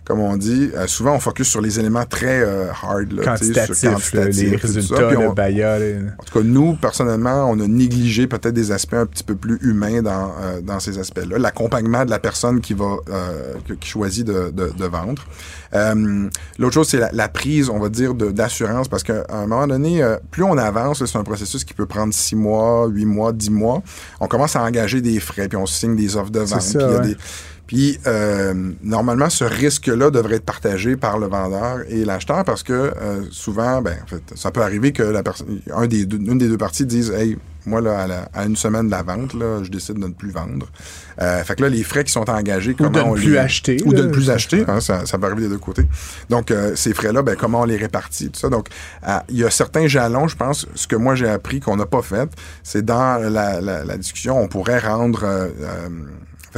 comme 0.04 0.20
on 0.20 0.36
dit, 0.36 0.70
euh, 0.74 0.86
souvent 0.86 1.14
on 1.14 1.20
focus 1.20 1.48
sur 1.48 1.60
les 1.60 1.78
éléments 1.80 2.04
très 2.04 2.42
euh, 2.42 2.66
hard. 2.70 3.12
Là, 3.12 3.24
quantitatif, 3.24 3.76
sur 3.76 3.92
quantitatif 3.92 4.50
les 4.50 4.56
résultats, 4.56 5.10
le 5.10 5.34
bailleur. 5.34 5.80
En 6.18 6.24
tout 6.24 6.38
cas, 6.38 6.44
nous, 6.44 6.74
personnellement, 6.74 7.50
on 7.50 7.58
a 7.60 7.66
négligé 7.66 8.26
peut-être 8.26 8.54
des 8.54 8.72
aspects 8.72 8.94
un 8.94 9.06
petit 9.06 9.24
peu 9.24 9.34
plus 9.34 9.58
humains 9.62 10.02
dans, 10.02 10.32
euh, 10.40 10.60
dans 10.60 10.80
ces 10.80 10.98
aspects-là. 10.98 11.38
L'accompagnement 11.38 12.04
de 12.04 12.10
la 12.10 12.18
personne 12.18 12.60
qui 12.60 12.74
va 12.74 12.96
qui 13.80 13.88
choisit 13.88 14.26
de, 14.26 14.50
de, 14.50 14.70
de 14.76 14.84
vendre. 14.84 15.24
L'autre 16.58 16.74
chose, 16.74 16.88
c'est 16.88 16.98
la, 16.98 17.10
la, 17.12 17.28
prise, 17.28 17.68
on 17.68 17.78
va 17.78 17.88
dire, 17.88 18.14
d'assurance, 18.14 18.88
parce 18.88 19.02
qu'à 19.02 19.24
un 19.28 19.46
moment 19.46 19.66
donné, 19.66 20.04
plus 20.30 20.42
on 20.42 20.56
avance, 20.56 21.04
c'est 21.04 21.18
un 21.18 21.24
processus 21.24 21.64
qui 21.64 21.74
peut 21.74 21.86
prendre 21.86 22.12
six 22.14 22.36
mois, 22.36 22.86
huit 22.86 23.06
mois, 23.06 23.32
dix 23.32 23.50
mois. 23.50 23.82
On 24.20 24.26
commence 24.26 24.56
à 24.56 24.62
engager 24.62 25.00
des 25.00 25.20
frais, 25.20 25.48
puis 25.48 25.56
on 25.56 25.66
signe 25.66 25.96
des 25.96 26.16
offres 26.16 26.30
de 26.30 26.40
vente. 26.40 26.62
Ça, 26.62 26.78
puis, 26.78 26.96
ouais. 26.96 27.06
des... 27.08 27.16
puis 27.66 27.98
euh, 28.06 28.72
normalement, 28.82 29.30
ce 29.30 29.44
risque-là 29.44 30.10
devrait 30.10 30.36
être 30.36 30.44
partagé 30.44 30.96
par 30.96 31.18
le 31.18 31.26
vendeur 31.26 31.80
et 31.88 32.04
l'acheteur 32.04 32.44
parce 32.44 32.62
que 32.62 32.72
euh, 32.72 33.22
souvent, 33.30 33.80
ben, 33.80 33.96
en 34.02 34.06
fait, 34.06 34.22
ça 34.34 34.50
peut 34.50 34.62
arriver 34.62 34.92
que 34.92 35.02
la 35.02 35.22
personne, 35.22 35.60
un 35.74 35.86
des 35.86 36.04
deux, 36.04 36.18
une 36.18 36.38
des 36.38 36.48
deux 36.48 36.58
parties 36.58 36.86
dise, 36.86 37.10
hey, 37.10 37.38
moi, 37.66 37.80
là, 37.80 38.00
à, 38.00 38.06
la, 38.06 38.28
à, 38.34 38.44
une 38.44 38.56
semaine 38.56 38.86
de 38.86 38.90
la 38.90 39.02
vente, 39.02 39.34
là, 39.34 39.62
je 39.62 39.70
décide 39.70 39.98
de 39.98 40.06
ne 40.06 40.12
plus 40.12 40.30
vendre. 40.30 40.66
Euh, 41.20 41.42
fait 41.44 41.56
que 41.56 41.62
là, 41.62 41.68
les 41.68 41.82
frais 41.82 42.04
qui 42.04 42.12
sont 42.12 42.28
engagés, 42.28 42.74
comment 42.74 42.90
ou 42.90 42.92
de 42.92 42.98
ne 42.98 43.04
on 43.04 43.14
plus 43.14 43.32
les... 43.32 43.38
acheter. 43.38 43.76
Ou 43.84 43.94
de 43.94 44.02
ne 44.02 44.08
plus 44.08 44.30
acheter, 44.30 44.64
hein, 44.68 44.80
ça, 44.80 45.06
ça 45.06 45.18
peut 45.18 45.26
arriver 45.26 45.42
des 45.42 45.48
deux 45.48 45.58
côtés. 45.58 45.86
Donc, 46.28 46.50
euh, 46.50 46.74
ces 46.76 46.92
frais-là, 46.92 47.22
ben, 47.22 47.36
comment 47.36 47.62
on 47.62 47.64
les 47.64 47.76
répartit, 47.76 48.30
tout 48.30 48.40
ça. 48.40 48.50
Donc, 48.50 48.68
euh, 49.08 49.18
il 49.28 49.38
y 49.38 49.44
a 49.44 49.50
certains 49.50 49.86
jalons, 49.86 50.28
je 50.28 50.36
pense, 50.36 50.66
ce 50.74 50.86
que 50.86 50.96
moi 50.96 51.14
j'ai 51.14 51.28
appris 51.28 51.60
qu'on 51.60 51.76
n'a 51.76 51.86
pas 51.86 52.02
fait, 52.02 52.28
c'est 52.62 52.84
dans 52.84 53.18
la, 53.30 53.60
la, 53.60 53.84
la, 53.84 53.96
discussion, 53.96 54.38
on 54.38 54.48
pourrait 54.48 54.80
rendre... 54.80 55.24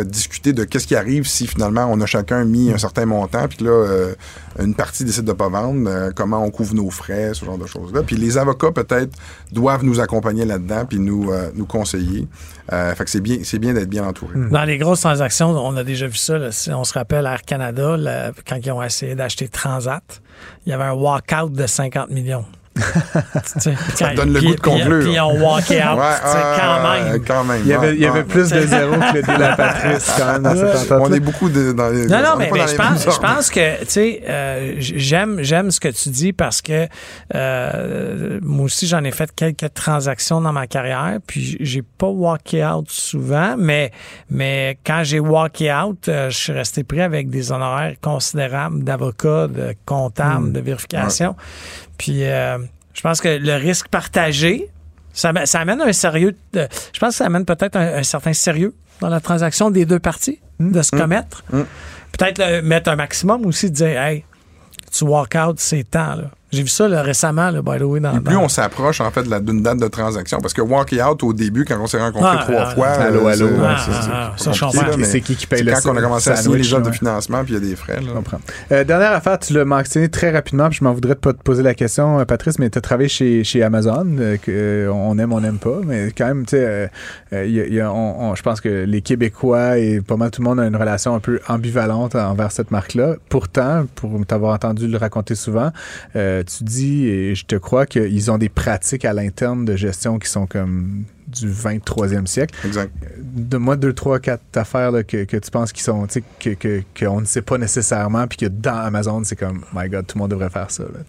Discuter 0.04 0.52
de 0.52 0.64
qu'est-ce 0.64 0.86
qui 0.86 0.96
arrive 0.96 1.26
si 1.26 1.46
finalement 1.46 1.86
on 1.90 2.00
a 2.00 2.06
chacun 2.06 2.44
mis 2.44 2.72
un 2.72 2.78
certain 2.78 3.06
montant, 3.06 3.48
puis 3.48 3.64
là, 3.64 3.70
euh, 3.70 4.14
une 4.58 4.74
partie 4.74 5.04
décide 5.04 5.24
de 5.24 5.32
pas 5.32 5.48
vendre, 5.48 5.88
euh, 5.88 6.10
comment 6.14 6.42
on 6.42 6.50
couvre 6.50 6.74
nos 6.74 6.90
frais, 6.90 7.32
ce 7.34 7.44
genre 7.44 7.58
de 7.58 7.66
choses-là. 7.66 8.02
Puis 8.02 8.16
les 8.16 8.38
avocats, 8.38 8.72
peut-être, 8.72 9.16
doivent 9.52 9.84
nous 9.84 10.00
accompagner 10.00 10.44
là-dedans, 10.44 10.84
puis 10.86 10.98
nous, 10.98 11.30
euh, 11.30 11.50
nous 11.54 11.66
conseiller. 11.66 12.28
fait 12.68 13.04
que 13.04 13.10
c'est 13.10 13.20
bien, 13.20 13.38
c'est 13.44 13.58
bien 13.58 13.74
d'être 13.74 13.88
bien 13.88 14.04
entouré. 14.06 14.34
Dans 14.50 14.64
les 14.64 14.78
grosses 14.78 15.00
transactions, 15.00 15.50
on 15.50 15.76
a 15.76 15.84
déjà 15.84 16.06
vu 16.06 16.16
ça. 16.16 16.36
Là, 16.38 16.50
on 16.68 16.84
se 16.84 16.92
rappelle 16.92 17.26
Air 17.26 17.42
Canada, 17.42 17.96
quand 18.46 18.56
ils 18.56 18.72
ont 18.72 18.82
essayé 18.82 19.14
d'acheter 19.14 19.48
Transat, 19.48 20.20
il 20.66 20.70
y 20.70 20.72
avait 20.72 20.84
un 20.84 20.94
walk-out 20.94 21.52
de 21.52 21.66
50 21.66 22.10
millions. 22.10 22.44
Ça 23.94 24.14
donne 24.14 24.32
le 24.32 24.38
puis, 24.38 24.48
goût 24.48 24.54
de 24.54 24.60
conclure. 24.60 25.04
Puis 25.04 25.20
on 25.20 25.40
walk 25.40 25.64
out, 25.64 25.70
ouais, 25.70 26.16
quand, 26.22 26.82
même. 26.82 27.24
quand 27.24 27.44
même. 27.44 27.60
Il 27.64 27.68
y 27.68 27.74
avait, 27.74 27.94
il 27.94 28.00
y 28.00 28.06
avait 28.06 28.24
plus 28.24 28.50
de 28.50 28.60
zéro 28.60 28.94
que 28.94 29.16
le 29.16 29.22
deal 29.22 29.42
à 29.42 29.56
Patrice 29.56 30.14
quand 30.16 30.32
même 30.32 30.42
dans 30.42 30.54
cette 30.54 30.92
entente. 30.92 31.08
On 31.08 31.12
est 31.12 31.20
beaucoup 31.20 31.48
de, 31.48 31.72
dans 31.72 31.88
les. 31.88 32.06
Non, 32.06 32.22
non, 32.22 32.36
mais, 32.38 32.50
mais 32.52 32.66
je, 32.66 32.76
pense, 32.76 33.04
je 33.04 33.18
pense 33.18 33.50
que, 33.50 33.80
tu 33.80 33.86
sais, 33.88 34.22
euh, 34.28 34.74
j'aime, 34.78 35.38
j'aime 35.42 35.70
ce 35.70 35.80
que 35.80 35.88
tu 35.88 36.10
dis 36.10 36.32
parce 36.32 36.62
que 36.62 36.86
euh, 37.34 38.38
moi 38.42 38.66
aussi, 38.66 38.86
j'en 38.86 39.04
ai 39.04 39.10
fait 39.10 39.34
quelques 39.34 39.72
transactions 39.74 40.40
dans 40.40 40.52
ma 40.52 40.66
carrière, 40.66 41.18
puis 41.26 41.56
j'ai 41.60 41.82
pas 41.82 42.08
walké 42.08 42.64
out 42.64 42.90
souvent, 42.90 43.56
mais, 43.58 43.92
mais 44.30 44.78
quand 44.84 45.02
j'ai 45.04 45.20
walké 45.20 45.72
out, 45.72 46.08
euh, 46.08 46.30
je 46.30 46.36
suis 46.36 46.52
resté 46.52 46.84
pris 46.84 47.00
avec 47.00 47.30
des 47.30 47.52
honoraires 47.52 47.94
considérables 48.00 48.84
d'avocats, 48.84 49.48
de 49.48 49.74
comptables, 49.84 50.48
mmh. 50.48 50.52
de 50.52 50.60
vérification. 50.60 51.30
Ouais. 51.30 51.85
Puis 51.98 52.24
euh, 52.24 52.58
je 52.94 53.00
pense 53.00 53.20
que 53.20 53.28
le 53.28 53.54
risque 53.54 53.88
partagé, 53.88 54.68
ça, 55.12 55.32
ça 55.46 55.60
amène 55.60 55.80
un 55.80 55.92
sérieux. 55.92 56.36
De, 56.52 56.66
je 56.92 56.98
pense 56.98 57.10
que 57.10 57.16
ça 57.16 57.26
amène 57.26 57.44
peut-être 57.44 57.76
un, 57.76 57.98
un, 57.98 58.02
certain 58.02 58.32
sérieux 58.32 58.74
dans 59.00 59.08
la 59.08 59.20
transaction 59.20 59.70
des 59.70 59.84
deux 59.84 59.98
parties, 59.98 60.40
mmh. 60.58 60.72
de 60.72 60.82
se 60.82 60.94
mmh. 60.94 60.98
commettre. 60.98 61.44
Mmh. 61.50 61.62
Peut-être 62.12 62.62
mettre 62.62 62.90
un 62.90 62.96
maximum 62.96 63.44
aussi, 63.44 63.70
de 63.70 63.76
dire, 63.76 64.00
hey, 64.00 64.24
tu 64.90 65.04
walk 65.04 65.34
out, 65.36 65.58
c'est 65.58 65.84
temps. 65.84 66.14
Là. 66.14 66.30
J'ai 66.56 66.62
vu 66.62 66.68
ça 66.68 66.88
là, 66.88 67.02
récemment, 67.02 67.50
là, 67.50 67.62
by 67.62 67.78
the 67.78 67.82
way. 67.82 68.00
Dans, 68.00 68.16
Et 68.16 68.20
plus 68.20 68.34
dans... 68.34 68.42
on 68.42 68.48
s'approche, 68.48 69.00
en 69.00 69.10
fait, 69.10 69.22
d'une 69.22 69.62
date 69.62 69.78
de 69.78 69.88
transaction. 69.88 70.38
Parce 70.40 70.54
que 70.54 70.62
walk 70.62 70.94
out, 71.06 71.22
au 71.22 71.32
début, 71.32 71.64
quand 71.64 71.78
on 71.80 71.86
s'est 71.86 72.00
rencontrés 72.00 72.38
ah, 72.40 72.44
trois 72.44 72.64
ah, 72.66 72.74
fois. 72.74 72.88
Allô, 72.88 73.26
allô. 73.26 73.48
C'est 75.04 75.20
qui 75.20 75.36
qui 75.36 75.46
paye 75.46 75.62
le 75.62 75.72
Quand 75.72 75.92
on 75.92 75.96
a 75.96 76.02
commencé 76.02 76.30
à 76.30 76.36
signer 76.36 76.58
les 76.58 76.74
offres 76.74 76.88
de 76.88 76.92
financement, 76.92 77.44
puis 77.44 77.54
il 77.54 77.62
y 77.62 77.64
a 77.64 77.68
des 77.68 77.76
frais. 77.76 77.96
Là. 77.96 78.02
Je 78.08 78.12
comprends. 78.12 78.40
Euh, 78.72 78.84
dernière 78.84 79.12
affaire, 79.12 79.38
tu 79.38 79.52
l'as 79.52 79.64
mentionné 79.64 80.08
très 80.08 80.30
rapidement, 80.30 80.68
puis 80.68 80.78
je 80.78 80.84
m'en 80.84 80.92
voudrais 80.92 81.14
de 81.14 81.20
pas 81.20 81.32
te 81.32 81.42
poser 81.42 81.62
la 81.62 81.74
question, 81.74 82.24
Patrice, 82.24 82.58
mais 82.58 82.70
tu 82.70 82.78
as 82.78 82.80
travaillé 82.80 83.08
chez, 83.08 83.44
chez 83.44 83.62
Amazon, 83.62 84.06
euh, 84.18 84.36
que, 84.36 84.50
euh, 84.50 84.92
on 84.92 85.18
aime, 85.18 85.32
on 85.32 85.40
n'aime 85.40 85.58
pas, 85.58 85.80
mais 85.84 86.12
quand 86.16 86.26
même, 86.26 86.46
tu 86.46 86.56
sais, 86.56 86.90
euh, 87.32 88.34
je 88.34 88.42
pense 88.42 88.60
que 88.60 88.84
les 88.84 89.02
Québécois 89.02 89.78
et 89.78 90.00
pas 90.00 90.16
mal 90.16 90.30
tout 90.30 90.42
le 90.42 90.48
monde 90.48 90.60
a 90.60 90.66
une 90.66 90.76
relation 90.76 91.14
un 91.14 91.20
peu 91.20 91.40
ambivalente 91.48 92.14
envers 92.14 92.52
cette 92.52 92.70
marque-là. 92.70 93.14
Pourtant, 93.28 93.86
pour 93.94 94.24
t'avoir 94.26 94.54
entendu 94.54 94.88
le 94.88 94.98
raconter 94.98 95.34
souvent, 95.34 95.70
tu 96.46 96.64
dis, 96.64 97.06
et 97.06 97.34
je 97.34 97.44
te 97.44 97.56
crois 97.56 97.86
qu'ils 97.86 98.30
ont 98.30 98.38
des 98.38 98.48
pratiques 98.48 99.04
à 99.04 99.12
l'interne 99.12 99.64
de 99.64 99.76
gestion 99.76 100.18
qui 100.18 100.28
sont 100.28 100.46
comme 100.46 101.04
du 101.26 101.50
23e 101.50 102.26
siècle. 102.26 102.54
Exact. 102.64 102.92
Donne-moi 103.18 103.76
deux, 103.76 103.92
trois, 103.92 104.18
quatre 104.18 104.42
affaires 104.54 104.90
là, 104.90 105.02
que, 105.02 105.24
que, 105.24 105.36
tu 105.36 105.50
penses 105.50 105.72
qui 105.72 105.82
sont, 105.82 106.06
tu 106.06 106.14
sais, 106.14 106.20
qu'on 106.20 106.54
que, 106.58 106.82
que 106.94 107.20
ne 107.20 107.24
sait 107.24 107.42
pas 107.42 107.58
nécessairement, 107.58 108.26
puis 108.26 108.38
que 108.38 108.46
dans 108.46 108.76
Amazon, 108.76 109.22
c'est 109.24 109.36
comme, 109.36 109.64
my 109.74 109.88
God, 109.88 110.06
tout 110.06 110.16
le 110.16 110.22
monde 110.22 110.30
devrait 110.30 110.50
faire 110.50 110.70
ça. 110.70 110.84
Là, 110.84 111.00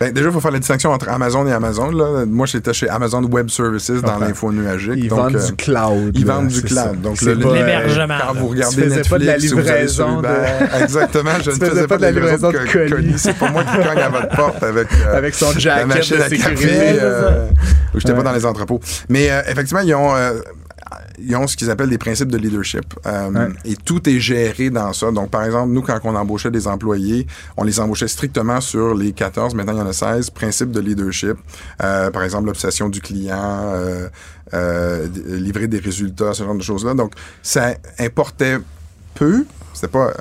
ben, 0.00 0.12
déjà, 0.12 0.28
il 0.28 0.32
faut 0.32 0.40
faire 0.40 0.50
la 0.50 0.58
distinction 0.58 0.90
entre 0.90 1.08
Amazon 1.08 1.46
et 1.46 1.52
Amazon. 1.52 1.90
Là. 1.90 2.24
Moi, 2.26 2.46
j'étais 2.46 2.72
chez 2.72 2.88
Amazon 2.88 3.22
Web 3.24 3.48
Services 3.48 4.02
dans 4.02 4.18
l'info 4.18 4.52
nuagique. 4.52 4.94
Ils 4.96 5.08
donc, 5.08 5.18
vendent 5.18 5.36
euh, 5.36 5.46
du 5.46 5.56
cloud. 5.56 6.12
Ils 6.14 6.26
là, 6.26 6.34
vendent 6.34 6.48
du 6.48 6.62
cloud. 6.62 6.76
Ça. 6.76 6.92
Donc, 6.92 7.20
l'hébergement. 7.20 8.18
Quand 8.26 8.34
vous 8.34 8.48
regardez 8.48 8.76
tu 8.76 8.82
faisais 8.82 8.96
Netflix, 8.96 9.08
pas 9.08 9.18
de 9.18 9.24
la 9.24 9.36
livraison. 9.36 10.22
De... 10.22 10.28
Exactement, 10.82 11.30
je 11.42 11.50
ne 11.50 11.54
faisais, 11.54 11.70
faisais 11.70 11.86
pas 11.86 11.96
de 11.96 12.02
la 12.02 12.10
livraison 12.10 12.50
de 12.50 12.58
colis. 12.58 12.90
colis. 12.90 13.18
C'est 13.18 13.36
pas 13.36 13.50
moi 13.50 13.64
qui 13.64 13.76
cogne 13.88 13.98
à 13.98 14.08
votre 14.08 14.36
porte 14.36 14.62
avec, 14.62 14.88
euh, 14.92 15.16
avec 15.16 15.34
son 15.34 15.52
jacket 15.52 15.88
la 15.88 15.94
machine 15.94 16.16
de 16.16 16.22
à 16.22 16.28
sécurité. 16.28 16.66
Café, 16.66 16.98
euh, 17.00 17.48
j'étais 17.94 18.14
pas 18.14 18.22
dans 18.22 18.32
les 18.32 18.46
entrepôts. 18.46 18.80
Mais 19.08 19.30
euh, 19.30 19.42
effectivement, 19.58 19.82
ils 19.82 19.94
ont 19.94 20.14
ils 21.20 21.36
ont 21.36 21.46
ce 21.46 21.56
qu'ils 21.56 21.70
appellent 21.70 21.90
des 21.90 21.98
principes 21.98 22.30
de 22.30 22.38
leadership. 22.38 22.94
Euh, 23.06 23.50
et 23.64 23.76
tout 23.76 24.08
est 24.08 24.20
géré 24.20 24.70
dans 24.70 24.92
ça. 24.92 25.10
Donc, 25.10 25.30
par 25.30 25.44
exemple, 25.44 25.72
nous, 25.72 25.82
quand 25.82 25.98
on 26.04 26.14
embauchait 26.14 26.50
des 26.50 26.66
employés, 26.66 27.26
on 27.56 27.64
les 27.64 27.80
embauchait 27.80 28.08
strictement 28.08 28.60
sur 28.60 28.94
les 28.94 29.12
14, 29.12 29.54
maintenant 29.54 29.74
il 29.74 29.78
y 29.78 29.82
en 29.82 29.86
a 29.86 29.92
16, 29.92 30.30
principes 30.30 30.70
de 30.70 30.80
leadership. 30.80 31.36
Euh, 31.82 32.10
par 32.10 32.22
exemple, 32.22 32.46
l'obsession 32.46 32.88
du 32.88 33.00
client, 33.00 33.74
livrer 34.52 35.66
des 35.66 35.78
résultats, 35.78 36.34
ce 36.34 36.44
genre 36.44 36.54
de 36.54 36.62
choses-là. 36.62 36.94
Donc, 36.94 37.12
ça 37.42 37.74
importait 37.98 38.58
peu, 39.14 39.44
c'était 39.78 39.92
pas 39.92 40.12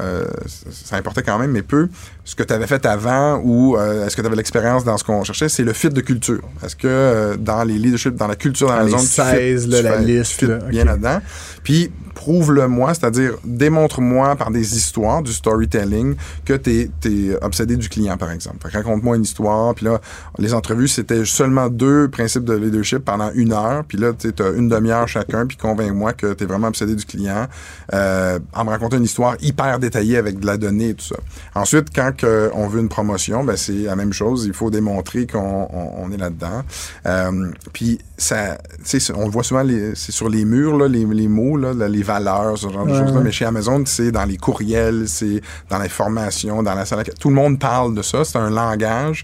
ça 0.72 0.96
importait 0.96 1.24
quand 1.24 1.40
même 1.40 1.52
mais 1.52 1.62
peu 1.62 1.90
ce 2.28 2.36
que 2.36 2.44
tu 2.44 2.54
avais 2.54 2.68
fait 2.68 2.86
avant 2.86 3.40
ou 3.42 3.78
euh, 3.78 4.06
est-ce 4.06 4.18
que 4.18 4.22
tu 4.22 4.28
avais 4.28 4.36
l'expérience 4.36 4.84
dans 4.84 4.98
ce 4.98 5.04
qu'on 5.06 5.24
cherchait, 5.24 5.48
c'est 5.48 5.64
le 5.64 5.72
fit 5.72 5.90
de 5.90 6.02
culture. 6.02 6.42
Est-ce 6.62 6.76
que 6.76 6.88
euh, 6.88 7.38
dans 7.38 7.64
les 7.64 7.78
leadership, 7.78 8.16
dans 8.16 8.28
la 8.28 8.36
culture 8.36 8.68
dans 8.68 8.76
la 8.76 8.88
zone, 8.90 9.00
16, 9.00 9.70
tu 9.70 9.76
fit, 9.76 9.82
la 9.82 9.98
liste, 9.98 10.44
bien 10.44 10.84
là-dedans. 10.84 11.22
Puis 11.64 11.90
prouve-le-moi, 12.18 12.96
c'est-à-dire 12.96 13.36
démontre-moi 13.46 14.36
par 14.36 14.50
des 14.50 14.76
histoires, 14.76 15.22
du 15.22 15.32
storytelling, 15.32 16.16
que 16.46 16.54
tu 16.54 16.90
es, 17.06 17.38
obsédé 17.42 17.78
du 17.78 17.88
client, 17.90 18.18
par 18.18 18.32
exemple. 18.32 18.68
Raconte-moi 18.68 19.18
une 19.18 19.22
histoire, 19.22 19.76
puis 19.76 19.86
là, 19.86 20.02
les 20.40 20.56
entrevues, 20.56 20.88
c'était 20.88 21.24
seulement 21.26 21.70
deux 21.70 22.10
principes 22.10 22.44
de 22.44 22.56
leadership 22.56 23.06
pendant 23.06 23.32
une 23.34 23.54
heure, 23.54 23.84
puis 23.88 24.00
là, 24.00 24.14
tu 24.14 24.34
as 24.42 24.50
une 24.50 24.68
demi-heure 24.68 25.08
chacun, 25.08 25.46
puis 25.46 25.58
convainc-moi 25.58 26.14
que 26.14 26.34
tu 26.34 26.44
es 26.44 26.48
vraiment 26.48 26.70
obsédé 26.70 26.96
du 26.96 27.06
client, 27.06 27.46
euh, 27.94 28.40
en 28.52 28.66
me 28.66 28.72
racontant 28.72 28.98
une 28.98 29.04
histoire 29.04 29.36
hyper 29.48 29.80
détaillée 29.80 30.18
avec 30.18 30.40
de 30.40 30.46
la 30.46 30.58
donnée 30.58 30.90
et 30.90 30.94
tout 30.94 31.06
ça. 31.06 31.18
Ensuite, 31.56 31.88
quand 31.96 32.24
on 32.54 32.68
veut 32.68 32.82
une 32.82 32.90
promotion, 32.90 33.44
ben 33.44 33.56
c'est 33.56 33.74
la 33.74 33.96
même 33.96 34.14
chose. 34.14 34.46
Il 34.46 34.54
faut 34.54 34.70
démontrer 34.70 35.28
qu'on 35.28 36.12
est 36.12 36.18
là-dedans. 36.18 36.64
Euh, 37.06 37.52
puis 37.74 38.00
ça, 38.18 38.58
on 39.16 39.26
le 39.26 39.32
voit 39.32 39.44
souvent, 39.44 39.64
c'est 39.94 40.12
sur 40.12 40.28
les 40.28 40.44
murs 40.44 40.76
là, 40.76 40.88
les, 40.88 41.28
mots, 41.28 41.56
là, 41.56 41.88
les 41.88 42.02
valeurs, 42.02 42.58
ce 42.58 42.68
genre 42.70 42.86
de 42.86 42.94
choses-là. 42.94 43.22
Mais 43.22 43.32
chez 43.32 43.46
Amazon, 43.46 43.84
c'est 43.86 44.12
dans 44.12 44.26
les 44.26 44.38
courriels, 44.38 45.08
c'est 45.08 45.42
dans 45.70 45.78
l'information, 45.78 46.64
dans 46.64 46.74
la 46.74 46.86
salle. 46.86 47.04
Tout 47.20 47.30
le 47.30 47.36
monde 47.36 47.60
parle 47.60 47.94
de 47.94 48.02
ça. 48.02 48.24
C'est 48.26 48.38
un 48.38 48.50
langage. 48.50 49.24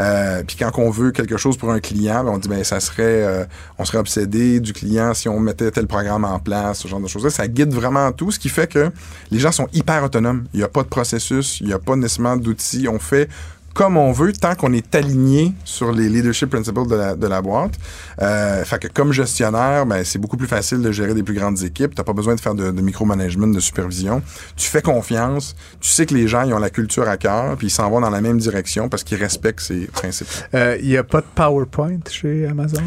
Euh, 0.00 0.42
puis 0.44 0.56
quand 0.56 0.70
on 0.78 0.90
veut 0.90 1.12
quelque 1.12 1.36
chose 1.36 1.56
pour 1.56 1.70
un 1.70 1.78
client, 1.78 2.24
ben 2.24 2.32
on 2.32 2.38
dit 2.38 2.48
ben 2.48 2.64
ça 2.64 2.80
serait, 2.80 3.22
euh, 3.22 3.44
on 3.78 3.84
serait 3.84 3.98
obsédé 3.98 4.58
du 4.58 4.72
client 4.72 5.14
si 5.14 5.28
on 5.28 5.38
mettait 5.38 5.70
tel 5.70 5.86
programme 5.86 6.24
en 6.24 6.38
place, 6.38 6.80
ce 6.80 6.88
genre 6.88 7.00
de 7.00 7.08
choses-là. 7.08 7.30
Ça 7.30 7.46
guide 7.46 7.72
vraiment 7.72 8.10
tout, 8.10 8.30
ce 8.30 8.38
qui 8.38 8.48
fait 8.48 8.66
que 8.66 8.90
les 9.30 9.38
gens 9.38 9.52
sont 9.52 9.68
hyper 9.72 10.02
autonomes. 10.02 10.44
Il 10.54 10.58
n'y 10.58 10.64
a 10.64 10.68
pas 10.68 10.82
de 10.82 10.88
processus, 10.88 11.60
il 11.60 11.66
n'y 11.68 11.72
a 11.72 11.78
pas 11.78 11.94
nécessairement 11.94 12.36
d'outils. 12.36 12.88
On 12.88 12.98
fait 12.98 13.28
comme 13.74 13.96
on 13.96 14.12
veut 14.12 14.32
tant 14.32 14.54
qu'on 14.54 14.72
est 14.72 14.94
aligné 14.94 15.52
sur 15.64 15.92
les 15.92 16.08
leadership 16.08 16.50
principles 16.50 16.86
de 16.88 16.94
la, 16.94 17.14
de 17.14 17.26
la 17.26 17.42
boîte. 17.42 17.72
Euh, 18.20 18.64
fait 18.64 18.78
que 18.78 18.88
comme 18.88 19.12
gestionnaire, 19.12 19.86
ben, 19.86 20.04
c'est 20.04 20.18
beaucoup 20.18 20.36
plus 20.36 20.46
facile 20.46 20.82
de 20.82 20.92
gérer 20.92 21.14
des 21.14 21.22
plus 21.22 21.34
grandes 21.34 21.62
équipes. 21.62 21.94
T'as 21.94 22.04
pas 22.04 22.12
besoin 22.12 22.34
de 22.34 22.40
faire 22.40 22.54
de, 22.54 22.70
de 22.70 22.80
micromanagement, 22.82 23.46
de 23.46 23.60
supervision. 23.60 24.22
Tu 24.56 24.68
fais 24.68 24.82
confiance. 24.82 25.54
Tu 25.80 25.88
sais 25.88 26.06
que 26.06 26.14
les 26.14 26.28
gens, 26.28 26.42
ils 26.42 26.54
ont 26.54 26.58
la 26.58 26.70
culture 26.70 27.08
à 27.08 27.16
cœur, 27.16 27.56
puis 27.56 27.68
ils 27.68 27.70
s'en 27.70 27.90
vont 27.90 28.00
dans 28.00 28.10
la 28.10 28.20
même 28.20 28.38
direction 28.38 28.88
parce 28.88 29.04
qu'ils 29.04 29.18
respectent 29.18 29.60
ces 29.60 29.86
principes. 29.86 30.28
Il 30.52 30.58
euh, 30.58 30.82
n'y 30.82 30.96
a 30.96 31.04
pas 31.04 31.20
de 31.20 31.26
PowerPoint 31.34 32.00
chez 32.08 32.46
Amazon? 32.46 32.82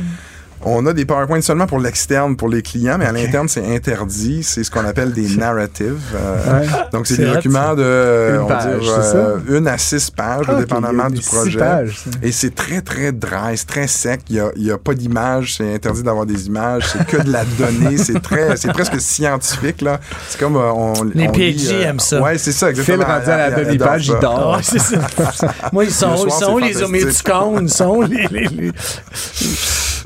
On 0.64 0.86
a 0.88 0.94
des 0.94 1.06
PowerPoints 1.06 1.42
seulement 1.42 1.68
pour 1.68 1.80
l'externe, 1.80 2.36
pour 2.36 2.50
les 2.50 2.62
clients, 2.62 2.98
mais 2.98 3.06
à 3.06 3.12
l'interne, 3.12 3.48
c'est 3.48 3.66
interdit. 3.66 4.42
C'est 4.42 4.64
ce 4.64 4.72
qu'on 4.72 4.86
appelle 4.86 5.14
des 5.14 5.36
narratives. 5.38 6.02
Euh, 6.16 6.66
donc, 6.92 7.06
c'est 7.06 7.18
des 7.18 7.32
documents 7.32 7.76
de 7.76 8.40
une, 8.42 8.48
page, 8.48 8.82
dire, 8.82 8.94
euh, 9.16 9.38
une 9.50 9.68
à 9.68 9.78
six 9.78 10.10
pages, 10.10 10.46
ah, 10.48 10.56
dépendamment 10.56 11.10
du 11.10 11.22
projet. 11.22 11.60
Pages, 11.60 12.04
Et 12.24 12.32
c'est 12.32 12.56
très, 12.56 12.82
très 12.82 13.12
dry, 13.12 13.56
c'est 13.56 13.68
très 13.68 13.88
sec. 13.88 14.22
Il 14.30 14.44
n'y 14.58 14.72
a, 14.72 14.74
a, 14.74 14.78
pas 14.78 14.96
d'image. 14.96 15.56
C'est 15.56 15.74
interdit 15.74 16.02
d'avoir 16.02 16.26
des 16.26 16.48
images. 16.48 16.84
C'est 16.92 17.06
que 17.06 17.18
de 17.22 17.32
la 17.32 17.46
donnée. 17.46 17.98
c'est 17.98 18.22
très, 18.22 18.58
c'est 18.58 18.72
presque 18.74 19.00
scientifique, 19.00 19.82
là. 19.82 20.00
C'est 20.30 20.40
comme, 20.40 20.56
euh, 20.56 20.72
on, 20.72 20.94
Les 21.14 21.28
on 21.28 21.34
PhD 21.34 21.60
lit, 21.60 21.82
aiment 21.84 22.00
ça. 22.00 22.22
Ouais, 22.22 22.38
c'est 22.40 22.52
ça, 22.52 22.72
exactement. 22.72 23.04
Phil 23.04 23.14
rendu 23.14 23.30
à 23.30 23.50
la 23.50 23.64
demi-page, 23.64 24.08
il 24.08 24.20
dort. 24.20 24.56
Ouais, 24.56 24.64
c'est 24.64 24.80
ça. 24.80 24.98
Moi, 25.72 25.84
ils 25.86 25.92
sont, 25.92 26.26
ils 26.26 26.32
sont 26.32 26.58
les 26.58 26.82
émoticônes, 26.82 27.66
ils 27.66 27.70
sont 27.74 28.02
les... 28.02 28.28
les, 28.32 28.48
les... 28.48 28.72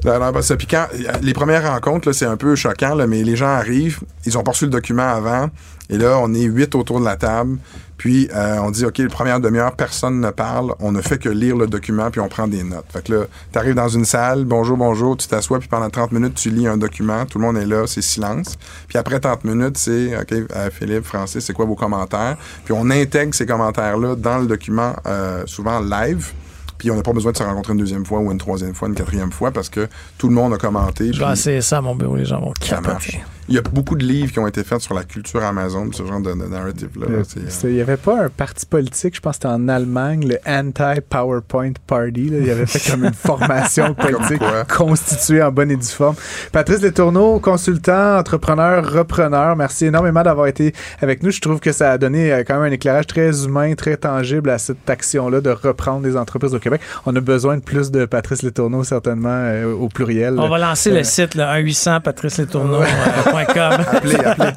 Non, 0.06 0.20
non, 0.20 0.32
pas 0.32 0.42
ça. 0.42 0.56
Puis 0.56 0.68
quand 0.68 0.88
les 1.22 1.34
premières 1.34 1.70
rencontres, 1.72 2.12
c'est 2.14 2.26
un 2.26 2.38
peu 2.38 2.56
choquant, 2.56 2.96
là, 2.96 3.06
mais 3.06 3.24
les 3.24 3.36
gens 3.36 3.48
arrivent, 3.50 4.00
ils 4.26 4.38
ont 4.38 4.44
reçu 4.44 4.66
le 4.66 4.72
document 4.72 5.08
avant, 5.08 5.50
et 5.90 5.98
là, 5.98 6.20
on 6.22 6.34
est 6.34 6.44
huit 6.44 6.74
autour 6.76 7.00
de 7.00 7.06
la 7.06 7.18
table. 7.18 7.58
Puis 7.98 8.30
euh, 8.34 8.60
on 8.62 8.72
dit, 8.72 8.86
OK, 8.86 8.98
la 9.00 9.10
première 9.10 9.40
demi-heure, 9.42 9.76
personne 9.76 10.22
ne 10.22 10.30
parle. 10.30 10.74
On 10.80 10.94
ne 10.94 11.02
fait 11.02 11.18
que 11.18 11.28
lire 11.28 11.58
le 11.58 11.68
document, 11.68 12.10
puis 12.10 12.22
on 12.22 12.30
prend 12.30 12.48
des 12.48 12.64
notes. 12.64 12.86
Fait 12.94 13.04
que 13.04 13.14
là, 13.14 13.26
tu 13.52 13.60
arrives 13.60 13.76
dans 13.76 13.90
une 13.90 14.06
salle, 14.06 14.46
bonjour, 14.46 14.78
bonjour, 14.78 15.18
tu 15.18 15.28
t'assois, 15.28 15.60
puis 15.60 15.68
pendant 15.68 15.90
30 15.90 16.14
minutes, 16.14 16.36
tu 16.36 16.50
lis 16.50 16.66
un 16.66 16.78
document. 16.78 17.26
Tout 17.26 17.40
le 17.40 17.46
monde 17.46 17.58
est 17.58 17.66
là, 17.66 17.88
c'est 17.88 18.02
silence. 18.02 18.58
Puis 18.88 18.98
après 18.98 19.20
30 19.20 19.44
minutes, 19.44 19.78
c'est, 19.78 20.16
OK, 20.16 20.32
euh, 20.32 20.70
Philippe, 20.72 21.06
Francis, 21.06 21.44
c'est 21.44 21.54
quoi 21.54 21.66
vos 21.66 21.76
commentaires? 21.76 22.38
Puis 22.64 22.74
on 22.78 22.90
intègre 22.90 23.34
ces 23.34 23.46
commentaires-là 23.46 24.16
dans 24.16 24.38
le 24.38 24.48
document, 24.48 24.96
euh, 25.06 25.44
souvent 25.46 25.82
live. 25.82 26.32
Puis 26.80 26.90
on 26.90 26.96
n'a 26.96 27.04
pas 27.04 27.14
besoin 27.14 27.34
de 27.34 27.38
se 27.38 27.44
rencontrer 27.44 27.74
une 27.74 27.80
deuxième 27.80 28.06
fois 28.06 28.20
ou 28.20 28.32
une 28.32 28.38
troisième 28.38 28.74
fois, 28.74 28.88
une 28.88 28.96
quatrième 28.96 29.32
fois 29.32 29.52
parce 29.52 29.70
que 29.70 29.88
tout 30.18 30.30
le 30.30 30.34
monde 30.34 30.54
a 30.54 30.58
commenté. 30.58 31.14
Je 31.14 31.24
vais 31.24 31.32
essayer 31.32 31.62
ça 31.62 31.78
à 31.78 31.82
mon 31.82 31.94
bureau, 31.94 32.16
les 32.16 32.26
gens 32.26 32.40
vont 32.40 32.54
capoter. 32.54 33.22
Il 33.50 33.56
y 33.56 33.58
a 33.58 33.62
beaucoup 33.62 33.96
de 33.96 34.06
livres 34.06 34.32
qui 34.32 34.38
ont 34.38 34.46
été 34.46 34.64
faits 34.64 34.82
sur 34.82 34.94
la 34.94 35.04
culture 35.04 35.44
Amazon, 35.44 35.90
ce 35.92 36.06
genre 36.06 36.22
de, 36.22 36.34
narrative-là. 36.34 37.08
Euh, 37.10 37.24
il 37.64 37.70
n'y 37.72 37.82
avait 37.82 37.98
pas 37.98 38.26
un 38.26 38.30
parti 38.30 38.64
politique, 38.68 39.16
je 39.16 39.22
pense 39.22 39.38
que 39.38 39.42
c'était 39.44 39.48
en 39.48 39.68
Allemagne, 39.68 40.28
le 40.28 40.38
Anti-PowerPoint 40.46 41.74
Party. 41.88 42.30
Là. 42.30 42.38
Il 42.44 42.50
avait 42.52 42.68
fait 42.68 42.92
comme 42.92 43.06
une 43.06 43.14
formation 43.14 43.94
politique 43.96 44.44
constituée 44.68 45.42
en 45.42 45.52
bonne 45.52 45.72
et 45.72 45.78
due 45.78 45.88
forme. 45.88 46.16
Patrice 46.52 46.82
Letourneau, 46.82 47.40
consultant, 47.40 48.20
entrepreneur, 48.20 48.88
repreneur, 48.88 49.56
merci 49.56 49.88
énormément 49.88 50.22
d'avoir 50.22 50.46
été 50.46 50.76
avec 51.02 51.24
nous. 51.24 51.32
Je 51.32 51.42
trouve 51.42 51.60
que 51.60 51.72
ça 51.72 51.94
a 51.94 51.98
donné 51.98 52.32
euh, 52.32 52.44
quand 52.46 52.60
même 52.60 52.72
un 52.72 52.76
éclairage 52.76 53.08
très 53.08 53.46
humain, 53.46 53.74
très 53.74 53.98
tangible 53.98 54.52
à 54.52 54.60
cette 54.60 54.88
action-là 54.88 55.42
de 55.42 55.50
reprendre 55.50 56.02
des 56.02 56.16
entreprises 56.18 56.54
au 56.54 56.60
Québec. 56.60 56.82
On 57.08 57.16
a 57.16 57.20
besoin 57.20 57.58
de 57.58 57.64
plus 57.64 57.90
de 57.90 58.06
Patrice 58.06 58.44
Letourneau, 58.44 58.84
certainement, 58.84 59.30
euh, 59.30 59.74
au 59.74 59.90
pluriel. 59.90 60.40
On 60.40 60.50
va 60.50 60.60
lancer 60.60 60.92
le 60.92 61.04
site, 61.04 61.36
1-800 61.36 62.02
Patrice 62.02 62.38
Letourneau. 62.38 62.82
appelez, 63.48 64.16
appelez. 64.16 64.52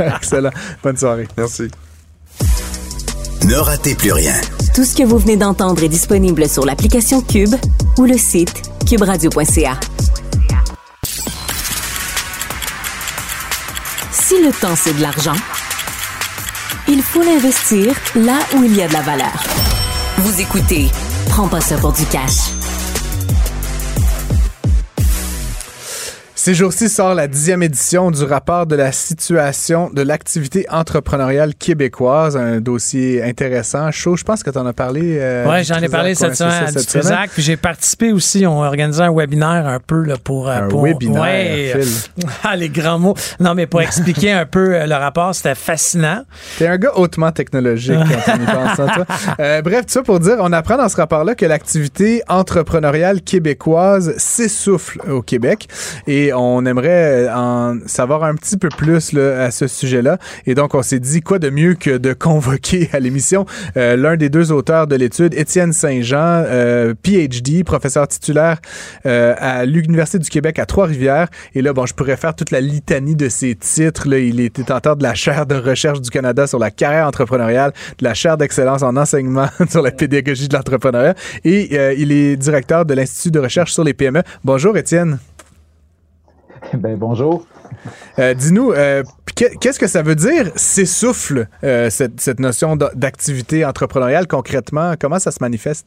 Excellent. 0.16 0.50
Bonne 0.82 0.96
soirée. 0.96 1.28
Merci. 1.36 1.70
Ne 3.44 3.56
ratez 3.56 3.94
plus 3.94 4.12
rien. 4.12 4.34
Tout 4.74 4.84
ce 4.84 4.96
que 4.96 5.02
vous 5.02 5.18
venez 5.18 5.36
d'entendre 5.36 5.82
est 5.82 5.88
disponible 5.88 6.48
sur 6.48 6.64
l'application 6.64 7.20
Cube 7.20 7.54
ou 7.98 8.04
le 8.04 8.16
site 8.16 8.62
cuberadio.ca. 8.88 9.78
Si 14.10 14.42
le 14.42 14.50
temps, 14.52 14.74
c'est 14.74 14.96
de 14.96 15.02
l'argent, 15.02 15.36
il 16.88 17.02
faut 17.02 17.22
l'investir 17.22 17.94
là 18.16 18.38
où 18.56 18.64
il 18.64 18.74
y 18.74 18.82
a 18.82 18.88
de 18.88 18.92
la 18.92 19.02
valeur. 19.02 19.44
Vous 20.18 20.40
écoutez 20.40 20.90
Prends 21.28 21.48
pas 21.48 21.60
ça 21.60 21.76
pour 21.76 21.92
du 21.92 22.04
cash. 22.06 22.63
Ces 26.44 26.52
jours-ci 26.52 26.90
sort 26.90 27.14
la 27.14 27.26
dixième 27.26 27.62
édition 27.62 28.10
du 28.10 28.22
rapport 28.22 28.66
de 28.66 28.76
la 28.76 28.92
situation 28.92 29.88
de 29.88 30.02
l'activité 30.02 30.66
entrepreneuriale 30.68 31.54
québécoise, 31.54 32.36
un 32.36 32.60
dossier 32.60 33.22
intéressant, 33.22 33.90
chaud. 33.90 34.14
Je 34.14 34.24
pense 34.24 34.42
que 34.42 34.50
tu 34.50 34.58
en 34.58 34.66
as 34.66 34.74
parlé. 34.74 35.16
Euh, 35.18 35.46
oui, 35.48 35.64
j'en 35.64 35.76
ai 35.76 35.88
parlé 35.88 36.14
cette 36.14 36.36
semaine 36.36 36.64
à 36.64 36.70
Trisac, 36.70 37.30
puis 37.30 37.42
j'ai 37.42 37.56
participé 37.56 38.12
aussi. 38.12 38.44
On 38.44 38.62
a 38.62 38.66
organisé 38.66 39.02
un 39.02 39.10
webinaire 39.10 39.66
un 39.66 39.80
peu 39.80 40.02
là, 40.02 40.16
pour... 40.22 40.50
Euh, 40.50 40.58
un 40.58 40.68
pour, 40.68 40.82
webinaire, 40.82 41.22
ouais, 41.22 41.72
ah, 42.44 42.54
les 42.56 42.68
grands 42.68 42.98
mots. 42.98 43.14
Non, 43.40 43.54
mais 43.54 43.66
pour 43.66 43.80
expliquer 43.80 44.32
un 44.32 44.44
peu 44.44 44.74
euh, 44.74 44.86
le 44.86 44.96
rapport, 44.96 45.34
c'était 45.34 45.54
fascinant. 45.54 46.24
T'es 46.58 46.66
un 46.66 46.76
gars 46.76 46.92
hautement 46.94 47.32
technologique 47.32 47.96
quand 47.96 48.34
on 48.34 48.42
y 48.42 48.44
pense, 48.44 48.80
hein, 48.80 48.88
toi. 48.94 49.06
Euh, 49.40 49.62
bref, 49.62 49.86
tout 49.86 49.92
ça 49.92 50.02
pour 50.02 50.20
dire, 50.20 50.36
on 50.40 50.52
apprend 50.52 50.76
dans 50.76 50.90
ce 50.90 50.96
rapport-là 50.96 51.34
que 51.34 51.46
l'activité 51.46 52.22
entrepreneuriale 52.28 53.22
québécoise 53.22 54.14
s'essouffle 54.18 55.00
au 55.10 55.22
Québec. 55.22 55.68
Et 56.06 56.33
on 56.34 56.64
aimerait 56.66 57.28
euh, 57.28 57.34
en 57.34 57.78
savoir 57.86 58.24
un 58.24 58.34
petit 58.34 58.56
peu 58.56 58.68
plus 58.68 59.16
à 59.16 59.50
ce 59.50 59.66
sujet-là. 59.66 60.18
Et 60.46 60.54
donc, 60.54 60.74
on 60.74 60.82
s'est 60.82 61.00
dit 61.00 61.20
quoi 61.20 61.38
de 61.38 61.50
mieux 61.50 61.74
que 61.74 61.96
de 61.96 62.12
convoquer 62.18 62.88
à 62.92 63.00
l'émission 63.00 63.46
euh, 63.76 63.96
l'un 63.96 64.16
des 64.16 64.28
deux 64.28 64.52
auteurs 64.52 64.86
de 64.86 64.96
l'étude, 64.96 65.34
Étienne 65.34 65.72
Saint-Jean, 65.72 66.44
euh, 66.46 66.94
PhD, 67.02 67.64
professeur 67.64 68.08
titulaire 68.08 68.58
à 69.04 69.64
l'Université 69.64 70.18
du 70.18 70.28
Québec 70.28 70.58
à 70.58 70.66
Trois-Rivières. 70.66 71.28
Et 71.54 71.62
là, 71.62 71.72
bon, 71.72 71.86
je 71.86 71.94
pourrais 71.94 72.16
faire 72.16 72.34
toute 72.34 72.50
la 72.50 72.60
litanie 72.60 73.16
de 73.16 73.28
ses 73.28 73.54
titres. 73.54 74.06
Il 74.12 74.40
était 74.40 74.70
auteur 74.72 74.96
de 74.96 75.02
la 75.02 75.14
chaire 75.14 75.46
de 75.46 75.54
recherche 75.54 76.00
du 76.00 76.10
Canada 76.10 76.46
sur 76.46 76.58
la 76.58 76.70
carrière 76.70 77.06
entrepreneuriale, 77.06 77.72
de 77.98 78.04
la 78.04 78.14
chaire 78.14 78.36
d'excellence 78.36 78.82
en 78.82 78.96
enseignement 78.96 79.48
sur 79.68 79.82
la 79.82 79.90
pédagogie 79.90 80.48
de 80.48 80.56
l'entrepreneuriat. 80.56 81.14
Et 81.44 81.74
il 81.98 82.12
est 82.12 82.36
directeur 82.36 82.84
de 82.84 82.94
l'Institut 82.94 83.30
de 83.30 83.40
recherche 83.40 83.72
sur 83.72 83.84
les 83.84 83.94
PME. 83.94 84.22
Bonjour, 84.44 84.76
Étienne. 84.76 85.18
Ben, 86.74 86.96
bonjour. 86.96 87.46
Euh, 88.18 88.34
dis-nous, 88.34 88.72
euh, 88.72 89.02
qu'est-ce 89.34 89.78
que 89.78 89.86
ça 89.86 90.02
veut 90.02 90.14
dire 90.14 90.50
s'essouffle, 90.56 91.48
euh, 91.62 91.90
cette, 91.90 92.20
cette, 92.20 92.40
notion 92.40 92.76
d'activité 92.76 93.64
entrepreneuriale 93.64 94.26
concrètement? 94.26 94.94
Comment 94.98 95.18
ça 95.18 95.30
se 95.30 95.38
manifeste? 95.40 95.86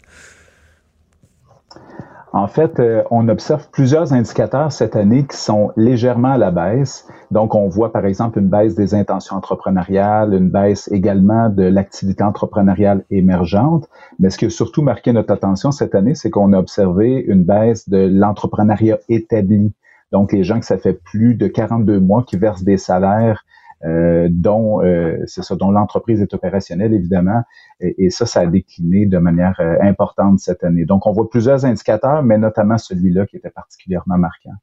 En 2.33 2.47
fait, 2.47 2.79
euh, 2.79 3.03
on 3.09 3.29
observe 3.29 3.67
plusieurs 3.71 4.13
indicateurs 4.13 4.71
cette 4.71 4.95
année 4.95 5.25
qui 5.25 5.37
sont 5.37 5.71
légèrement 5.75 6.33
à 6.33 6.37
la 6.37 6.51
baisse. 6.51 7.07
Donc, 7.31 7.55
on 7.55 7.67
voit 7.67 7.91
par 7.91 8.05
exemple 8.05 8.37
une 8.37 8.49
baisse 8.49 8.75
des 8.75 8.93
intentions 8.93 9.35
entrepreneuriales, 9.35 10.33
une 10.33 10.49
baisse 10.49 10.87
également 10.91 11.49
de 11.49 11.63
l'activité 11.63 12.23
entrepreneuriale 12.23 13.05
émergente. 13.09 13.89
Mais 14.19 14.29
ce 14.29 14.37
qui 14.37 14.45
a 14.45 14.49
surtout 14.49 14.81
marqué 14.83 15.13
notre 15.13 15.33
attention 15.33 15.71
cette 15.71 15.95
année, 15.95 16.15
c'est 16.15 16.29
qu'on 16.29 16.53
a 16.53 16.59
observé 16.59 17.25
une 17.27 17.43
baisse 17.43 17.89
de 17.89 18.07
l'entrepreneuriat 18.07 18.99
établi. 19.09 19.71
Donc, 20.11 20.31
les 20.31 20.43
gens 20.43 20.59
que 20.59 20.65
ça 20.65 20.77
fait 20.77 20.93
plus 20.93 21.35
de 21.35 21.47
42 21.47 21.99
mois 21.99 22.23
qui 22.23 22.37
versent 22.37 22.63
des 22.63 22.77
salaires 22.77 23.43
euh, 23.85 24.27
dont 24.31 24.83
euh, 24.83 25.17
c'est 25.27 25.43
ça, 25.43 25.55
dont 25.55 25.69
l'entreprise 25.69 26.19
est 26.19 26.33
opérationnelle 26.33 26.93
évidemment, 26.93 27.43
et, 27.79 28.09
ça, 28.09 28.25
ça 28.25 28.39
a 28.39 28.47
décliné 28.47 29.05
de 29.05 29.19
manière 29.19 29.55
euh, 29.59 29.75
importante 29.81 30.39
cette 30.39 30.63
année. 30.63 30.85
Donc, 30.85 31.05
on 31.05 31.11
voit 31.11 31.29
plusieurs 31.29 31.63
indicateurs, 31.63 32.23
mais 32.23 32.39
notamment 32.39 32.79
celui-là 32.79 33.27
qui 33.27 33.37
était 33.37 33.51
particulièrement 33.51 34.17
marquant. 34.17 34.53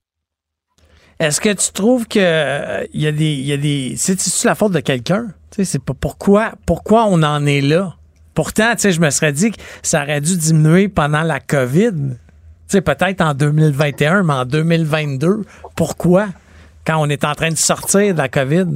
Est-ce 1.21 1.41
que 1.41 1.51
tu 1.51 1.71
trouves 1.71 2.09
que 2.09 2.85
il 2.93 3.01
y 3.01 3.07
a 3.07 3.13
des, 3.13 3.35
il 3.35 3.47
y 3.47 3.53
a 3.53 3.57
des, 3.57 3.95
c'est 3.97 4.45
la 4.45 4.57
faute 4.57 4.73
de 4.73 4.81
quelqu'un? 4.81 5.29
C'est 5.53 5.83
pas 5.83 5.95
pourquoi, 5.95 6.55
pourquoi 6.67 7.07
on 7.07 7.23
en 7.23 7.47
est 7.47 7.61
là? 7.61 7.95
Pourtant, 8.35 8.73
tu 8.73 8.81
sais, 8.81 8.91
je 8.91 9.01
me 9.01 9.11
serais 9.11 9.33
dit 9.33 9.53
que 9.53 9.61
ça 9.83 10.03
aurait 10.03 10.21
dû 10.21 10.37
diminuer 10.37 10.89
pendant 10.89 11.23
la 11.23 11.39
COVID. 11.39 12.17
Tu 12.69 12.83
peut-être 12.83 13.21
en 13.21 13.35
2021, 13.35 14.23
mais 14.23 14.33
en 14.33 14.45
2022, 14.45 15.43
pourquoi? 15.77 16.27
Quand 16.87 16.97
on 16.99 17.07
est 17.07 17.25
en 17.25 17.35
train 17.35 17.51
de 17.51 17.57
sortir 17.57 18.15
de 18.15 18.19
la 18.19 18.29
COVID? 18.29 18.67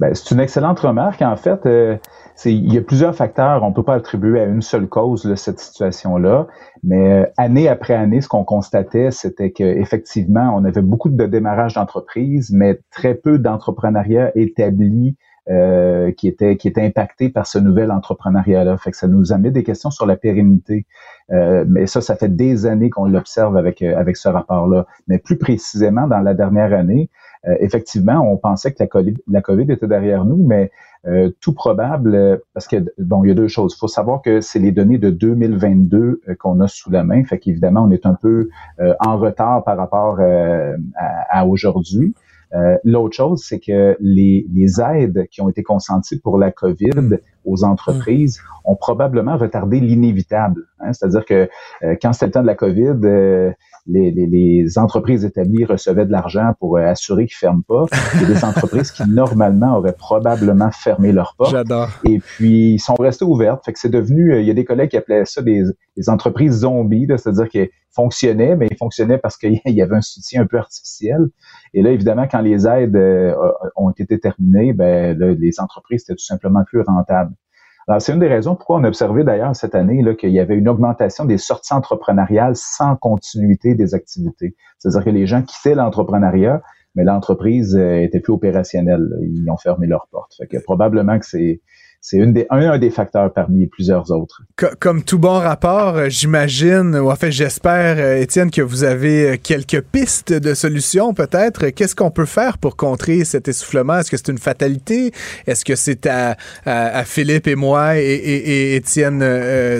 Ben, 0.00 0.14
c'est 0.14 0.32
une 0.32 0.40
excellente 0.40 0.78
remarque. 0.80 1.22
En 1.22 1.36
fait, 1.36 1.66
euh, 1.66 1.96
il 2.44 2.72
y 2.72 2.78
a 2.78 2.82
plusieurs 2.82 3.14
facteurs. 3.14 3.62
On 3.64 3.70
ne 3.70 3.74
peut 3.74 3.82
pas 3.82 3.94
attribuer 3.94 4.40
à 4.40 4.44
une 4.44 4.62
seule 4.62 4.88
cause 4.88 5.34
cette 5.34 5.58
situation-là. 5.58 6.46
Mais 6.84 7.12
euh, 7.12 7.26
année 7.36 7.68
après 7.68 7.94
année, 7.94 8.20
ce 8.20 8.28
qu'on 8.28 8.44
constatait, 8.44 9.10
c'était 9.10 9.50
qu'effectivement, 9.50 10.52
on 10.54 10.64
avait 10.64 10.82
beaucoup 10.82 11.08
de 11.08 11.26
démarrage 11.26 11.74
d'entreprises, 11.74 12.50
mais 12.52 12.80
très 12.90 13.14
peu 13.14 13.38
d'entrepreneuriat 13.38 14.30
établi 14.36 15.16
euh, 15.50 16.12
qui 16.12 16.28
était 16.28 16.56
qui 16.56 16.68
était 16.68 16.82
impacté 16.82 17.28
par 17.28 17.46
ce 17.46 17.58
nouvel 17.58 17.90
entrepreneuriat-là. 17.90 18.76
Fait 18.78 18.90
que 18.90 18.96
ça 18.96 19.08
nous 19.08 19.32
a 19.32 19.38
mis 19.38 19.50
des 19.50 19.62
questions 19.62 19.90
sur 19.90 20.06
la 20.06 20.16
pérennité. 20.16 20.86
mais 21.30 21.86
ça, 21.86 22.00
ça 22.00 22.16
fait 22.16 22.34
des 22.34 22.66
années 22.66 22.90
qu'on 22.90 23.06
l'observe 23.06 23.56
avec 23.56 23.82
avec 23.82 24.16
ce 24.16 24.28
rapport-là. 24.28 24.86
Mais 25.06 25.18
plus 25.18 25.38
précisément, 25.38 26.06
dans 26.06 26.20
la 26.20 26.34
dernière 26.34 26.72
année, 26.72 27.10
euh, 27.46 27.56
effectivement, 27.60 28.20
on 28.20 28.36
pensait 28.36 28.72
que 28.72 28.78
la 28.80 28.86
COVID, 28.86 29.14
la 29.28 29.40
COVID 29.40 29.70
était 29.70 29.86
derrière 29.86 30.24
nous, 30.24 30.44
mais 30.44 30.70
euh, 31.06 31.30
tout 31.40 31.54
probable, 31.54 32.14
euh, 32.14 32.36
parce 32.52 32.66
que 32.66 32.76
bon, 32.98 33.24
il 33.24 33.28
y 33.28 33.30
a 33.30 33.34
deux 33.34 33.48
choses. 33.48 33.74
Il 33.76 33.78
faut 33.78 33.88
savoir 33.88 34.22
que 34.22 34.40
c'est 34.40 34.58
les 34.58 34.72
données 34.72 34.98
de 34.98 35.10
2022 35.10 36.22
qu'on 36.38 36.60
a 36.60 36.68
sous 36.68 36.90
la 36.90 37.04
main, 37.04 37.24
fait 37.24 37.38
qu'évidemment, 37.38 37.84
on 37.84 37.90
est 37.90 38.06
un 38.06 38.14
peu 38.14 38.48
en 39.00 39.18
retard 39.18 39.64
par 39.64 39.76
rapport 39.76 40.18
à, 41.30 41.46
aujourd'hui. 41.46 42.14
L'autre 42.84 43.14
chose, 43.14 43.42
c'est 43.44 43.60
que 43.60 43.96
les, 44.00 44.46
aides 44.80 45.26
qui 45.30 45.40
ont 45.40 45.48
été 45.48 45.62
consenties 45.62 46.18
pour 46.18 46.38
la 46.38 46.50
COVID 46.50 47.18
aux 47.44 47.64
entreprises 47.64 48.40
ont 48.64 48.76
probablement 48.76 49.36
retardé 49.36 49.80
l'inévitable. 49.80 50.66
Hein. 50.80 50.92
C'est-à-dire 50.92 51.24
que 51.24 51.48
quand 52.00 52.12
c'était 52.12 52.26
le 52.26 52.32
temps 52.32 52.42
de 52.42 52.46
la 52.46 52.54
COVID, 52.54 53.54
les, 53.88 54.10
les, 54.10 54.26
les, 54.26 54.78
entreprises 54.78 55.24
établies 55.24 55.64
recevaient 55.64 56.04
de 56.04 56.12
l'argent 56.12 56.52
pour 56.60 56.76
euh, 56.76 56.82
assurer 56.82 57.26
qu'ils 57.26 57.36
ferment 57.36 57.62
pas. 57.66 57.86
Il 58.14 58.22
y 58.22 58.24
a 58.24 58.28
des 58.28 58.44
entreprises 58.44 58.90
qui 58.90 59.08
normalement 59.08 59.78
auraient 59.78 59.96
probablement 59.96 60.70
fermé 60.70 61.10
leurs 61.10 61.34
portes. 61.36 61.52
J'adore. 61.52 61.88
Et 62.04 62.18
puis 62.18 62.74
ils 62.74 62.78
sont 62.78 62.94
restés 62.94 63.24
ouvertes. 63.24 63.64
Fait 63.64 63.72
que 63.72 63.78
c'est 63.78 63.88
devenu. 63.88 64.32
Euh, 64.34 64.40
il 64.40 64.46
y 64.46 64.50
a 64.50 64.54
des 64.54 64.64
collègues 64.64 64.90
qui 64.90 64.96
appelaient 64.98 65.24
ça 65.24 65.42
des, 65.42 65.64
des 65.96 66.08
entreprises 66.10 66.60
zombies, 66.60 67.06
c'est-à-dire 67.08 67.48
qu'ils 67.48 67.70
fonctionnaient, 67.90 68.56
mais 68.56 68.68
ils 68.70 68.76
fonctionnaient 68.76 69.18
parce 69.18 69.36
qu'il 69.36 69.60
y 69.66 69.82
avait 69.82 69.96
un 69.96 70.02
soutien 70.02 70.42
un 70.42 70.46
peu 70.46 70.58
artificiel. 70.58 71.28
Et 71.72 71.82
là, 71.82 71.90
évidemment, 71.90 72.28
quand 72.30 72.40
les 72.40 72.66
aides 72.66 72.96
euh, 72.96 73.34
ont 73.74 73.90
été 73.90 74.18
terminées, 74.18 74.74
ben 74.74 75.18
là, 75.18 75.34
les 75.38 75.60
entreprises 75.60 76.02
étaient 76.02 76.14
tout 76.14 76.24
simplement 76.24 76.62
plus 76.64 76.82
rentables 76.82 77.32
c'est 77.98 78.12
une 78.12 78.18
des 78.18 78.28
raisons 78.28 78.54
pourquoi 78.54 78.78
on 78.78 78.84
a 78.84 78.88
observé 78.88 79.24
d'ailleurs 79.24 79.56
cette 79.56 79.74
année 79.74 80.04
qu'il 80.16 80.30
y 80.30 80.40
avait 80.40 80.56
une 80.56 80.68
augmentation 80.68 81.24
des 81.24 81.38
sorties 81.38 81.72
entrepreneuriales 81.72 82.54
sans 82.54 82.96
continuité 82.96 83.74
des 83.74 83.94
activités. 83.94 84.56
C'est-à-dire 84.78 85.04
que 85.04 85.10
les 85.10 85.26
gens 85.26 85.42
quittaient 85.42 85.74
l'entrepreneuriat, 85.74 86.62
mais 86.94 87.04
l'entreprise 87.04 87.76
euh, 87.76 88.02
était 88.02 88.20
plus 88.20 88.32
opérationnelle. 88.32 89.08
Ils 89.22 89.50
ont 89.50 89.56
fermé 89.56 89.86
leurs 89.86 90.08
portes. 90.10 90.34
Fait 90.36 90.60
probablement 90.60 91.18
que 91.18 91.24
c'est 91.24 91.62
c'est 92.00 92.16
une 92.16 92.32
des, 92.32 92.46
un, 92.50 92.78
des 92.78 92.90
facteurs 92.90 93.32
parmi 93.32 93.66
plusieurs 93.66 94.12
autres. 94.12 94.42
comme 94.78 95.02
tout 95.02 95.18
bon 95.18 95.40
rapport, 95.40 95.96
euh, 95.96 96.08
j'imagine, 96.08 96.96
ou 96.96 97.10
en 97.10 97.16
fait 97.16 97.32
j'espère, 97.32 97.96
euh, 97.98 98.20
Étienne, 98.20 98.52
que 98.52 98.62
vous 98.62 98.84
avez 98.84 99.30
euh, 99.30 99.36
quelques 99.42 99.80
pistes 99.80 100.32
de 100.32 100.54
solutions 100.54 101.12
peut-être. 101.12 101.70
Qu'est-ce 101.70 101.96
qu'on 101.96 102.12
peut 102.12 102.24
faire 102.24 102.58
pour 102.58 102.76
contrer 102.76 103.24
cet 103.24 103.48
essoufflement? 103.48 103.98
Est-ce 103.98 104.12
que 104.12 104.16
c'est 104.16 104.28
une 104.28 104.38
fatalité? 104.38 105.12
Est-ce 105.46 105.64
que 105.64 105.74
c'est 105.74 106.06
à, 106.06 106.36
à, 106.64 107.04
Philippe 107.04 107.48
et 107.48 107.56
moi 107.56 107.98
et, 107.98 108.02
et, 108.02 108.76
Étienne 108.76 109.24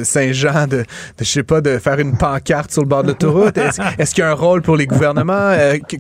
Saint-Jean 0.04 0.66
de, 0.66 0.84
je 1.20 1.24
sais 1.24 1.42
pas, 1.44 1.60
de 1.60 1.78
faire 1.78 2.00
une 2.00 2.16
pancarte 2.16 2.72
sur 2.72 2.82
le 2.82 2.88
bord 2.88 3.04
de 3.04 3.08
l'autoroute? 3.08 3.56
Est-ce, 3.56 4.14
qu'il 4.14 4.22
y 4.22 4.26
a 4.26 4.30
un 4.30 4.34
rôle 4.34 4.62
pour 4.62 4.76
les 4.76 4.86
gouvernements? 4.86 5.52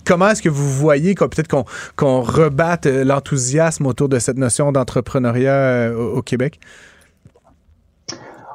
comment 0.04 0.30
est-ce 0.30 0.42
que 0.42 0.48
vous 0.48 0.68
voyez 0.70 1.14
peut-être 1.14 1.48
qu'on, 1.48 1.64
qu'on 1.96 2.22
rebatte 2.22 2.86
l'enthousiasme 2.86 3.86
autour 3.86 4.08
de 4.08 4.18
cette 4.18 4.38
notion 4.38 4.72
d'entrepreneuriat 4.72 5.92
au, 6.08 6.22
Québec? 6.22 6.60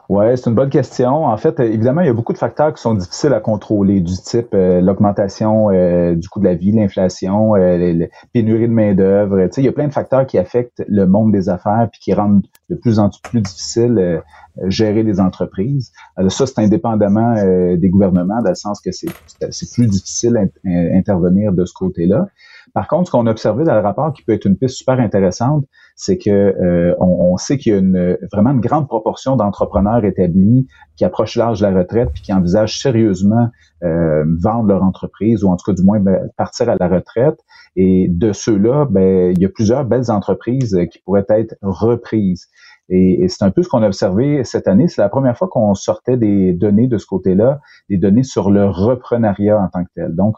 Oui, 0.10 0.26
c'est 0.36 0.50
une 0.50 0.56
bonne 0.56 0.70
question. 0.70 1.26
En 1.26 1.38
fait, 1.38 1.60
évidemment, 1.62 2.02
il 2.02 2.08
y 2.08 2.10
a 2.10 2.14
beaucoup 2.14 2.34
de 2.34 2.38
facteurs 2.38 2.74
qui 2.74 2.82
sont 2.82 2.94
difficiles 2.94 3.34
à 3.34 3.40
contrôler, 3.40 4.02
du 4.02 4.14
type 4.18 4.50
euh, 4.54 4.82
l'augmentation 4.82 5.70
euh, 5.72 6.14
du 6.14 6.28
coût 6.28 6.40
de 6.40 6.46
la 6.46 6.56
vie, 6.56 6.74
l'inflation, 6.74 7.56
euh, 7.56 7.78
les, 7.78 8.12
pénurie 8.34 8.68
de 8.68 8.74
main-d'œuvre. 8.74 9.48
il 9.56 9.64
y 9.64 9.68
a 9.68 9.72
plein 9.72 9.88
de 9.88 9.94
facteurs 9.94 10.28
qui 10.28 10.38
affectent 10.38 10.84
le 10.90 11.08
monde 11.08 11.32
des 11.32 11.48
affaires 11.48 11.88
puis 11.90 12.02
qui 12.02 12.14
rendent 12.14 12.46
de 12.70 12.76
plus 12.76 13.00
en 13.00 13.10
plus 13.24 13.42
difficile 13.42 14.22
gérer 14.66 15.04
les 15.04 15.20
entreprises. 15.20 15.92
Alors 16.16 16.32
ça, 16.32 16.46
c'est 16.46 16.60
indépendamment 16.60 17.36
des 17.76 17.90
gouvernements, 17.90 18.42
dans 18.42 18.50
le 18.50 18.56
sens 18.56 18.82
que 18.82 18.92
c'est 18.92 19.74
plus 19.74 19.88
difficile 19.88 20.50
d'intervenir 20.64 21.54
de 21.54 21.66
ce 21.66 21.74
côté-là. 21.74 22.28
Par 22.74 22.88
contre, 22.88 23.08
ce 23.08 23.12
qu'on 23.12 23.26
a 23.28 23.32
observé 23.32 23.64
dans 23.64 23.74
le 23.76 23.82
rapport, 23.82 24.14
qui 24.14 24.24
peut 24.24 24.34
être 24.34 24.46
une 24.46 24.58
piste 24.58 24.76
super 24.76 25.00
intéressante, 25.00 25.66
c'est 25.96 26.18
que 26.18 26.30
euh, 26.30 26.96
on, 27.00 27.38
sait 27.38 27.58
qu'il 27.58 27.74
y 27.74 27.76
a 27.76 27.80
une, 27.80 28.18
vraiment 28.32 28.52
une 28.52 28.60
grande 28.60 28.88
proportion 28.88 29.36
d'entrepreneurs 29.36 30.04
établis 30.06 30.68
qui 30.96 31.06
approchent 31.06 31.36
l'âge 31.36 31.62
de 31.62 31.68
la 31.68 31.80
retraite 31.80 32.10
puis 32.14 32.24
qui 32.24 32.34
envisagent 32.34 32.80
sérieusement 32.80 33.50
euh, 33.84 34.24
vendre 34.40 34.68
leur 34.68 34.84
entreprise 34.84 35.44
ou 35.44 35.50
en 35.50 35.56
tout 35.56 35.72
cas 35.72 35.74
du 35.74 35.84
moins 35.84 36.00
ben, 36.00 36.30
partir 36.38 36.70
à 36.70 36.76
la 36.80 36.88
retraite. 36.88 37.40
Et 37.76 38.08
de 38.10 38.34
ceux-là, 38.34 38.86
ben, 38.90 39.32
il 39.32 39.42
y 39.42 39.46
a 39.46 39.50
plusieurs 39.50 39.86
belles 39.86 40.12
entreprises 40.12 40.78
qui 40.92 41.00
pourraient 41.00 41.26
être 41.30 41.56
reprises. 41.62 42.48
Et, 42.90 43.28
c'est 43.30 43.44
un 43.44 43.52
peu 43.52 43.64
ce 43.64 43.70
qu'on 43.70 43.82
a 43.82 43.88
observé 43.88 44.44
cette 44.44 44.68
année. 44.68 44.88
C'est 44.88 45.02
la 45.02 45.10
première 45.10 45.38
fois 45.38 45.48
qu'on 45.48 45.74
sortait 45.74 46.18
des 46.18 46.54
données 46.54 46.88
de 46.88 46.98
ce 46.98 47.06
côté-là, 47.06 47.62
des 47.90 47.98
données 47.98 48.24
sur 48.24 48.52
le 48.52 48.66
reprenariat 48.66 49.60
en 49.60 49.70
tant 49.70 49.84
que 49.84 49.90
tel. 49.96 50.16
Donc, 50.16 50.36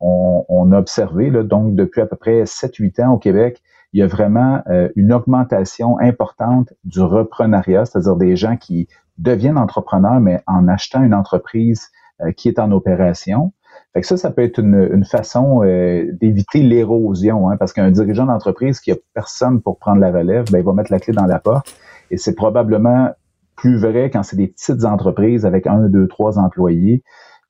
on, 0.00 0.72
a 0.72 0.78
observé, 0.78 1.30
là, 1.30 1.42
donc 1.42 1.74
depuis 1.74 2.00
à 2.00 2.06
peu 2.06 2.16
près 2.16 2.44
7-8 2.44 3.04
ans 3.04 3.12
au 3.14 3.18
Québec, 3.18 3.60
il 3.92 4.00
y 4.00 4.02
a 4.02 4.06
vraiment 4.06 4.62
euh, 4.68 4.88
une 4.96 5.12
augmentation 5.12 5.98
importante 5.98 6.72
du 6.84 7.00
reprenariat, 7.00 7.84
c'est-à-dire 7.84 8.16
des 8.16 8.36
gens 8.36 8.56
qui 8.56 8.88
deviennent 9.18 9.58
entrepreneurs, 9.58 10.20
mais 10.20 10.42
en 10.46 10.68
achetant 10.68 11.02
une 11.02 11.14
entreprise 11.14 11.88
euh, 12.20 12.32
qui 12.32 12.48
est 12.48 12.58
en 12.58 12.70
opération. 12.72 13.52
Fait 13.92 14.00
que 14.00 14.06
ça, 14.06 14.16
ça 14.16 14.30
peut 14.30 14.42
être 14.42 14.60
une, 14.60 15.04
façon 15.04 15.62
euh, 15.64 16.06
d'éviter 16.20 16.62
l'érosion, 16.62 17.50
hein, 17.50 17.56
parce 17.56 17.72
qu'un 17.72 17.90
dirigeant 17.90 18.26
d'entreprise 18.26 18.80
qui 18.80 18.92
a 18.92 18.96
personne 19.14 19.60
pour 19.60 19.78
prendre 19.78 20.00
la 20.00 20.12
relève, 20.12 20.44
ben, 20.50 20.58
il 20.58 20.64
va 20.64 20.72
mettre 20.72 20.92
la 20.92 21.00
clé 21.00 21.12
dans 21.12 21.26
la 21.26 21.40
porte. 21.40 21.74
Et 22.10 22.16
c'est 22.16 22.34
probablement 22.34 23.10
plus 23.56 23.78
vrai 23.78 24.10
quand 24.10 24.22
c'est 24.22 24.36
des 24.36 24.46
petites 24.46 24.84
entreprises 24.84 25.44
avec 25.44 25.66
un, 25.66 25.88
deux, 25.88 26.06
trois 26.06 26.38
employés. 26.38 27.02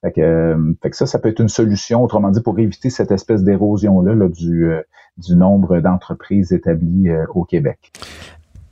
Fait 0.02 0.12
que, 0.12 0.20
euh, 0.20 0.74
ça, 0.92 1.06
ça 1.06 1.18
peut 1.18 1.28
être 1.28 1.40
une 1.40 1.48
solution, 1.48 2.02
autrement 2.02 2.30
dit, 2.30 2.40
pour 2.40 2.58
éviter 2.58 2.88
cette 2.88 3.10
espèce 3.10 3.42
d'érosion-là 3.42 4.14
euh, 4.14 4.82
du 5.18 5.36
nombre 5.36 5.80
d'entreprises 5.80 6.52
établies 6.52 7.10
euh, 7.10 7.26
au 7.34 7.44
Québec. 7.44 7.92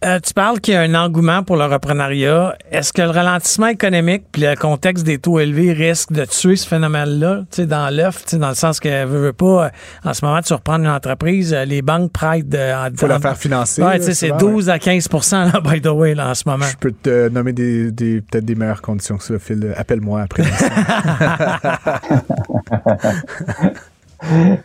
Euh, 0.04 0.20
tu 0.20 0.32
parles 0.32 0.60
qu'il 0.60 0.74
y 0.74 0.76
a 0.76 0.82
un 0.82 0.94
engouement 0.94 1.42
pour 1.42 1.56
le 1.56 1.64
reprenariat. 1.64 2.56
Est-ce 2.70 2.92
que 2.92 3.02
le 3.02 3.10
ralentissement 3.10 3.66
économique 3.66 4.26
puis 4.30 4.42
le 4.42 4.54
contexte 4.54 5.04
des 5.04 5.18
taux 5.18 5.40
élevés 5.40 5.72
risque 5.72 6.12
de 6.12 6.24
tuer 6.24 6.54
ce 6.54 6.68
phénomène-là, 6.68 7.40
tu 7.50 7.62
sais, 7.62 7.66
dans 7.66 7.90
sais, 8.24 8.38
dans 8.38 8.50
le 8.50 8.54
sens 8.54 8.78
que 8.78 9.04
veut, 9.06 9.18
veut 9.18 9.32
pas, 9.32 9.72
en 10.04 10.14
ce 10.14 10.24
moment, 10.24 10.40
tu 10.40 10.52
reprends 10.52 10.78
une 10.78 10.86
entreprise, 10.86 11.52
euh, 11.52 11.64
les 11.64 11.82
banques 11.82 12.12
prêtent 12.12 12.48
de, 12.48 12.70
faut 12.96 13.08
la 13.08 13.18
faire 13.18 13.36
financer. 13.36 13.82
Ouais, 13.82 13.98
tu 13.98 14.04
sais, 14.04 14.14
c'est 14.14 14.30
12 14.38 14.70
à 14.70 14.78
15 14.78 15.08
là, 15.32 15.60
by 15.60 15.80
the 15.80 15.88
way, 15.88 16.14
là, 16.14 16.30
en 16.30 16.34
ce 16.34 16.44
moment. 16.46 16.66
Je 16.66 16.76
peux 16.76 16.92
te 16.92 17.28
nommer 17.28 17.52
des, 17.52 17.90
des 17.90 18.20
peut-être 18.20 18.44
des 18.44 18.54
meilleures 18.54 18.82
conditions 18.82 19.16
que 19.16 19.24
ça, 19.24 19.36
Phil. 19.40 19.74
Appelle-moi 19.76 20.22
après. 20.22 20.44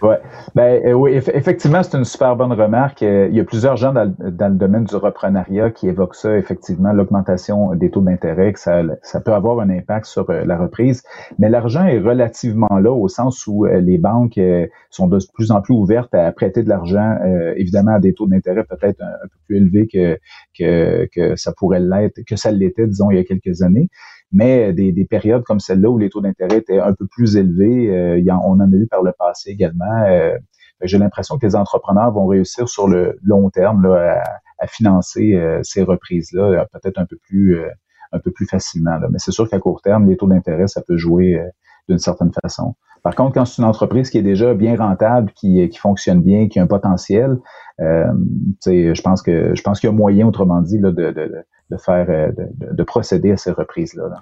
ouais. 0.02 0.20
Ben, 0.56 0.82
euh, 0.86 0.94
oui, 0.94 1.14
effectivement, 1.14 1.84
c'est 1.84 1.98
une 1.98 2.06
super 2.06 2.36
bonne 2.36 2.54
remarque. 2.54 3.04
Euh, 3.04 3.28
il 3.30 3.36
y 3.36 3.40
a 3.40 3.44
plusieurs 3.44 3.78
gens 3.78 3.94
dans, 3.94 4.14
le 4.20 4.56
domaine 4.56 4.84
du 4.84 4.96
reprenariat 4.96 5.72
qui 5.72 5.88
évoquent 5.88 6.16
ça, 6.16 6.38
effectivement, 6.38 6.94
l'augmentation 6.94 7.74
des 7.76 7.90
taux 7.90 8.02
d'intérêt, 8.02 8.54
que 8.54 8.60
ça, 8.60 8.84
peut 9.24 9.34
avoir 9.34 9.60
un 9.60 9.70
impact 9.70 10.06
sur 10.06 10.30
euh, 10.30 10.44
la 10.46 10.58
reprise. 10.58 11.04
Mais 11.40 11.50
l'argent 11.50 11.86
est 11.86 12.00
relativement 12.00 12.80
là 12.80 12.92
au 12.92 13.08
sens 13.08 13.48
où 13.48 13.66
les 13.66 13.98
banques 13.98 14.40
sont 14.90 15.08
de 15.08 15.20
plus 15.34 15.52
en 15.52 15.62
plus 15.62 15.74
ouvertes 15.74 16.14
à 16.14 16.32
prêter 16.32 16.64
de 16.64 16.70
l'argent, 16.70 17.18
évidemment, 17.56 17.96
à 17.96 18.00
des 18.00 18.14
taux 18.14 18.28
d'intérêt 18.28 18.64
peut-être 18.64 19.02
un, 19.02 19.28
peu 19.28 19.38
plus 19.48 19.58
élevés 19.58 19.88
que 20.58 21.36
ça 21.36 21.54
pourrait 21.54 21.80
l'être, 21.80 22.22
que 22.28 22.36
ça 22.36 22.52
l'était, 22.52 22.88
disons, 22.88 23.12
il 23.12 23.18
y 23.18 23.20
a 23.20 23.24
quelques 23.24 23.62
années. 23.62 23.90
Mais 24.34 24.74
des, 24.74 24.92
des 24.92 25.06
périodes 25.06 25.44
comme 25.44 25.60
celle-là 25.60 25.90
où 25.90 25.98
les 25.98 26.10
taux 26.10 26.22
d'intérêt 26.22 26.58
étaient 26.58 26.80
un 26.80 26.94
peu 26.94 27.06
plus 27.08 27.38
élevés, 27.38 27.96
euh, 27.96 28.34
on 28.44 28.60
en 28.60 28.72
a 28.72 28.76
eu 28.76 28.88
par 28.88 29.04
le 29.04 29.12
passé 29.18 29.52
également. 29.52 30.04
Euh, 30.08 30.38
j'ai 30.82 30.98
l'impression 30.98 31.38
que 31.38 31.46
les 31.46 31.56
entrepreneurs 31.56 32.12
vont 32.12 32.26
réussir 32.26 32.68
sur 32.68 32.88
le 32.88 33.18
long 33.24 33.50
terme 33.52 33.84
là, 33.84 34.22
à, 34.60 34.68
financer 34.68 35.36
euh, 35.36 35.60
ces 35.62 35.84
reprises-là, 35.84 36.66
peut-être 36.74 36.98
un 36.98 37.06
peu 37.06 37.18
plus 37.22 37.60
un 38.12 38.20
peu 38.20 38.32
plus 38.32 38.46
facilement. 38.46 38.98
Là. 38.98 39.08
Mais 39.12 39.18
c'est 39.20 39.32
sûr 39.32 39.50
qu'à 39.50 39.60
court 39.60 39.82
terme, 39.82 40.08
les 40.08 40.18
taux 40.18 40.28
d'intérêt, 40.28 40.68
ça 40.68 40.82
peut 40.86 40.98
jouer 40.98 41.42
d'une 41.90 42.00
certaine 42.00 42.32
façon. 42.44 42.76
Par 43.04 43.16
contre, 43.16 43.34
quand 43.34 43.46
c'est 43.46 43.62
une 43.62 43.68
entreprise 43.68 44.10
qui 44.10 44.18
est 44.18 44.24
déjà 44.24 44.54
bien 44.54 44.78
rentable, 44.78 45.32
qui, 45.34 45.68
qui 45.68 45.78
fonctionne 45.78 46.22
bien, 46.22 46.48
qui 46.48 46.60
a 46.60 46.64
un 46.64 46.68
potentiel, 46.68 47.38
euh, 47.82 48.14
je 48.66 49.02
pense 49.02 49.22
que 49.22 49.54
je 49.56 49.62
pense 49.62 49.80
qu'il 49.80 49.90
y 49.90 49.94
a 49.94 49.96
moyen, 49.96 50.28
autrement 50.28 50.62
dit, 50.62 50.80
là, 50.80 50.92
de, 50.92 51.12
de, 51.12 51.46
de 51.72 51.78
faire 51.78 52.06
euh, 52.10 52.28
de, 52.32 52.76
de, 52.76 52.84
procéder 52.84 53.32
à 53.32 53.38
ces 53.38 53.52
reprises-là. 53.52 54.04
Là. 54.10 54.18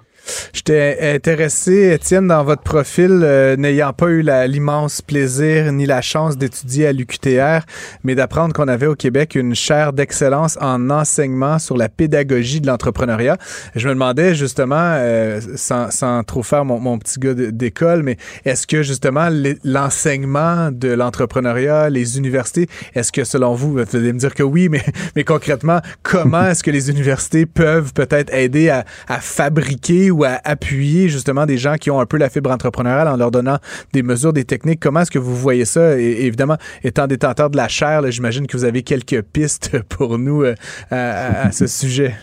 J'étais 0.52 0.98
intéressé, 1.14 1.92
Étienne, 1.92 2.28
dans 2.28 2.44
votre 2.44 2.62
profil, 2.62 3.20
euh, 3.24 3.56
n'ayant 3.56 3.92
pas 3.92 4.06
eu 4.06 4.22
l'immense 4.22 5.02
plaisir 5.02 5.72
ni 5.72 5.84
la 5.84 6.00
chance 6.00 6.38
d'étudier 6.38 6.86
à 6.86 6.92
l'UQTR, 6.92 7.66
mais 8.04 8.14
d'apprendre 8.14 8.54
qu'on 8.54 8.68
avait 8.68 8.86
au 8.86 8.94
Québec 8.94 9.34
une 9.34 9.54
chaire 9.54 9.92
d'excellence 9.92 10.56
en 10.60 10.88
enseignement 10.90 11.58
sur 11.58 11.76
la 11.76 11.88
pédagogie 11.88 12.60
de 12.60 12.68
l'entrepreneuriat. 12.68 13.36
Je 13.74 13.88
me 13.88 13.94
demandais 13.94 14.34
justement, 14.34 14.76
euh, 14.76 15.40
sans, 15.56 15.90
sans, 15.90 16.22
trop 16.22 16.44
faire 16.44 16.64
mon, 16.64 16.78
mon 16.78 16.98
petit 16.98 17.18
gars 17.18 17.34
d'école, 17.34 18.04
mais 18.04 18.16
est-ce 18.44 18.66
que 18.68 18.82
justement 18.82 19.28
l'enseignement 19.64 20.70
de 20.70 20.88
l'entrepreneuriat, 20.88 21.90
les 21.90 22.18
universités, 22.18 22.68
est-ce 22.94 23.10
que 23.10 23.24
selon 23.24 23.54
vous, 23.54 23.72
vous 23.72 23.96
allez 23.96 24.12
me 24.12 24.18
dire 24.18 24.34
que 24.34 24.44
oui, 24.44 24.68
mais, 24.68 24.82
mais 25.16 25.24
concrètement, 25.24 25.80
comment 26.04 26.46
est-ce 26.46 26.62
que 26.62 26.70
les 26.70 26.88
universités 26.88 27.31
peuvent 27.46 27.92
peut-être 27.92 28.32
aider 28.34 28.68
à, 28.70 28.84
fabriquer 29.20 30.10
ou 30.10 30.24
à 30.24 30.38
appuyer 30.44 31.08
justement 31.08 31.46
des 31.46 31.58
gens 31.58 31.76
qui 31.76 31.90
ont 31.90 32.00
un 32.00 32.06
peu 32.06 32.16
la 32.16 32.28
fibre 32.28 32.50
entrepreneuriale 32.50 33.08
en 33.08 33.16
leur 33.16 33.30
donnant 33.30 33.58
des 33.92 34.02
mesures, 34.02 34.32
des 34.32 34.44
techniques. 34.44 34.80
Comment 34.80 35.00
est-ce 35.00 35.10
que 35.10 35.18
vous 35.18 35.36
voyez 35.36 35.64
ça? 35.64 35.98
Et, 35.98 36.26
évidemment, 36.26 36.56
étant 36.82 37.06
détenteur 37.06 37.50
de 37.50 37.56
la 37.56 37.68
chair, 37.68 38.02
j'imagine 38.10 38.46
que 38.46 38.56
vous 38.56 38.64
avez 38.64 38.82
quelques 38.82 39.22
pistes 39.22 39.82
pour 39.88 40.18
nous 40.18 40.42
euh, 40.42 40.54
à, 40.90 41.52
ce 41.52 41.66
sujet. 41.82 42.14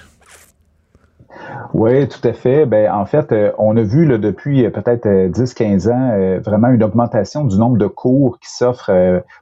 Oui, 1.74 2.07
tout 2.07 2.28
à 2.28 2.34
fait. 2.34 2.66
Ben, 2.66 2.91
en 2.91 3.05
fait, 3.05 3.32
euh, 3.32 3.51
on 3.57 3.78
a 3.78 3.84
vu 3.84 4.05
là, 4.05 4.18
depuis 4.18 4.66
euh, 4.66 4.70
peut-être 4.70 5.07
10-15 5.07 5.91
ans 5.91 6.39
vraiment 6.43 6.70
une 6.70 6.84
augmentation 6.84 7.43
du 7.43 7.57
nombre 7.57 7.78
de 7.78 7.88
cours 7.88 8.39
qui 8.39 8.49
s'offrent 8.49 8.91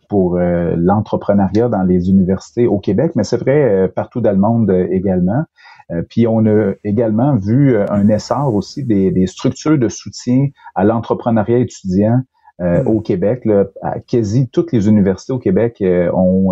pour 0.10 0.38
l'entrepreneuriat 0.40 1.70
dans 1.70 1.84
les 1.84 2.10
universités 2.10 2.68
au 2.68 2.80
Québec, 2.80 3.12
mais 3.16 3.24
c'est 3.24 3.38
vrai 3.38 3.92
partout 3.94 4.22
dans 4.22 4.32
le 4.32 4.38
monde 4.38 4.72
également. 4.90 5.44
Euh, 5.92 6.04
puis 6.08 6.28
on 6.28 6.46
a 6.46 6.74
également 6.84 7.36
vu 7.36 7.76
euh, 7.76 7.86
un 7.90 8.10
essor 8.10 8.54
aussi 8.54 8.84
des, 8.84 9.28
structures 9.28 9.78
de 9.78 9.90
soutien 9.90 10.48
à 10.76 10.84
l'entrepreneuriat 10.84 11.60
étudiant 11.60 12.22
euh, 12.60 12.84
hmm. 12.84 12.88
au 12.88 13.02
Québec. 13.02 13.46
Là, 13.46 13.66
quasi 14.08 14.50
toutes 14.50 14.72
les 14.72 14.88
universités 14.88 15.34
au 15.34 15.40
Québec 15.40 15.84
ont, 16.14 16.52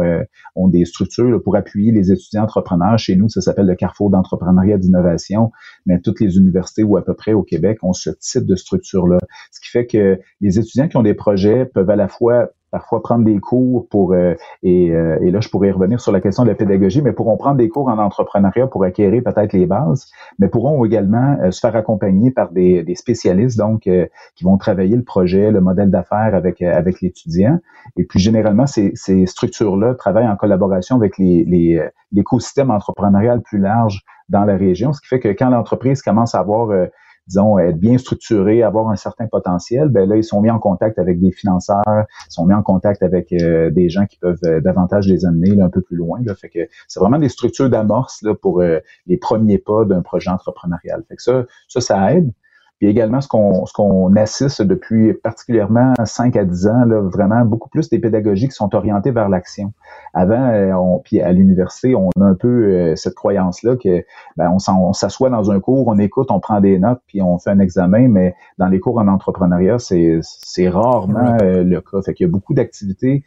ont 0.55 0.67
des 0.67 0.85
structures 0.85 1.41
pour 1.41 1.55
appuyer 1.55 1.91
les 1.91 2.11
étudiants 2.11 2.43
entrepreneurs. 2.43 2.99
Chez 2.99 3.15
nous, 3.15 3.29
ça 3.29 3.41
s'appelle 3.41 3.65
le 3.65 3.75
Carrefour 3.75 4.09
d'entrepreneuriat 4.09 4.77
d'innovation, 4.77 5.51
mais 5.85 5.99
toutes 5.99 6.19
les 6.19 6.37
universités 6.37 6.83
ou 6.83 6.97
à 6.97 7.03
peu 7.03 7.15
près 7.15 7.33
au 7.33 7.43
Québec 7.43 7.79
ont 7.81 7.93
ce 7.93 8.11
type 8.11 8.45
de 8.45 8.55
structure-là. 8.55 9.17
Ce 9.51 9.59
qui 9.59 9.69
fait 9.69 9.87
que 9.87 10.19
les 10.41 10.59
étudiants 10.59 10.87
qui 10.87 10.97
ont 10.97 11.03
des 11.03 11.15
projets 11.15 11.65
peuvent 11.65 11.89
à 11.89 11.95
la 11.95 12.07
fois 12.07 12.49
parfois 12.75 13.01
prendre 13.01 13.23
des 13.23 13.39
cours 13.39 13.87
pour 13.87 14.11
euh, 14.11 14.33
et, 14.61 14.91
euh, 14.91 15.17
et, 15.21 15.31
là 15.31 15.39
je 15.39 15.47
pourrais 15.47 15.71
revenir 15.71 16.01
sur 16.01 16.11
la 16.11 16.19
question 16.19 16.43
de 16.43 16.49
la 16.49 16.55
pédagogie, 16.55 17.01
mais 17.01 17.13
pourront 17.13 17.37
prendre 17.37 17.55
des 17.55 17.69
cours 17.69 17.87
en 17.87 17.97
entrepreneuriat 17.97 18.67
pour 18.67 18.83
acquérir 18.83 19.23
peut-être 19.23 19.53
les 19.53 19.65
bases, 19.65 20.11
mais 20.39 20.49
pourront 20.49 20.83
également 20.83 21.37
euh, 21.41 21.51
se 21.51 21.61
faire 21.61 21.73
accompagner 21.77 22.31
par 22.31 22.51
des, 22.51 22.83
spécialistes 22.95 23.57
donc 23.57 23.83
qui 23.83 24.43
vont 24.43 24.57
travailler 24.57 24.97
le 24.97 25.03
projet, 25.03 25.51
le 25.51 25.61
modèle 25.61 25.89
d'affaires 25.89 26.35
avec 26.35 26.61
avec 26.61 26.99
l'étudiant. 26.99 27.59
Et 27.95 28.03
puis 28.03 28.19
généralement 28.19 28.67
ces, 28.67 28.91
ces 28.95 29.25
structures-là 29.25 29.95
travaillent 29.95 30.27
en 30.27 30.35
collaboration 30.35 30.97
avec 30.97 31.17
les 31.17 31.81
l'écosystème 32.11 32.71
entrepreneurial 32.71 33.41
plus 33.41 33.59
large 33.59 34.01
dans 34.27 34.43
la 34.43 34.57
région, 34.57 34.91
ce 34.91 34.99
qui 34.99 35.07
fait 35.07 35.19
que 35.19 35.29
quand 35.29 35.49
l'entreprise 35.49 36.01
commence 36.01 36.35
à 36.35 36.39
avoir 36.39 36.69
disons, 37.27 37.57
être 37.57 37.79
bien 37.79 37.97
structurés, 37.97 38.63
avoir 38.63 38.89
un 38.89 38.95
certain 38.95 39.27
potentiel, 39.27 39.89
ben 39.89 40.07
là, 40.07 40.15
ils 40.15 40.23
sont 40.23 40.41
mis 40.41 40.51
en 40.51 40.59
contact 40.59 40.99
avec 40.99 41.19
des 41.19 41.31
financeurs, 41.31 41.83
ils 41.87 42.33
sont 42.33 42.45
mis 42.45 42.53
en 42.53 42.63
contact 42.63 43.01
avec 43.03 43.33
euh, 43.33 43.69
des 43.71 43.89
gens 43.89 44.05
qui 44.05 44.17
peuvent 44.17 44.39
euh, 44.45 44.61
davantage 44.61 45.07
les 45.07 45.25
amener 45.25 45.59
un 45.59 45.69
peu 45.69 45.81
plus 45.81 45.97
loin. 45.97 46.19
Là. 46.23 46.35
Fait 46.35 46.49
que 46.49 46.59
c'est 46.87 46.99
vraiment 46.99 47.17
des 47.17 47.29
structures 47.29 47.69
d'amorce 47.69 48.23
pour 48.41 48.61
euh, 48.61 48.79
les 49.07 49.17
premiers 49.17 49.57
pas 49.57 49.85
d'un 49.85 50.01
projet 50.01 50.29
entrepreneurial. 50.29 51.03
Fait 51.07 51.15
que 51.15 51.23
ça, 51.23 51.45
ça, 51.67 51.81
ça 51.81 52.13
aide. 52.13 52.31
Puis 52.79 52.89
également, 52.89 53.21
ce 53.21 53.27
qu'on 53.29 53.65
ce 53.65 53.71
qu'on 53.71 54.13
assiste 54.17 54.61
depuis 54.61 55.13
particulièrement 55.13 55.93
5 56.03 56.35
à 56.35 56.43
10 56.43 56.67
ans, 56.67 56.85
là, 56.85 57.01
vraiment 57.01 57.45
beaucoup 57.45 57.69
plus 57.69 57.89
des 57.89 57.99
pédagogies 57.99 58.49
qui 58.49 58.55
sont 58.55 58.75
orientées 58.75 59.11
vers 59.11 59.29
l'action. 59.29 59.71
Avant, 60.13 60.49
euh, 60.49 60.73
on, 60.73 60.99
puis 60.99 61.21
à 61.21 61.31
l'université, 61.31 61.95
on 61.95 62.09
a 62.19 62.25
un 62.25 62.35
peu 62.35 62.47
euh, 62.47 62.95
cette 62.97 63.15
croyance-là 63.15 63.77
que 63.77 64.03
ben, 64.35 64.51
on 64.51 64.93
s'assoit 64.93 65.29
dans 65.29 65.51
un 65.51 65.59
cours, 65.61 65.87
on 65.87 65.97
écoute, 65.99 66.31
on 66.31 66.41
prend 66.41 66.59
des 66.59 66.77
notes, 66.77 67.01
puis 67.07 67.21
on 67.21 67.39
fait 67.39 67.51
un 67.51 67.59
examen, 67.59 68.09
mais 68.09 68.35
dans 68.57 68.67
les 68.67 68.79
cours 68.79 68.97
en 68.97 69.07
entrepreneuriat, 69.07 69.79
c'est 69.79 70.19
c'est 70.21 70.67
rarement 70.67 71.37
euh, 71.41 71.63
le 71.63 71.79
cas. 71.79 72.01
Fait 72.01 72.13
qu'il 72.13 72.25
y 72.25 72.29
a 72.29 72.31
beaucoup 72.31 72.53
d'activités 72.53 73.23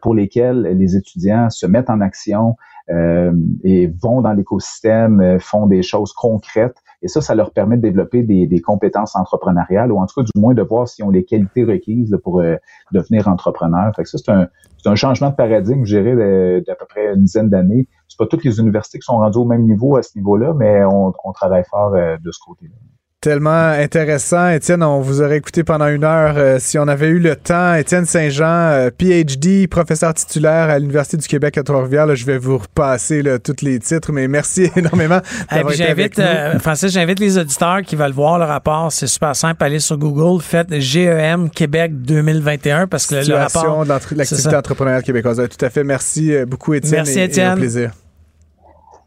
pour 0.00 0.14
lesquelles 0.14 0.62
les 0.62 0.94
étudiants 0.94 1.50
se 1.50 1.66
mettent 1.66 1.90
en 1.90 2.00
action 2.00 2.54
et 2.88 3.92
vont 4.02 4.22
dans 4.22 4.32
l'écosystème, 4.32 5.38
font 5.40 5.66
des 5.66 5.82
choses 5.82 6.12
concrètes 6.12 6.76
et 7.02 7.08
ça, 7.08 7.20
ça 7.20 7.34
leur 7.34 7.50
permet 7.50 7.76
de 7.76 7.82
développer 7.82 8.22
des, 8.22 8.60
compétences 8.60 9.16
entrepreneuriales 9.16 9.90
ou 9.90 9.98
en 9.98 10.06
tout 10.06 10.20
cas 10.20 10.22
du 10.22 10.40
moins 10.40 10.54
de 10.54 10.62
voir 10.62 10.86
s'ils 10.88 11.04
ont 11.04 11.10
les 11.10 11.24
qualités 11.24 11.64
requises 11.64 12.16
pour 12.22 12.40
euh, 12.40 12.56
devenir 12.92 13.26
entrepreneur. 13.26 13.92
Fait 13.96 14.04
que 14.04 14.08
ça, 14.08 14.18
c'est 14.18 14.88
un, 14.88 14.94
changement 14.94 15.30
de 15.30 15.34
paradigme, 15.34 15.84
je 15.84 15.98
dirais, 15.98 16.60
d'à 16.62 16.76
peu 16.76 16.86
près 16.88 17.12
une 17.14 17.24
dizaine 17.24 17.48
d'années. 17.48 17.88
C'est 18.08 18.18
pas 18.18 18.26
toutes 18.26 18.44
les 18.44 18.60
universités 18.60 18.98
qui 18.98 19.04
sont 19.04 19.18
rendues 19.18 19.38
au 19.38 19.44
même 19.44 19.64
niveau 19.64 19.96
à 19.96 20.02
ce 20.02 20.16
niveau-là, 20.16 20.54
mais 20.54 20.84
on, 20.84 21.12
on 21.24 21.32
travaille 21.32 21.64
fort 21.68 21.94
euh, 21.94 22.16
de 22.22 22.30
ce 22.30 22.38
côté-là. 22.44 22.74
Tellement 23.22 23.68
intéressant. 23.68 24.48
Étienne, 24.48 24.82
on 24.82 25.00
vous 25.00 25.22
aurait 25.22 25.36
écouté 25.36 25.62
pendant 25.62 25.86
une 25.86 26.02
heure 26.02 26.34
euh, 26.36 26.56
si 26.58 26.76
on 26.76 26.88
avait 26.88 27.06
eu 27.06 27.20
le 27.20 27.36
temps. 27.36 27.72
Étienne 27.72 28.04
Saint-Jean, 28.04 28.72
euh, 28.72 28.90
PhD, 28.90 29.68
professeur 29.68 30.12
titulaire 30.12 30.68
à 30.68 30.80
l'Université 30.80 31.18
du 31.18 31.28
Québec 31.28 31.56
à 31.56 31.62
Trois-Rivières. 31.62 32.16
Je 32.16 32.26
vais 32.26 32.36
vous 32.36 32.58
repasser 32.58 33.22
là, 33.22 33.38
tous 33.38 33.62
les 33.62 33.78
titres, 33.78 34.10
mais 34.10 34.26
merci 34.26 34.72
énormément. 34.76 35.20
j'invite, 35.68 36.18
euh, 36.18 36.58
Francis, 36.58 36.92
j'invite 36.92 37.20
les 37.20 37.38
auditeurs 37.38 37.82
qui 37.82 37.94
veulent 37.94 38.10
voir 38.10 38.40
le 38.40 38.44
rapport. 38.44 38.90
C'est 38.90 39.06
super 39.06 39.36
simple. 39.36 39.62
Allez 39.62 39.78
sur 39.78 39.98
Google, 39.98 40.42
faites 40.42 40.74
GEM 40.80 41.48
Québec 41.48 41.92
2021 42.02 42.88
parce 42.88 43.06
que 43.06 43.24
le 43.24 43.36
rapport. 43.36 43.84
de 43.84 44.16
l'activité 44.16 44.56
entrepreneuriale 44.56 45.04
québécoise. 45.04 45.40
Tout 45.48 45.64
à 45.64 45.70
fait. 45.70 45.84
Merci 45.84 46.34
beaucoup, 46.44 46.74
Étienne. 46.74 47.04
Merci, 47.04 47.20
Étienne. 47.20 47.54
plaisir. 47.56 47.92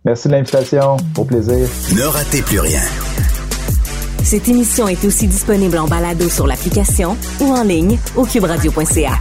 Merci 0.06 0.30
de 0.30 0.34
l'invitation. 0.36 0.96
Au 1.18 1.26
plaisir. 1.26 1.68
Ne 1.98 2.04
ratez 2.06 2.44
plus 2.44 2.62
rien. 2.62 2.80
Cette 4.26 4.48
émission 4.48 4.88
est 4.88 5.06
aussi 5.06 5.28
disponible 5.28 5.78
en 5.78 5.88
balado 5.88 6.28
sur 6.30 6.48
l'application 6.48 7.16
ou 7.40 7.54
en 7.54 7.62
ligne 7.62 8.00
au 8.16 8.26
cuberadio.ca. 8.26 9.20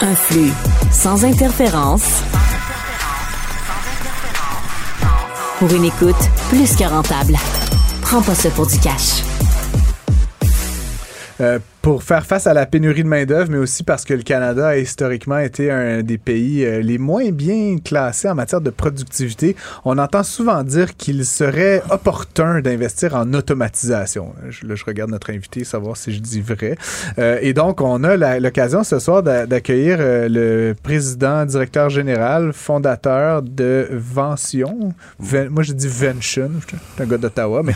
Un 0.00 0.14
flux 0.14 0.50
sans 0.90 1.26
interférence. 1.26 2.22
Pour 5.58 5.70
une 5.74 5.84
écoute 5.84 6.16
plus 6.48 6.74
que 6.74 6.84
rentable. 6.84 7.36
Prends 8.00 8.22
pas 8.22 8.34
ça 8.34 8.48
pour 8.48 8.66
du 8.66 8.78
cash. 8.78 9.22
Euh, 11.42 11.58
pour 11.82 12.04
faire 12.04 12.24
face 12.24 12.46
à 12.46 12.54
la 12.54 12.64
pénurie 12.64 13.02
de 13.02 13.08
main-d'œuvre, 13.08 13.50
mais 13.50 13.58
aussi 13.58 13.82
parce 13.82 14.04
que 14.04 14.14
le 14.14 14.22
Canada 14.22 14.68
a 14.68 14.76
historiquement 14.76 15.38
été 15.38 15.68
un 15.72 16.02
des 16.02 16.16
pays 16.16 16.64
euh, 16.64 16.80
les 16.80 16.96
moins 16.96 17.30
bien 17.32 17.78
classés 17.84 18.28
en 18.28 18.36
matière 18.36 18.60
de 18.60 18.70
productivité. 18.70 19.56
On 19.84 19.98
entend 19.98 20.22
souvent 20.22 20.62
dire 20.62 20.96
qu'il 20.96 21.26
serait 21.26 21.82
opportun 21.90 22.60
d'investir 22.60 23.16
en 23.16 23.34
automatisation. 23.34 24.32
Je, 24.48 24.64
là, 24.64 24.76
je 24.76 24.84
regarde 24.84 25.10
notre 25.10 25.30
invité, 25.30 25.64
savoir 25.64 25.96
si 25.96 26.14
je 26.14 26.20
dis 26.20 26.40
vrai. 26.40 26.76
Euh, 27.18 27.40
et 27.42 27.52
donc, 27.52 27.80
on 27.80 28.04
a 28.04 28.38
l'occasion 28.38 28.84
ce 28.84 29.00
soir 29.00 29.24
d'accueillir 29.24 29.96
euh, 29.98 30.28
le 30.28 30.76
président, 30.80 31.44
directeur 31.44 31.90
général, 31.90 32.52
fondateur 32.52 33.42
de 33.42 33.88
Vention. 33.90 34.94
moi, 35.18 35.64
je 35.64 35.72
dis 35.72 35.88
Vention, 35.88 36.52
un 37.00 37.06
gars 37.06 37.18
d'Ottawa, 37.18 37.64
mais 37.64 37.74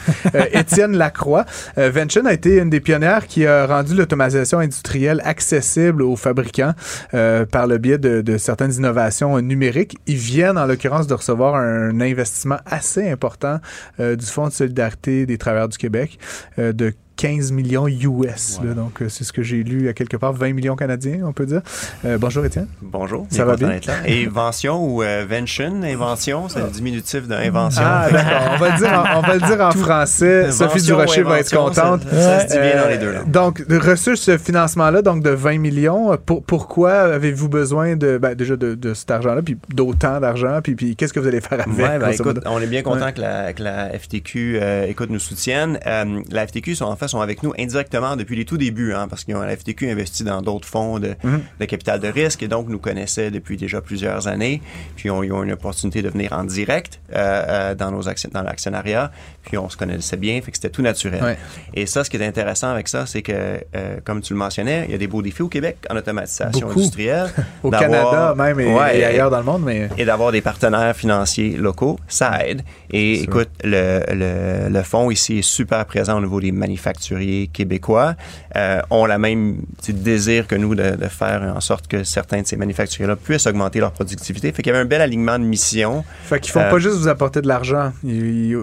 Étienne 0.52 0.96
Lacroix. 0.96 1.44
Vention 1.76 2.24
a 2.24 2.32
été 2.32 2.58
une 2.58 2.70
des 2.70 2.80
pionnières 2.80 3.26
qui 3.26 3.46
a 3.46 3.66
rendu 3.66 3.95
l'automatisation 3.96 4.58
industrielle 4.58 5.20
accessible 5.24 6.02
aux 6.02 6.16
fabricants 6.16 6.72
euh, 7.14 7.46
par 7.46 7.66
le 7.66 7.78
biais 7.78 7.98
de, 7.98 8.36
certaines 8.38 8.74
innovations 8.74 9.40
numériques. 9.40 9.96
Ils 10.06 10.16
viennent, 10.16 10.58
en 10.58 10.66
l'occurrence, 10.66 11.06
de 11.06 11.14
recevoir 11.14 11.54
un 11.54 12.00
investissement 12.00 12.58
assez 12.66 13.10
important 13.10 13.60
euh, 14.00 14.16
du 14.16 14.26
Fonds 14.26 14.48
de 14.48 14.52
solidarité 14.52 15.26
des 15.26 15.38
travailleurs 15.38 15.68
du 15.68 15.78
Québec 15.78 16.18
euh, 16.58 16.72
de 16.72 16.92
15 17.16 17.52
millions 17.52 17.88
US. 17.88 18.60
donc, 18.76 19.00
euh, 19.00 19.08
c'est 19.08 19.24
ce 19.24 19.32
que 19.32 19.42
j'ai 19.42 19.62
lu 19.62 19.88
à 19.88 19.94
quelque 19.94 20.16
part, 20.16 20.34
20 20.34 20.52
millions 20.52 20.76
canadiens, 20.76 21.20
on 21.24 21.32
peut 21.32 21.46
dire. 21.46 21.62
Euh, 22.04 22.18
bonjour, 22.18 22.44
Étienne. 22.44 22.68
Bonjour. 22.82 23.26
Ça 23.30 23.44
va 23.44 23.56
bien? 23.56 23.78
Invention 24.06 24.84
ou 24.84 25.02
euh, 25.02 25.24
invention, 25.24 25.82
invention, 25.82 26.48
c'est 26.48 26.60
le 26.60 26.68
diminutif 26.68 27.26
d'invention. 27.26 27.82
Ah, 27.84 28.08
d'accord. 28.10 28.52
On 28.54 28.56
va 28.58 28.70
le 28.70 28.78
dire 28.78 28.92
en, 28.92 29.18
on 29.18 29.22
va 29.22 29.34
le 29.34 29.40
dire 29.40 29.60
en 29.60 29.70
français. 29.72 30.52
Sophie 30.52 30.82
Durocher 30.82 31.22
va 31.22 31.40
être 31.40 31.54
contente. 31.54 32.02
Ça, 32.10 32.40
se 32.40 32.52
dit 32.52 32.58
bien 32.58 32.82
dans 32.82 32.88
les 32.88 32.98
deux. 32.98 33.12
Là. 33.12 33.24
Donc, 33.24 33.64
reçu 33.68 34.16
ce 34.16 34.36
financement-là, 34.36 35.00
donc 35.02 35.22
de 35.22 35.30
20 35.30 35.58
millions, 35.58 36.16
pour, 36.18 36.42
pourquoi 36.42 36.92
avez-vous 36.92 37.48
besoin 37.48 37.96
de, 37.96 38.18
ben, 38.18 38.34
déjà 38.34 38.56
de, 38.56 38.74
de 38.74 38.94
cet 38.94 39.10
argent-là, 39.10 39.42
puis 39.42 39.56
d'autant 39.72 40.20
d'argent, 40.20 40.60
puis, 40.62 40.74
puis 40.74 40.96
qu'est-ce 40.96 41.12
que 41.12 41.20
vous 41.20 41.28
allez 41.28 41.40
faire 41.40 41.60
avec? 41.60 41.78
Ouais, 41.78 41.98
ben, 41.98 42.10
écoute, 42.10 42.40
on 42.44 42.60
est 42.60 42.66
bien 42.66 42.82
content 42.82 43.12
que, 43.12 43.20
la, 43.20 43.52
que, 43.54 43.62
la, 43.62 43.98
FTQ 43.98 44.60
écoute, 44.88 45.08
nous 45.10 45.18
soutienne. 45.18 45.78
la 45.84 46.46
FTQ 46.46 46.74
sont 46.74 46.84
en 46.84 46.96
fait 46.96 47.05
sont 47.08 47.20
avec 47.20 47.42
nous 47.42 47.52
indirectement 47.58 48.16
depuis 48.16 48.36
les 48.36 48.44
tout 48.44 48.56
débuts, 48.56 48.92
hein, 48.94 49.08
parce 49.08 49.24
que 49.24 49.32
la 49.32 49.56
FTQ 49.56 49.90
investi 49.90 50.24
dans 50.24 50.42
d'autres 50.42 50.68
fonds 50.68 50.98
de, 50.98 51.14
mhm. 51.22 51.42
de, 51.60 51.64
capital 51.64 52.00
de 52.00 52.08
risque 52.08 52.42
et 52.42 52.48
donc 52.48 52.68
nous 52.68 52.78
connaissaient 52.78 53.30
depuis 53.30 53.56
déjà 53.56 53.80
plusieurs 53.80 54.28
années. 54.28 54.62
Puis 54.96 55.10
on, 55.10 55.22
ils 55.22 55.32
ont 55.32 55.42
une 55.42 55.52
opportunité 55.52 56.02
de 56.02 56.08
venir 56.08 56.32
en 56.32 56.44
direct 56.44 57.00
euh, 57.14 57.44
euh, 57.48 57.74
dans 57.74 57.90
nos 57.90 58.02
dans 58.02 58.42
l'actionnariat. 58.42 59.10
Puis 59.42 59.58
on 59.58 59.68
se 59.68 59.76
connaissait 59.76 60.16
bien, 60.16 60.40
fait 60.40 60.50
que 60.50 60.56
c'était 60.56 60.70
tout 60.70 60.82
naturel. 60.82 61.36
Et 61.74 61.86
ça, 61.86 62.04
ce 62.04 62.10
qui 62.10 62.16
est 62.16 62.26
intéressant 62.26 62.70
avec 62.70 62.88
ça, 62.88 63.06
c'est 63.06 63.22
que, 63.22 63.32
euh, 63.32 63.96
comme 64.04 64.20
tu 64.20 64.32
le 64.32 64.38
mentionnais, 64.38 64.84
il 64.86 64.92
y 64.92 64.94
a 64.94 64.98
des 64.98 65.06
beaux 65.06 65.22
défis 65.22 65.42
au 65.42 65.48
Québec 65.48 65.78
en 65.90 65.96
automatisation 65.96 66.70
industrielle. 66.70 67.30
au 67.62 67.70
Canada 67.70 68.34
même 68.36 68.60
et, 68.60 69.04
ailleurs 69.04 69.30
dans 69.30 69.38
le 69.38 69.44
monde, 69.44 69.62
mais 69.64 69.88
et 69.96 70.04
d'avoir 70.04 70.32
des 70.32 70.40
partenaires 70.40 70.94
financiers 70.94 71.56
locaux, 71.56 71.98
ça 72.08 72.46
aide. 72.46 72.62
Et 72.90 73.22
écoute, 73.22 73.50
le, 73.62 74.02
le, 74.12 74.68
le 74.68 74.82
fonds 74.82 75.10
ici 75.10 75.38
est 75.38 75.42
super 75.42 75.84
présent 75.86 76.18
au 76.18 76.20
niveau 76.20 76.40
des 76.40 76.52
manufacturiers 76.96 77.48
québécois 77.48 78.14
euh, 78.56 78.80
ont 78.90 79.06
la 79.06 79.18
même 79.18 79.58
désir 79.88 80.46
que 80.46 80.54
nous 80.54 80.74
de, 80.74 80.96
faire 81.08 81.52
en 81.54 81.60
sorte 81.60 81.86
que 81.86 82.04
certains 82.04 82.42
de 82.42 82.46
ces 82.46 82.56
manufacturiers-là 82.56 83.16
puissent 83.16 83.46
augmenter 83.46 83.80
leur 83.80 83.92
productivité. 83.92 84.52
Fait 84.52 84.62
qu'il 84.62 84.72
y 84.72 84.74
avait 84.74 84.84
un 84.84 84.88
bel 84.88 85.00
alignement 85.00 85.38
de 85.38 85.44
mission. 85.44 86.04
Fait 86.24 86.40
qu'ils 86.40 86.52
font 86.52 86.60
pas 86.60 86.74
euh, 86.74 86.78
juste 86.78 86.96
vous 86.96 87.08
apporter 87.08 87.42
de 87.42 87.48
l'argent. 87.48 87.92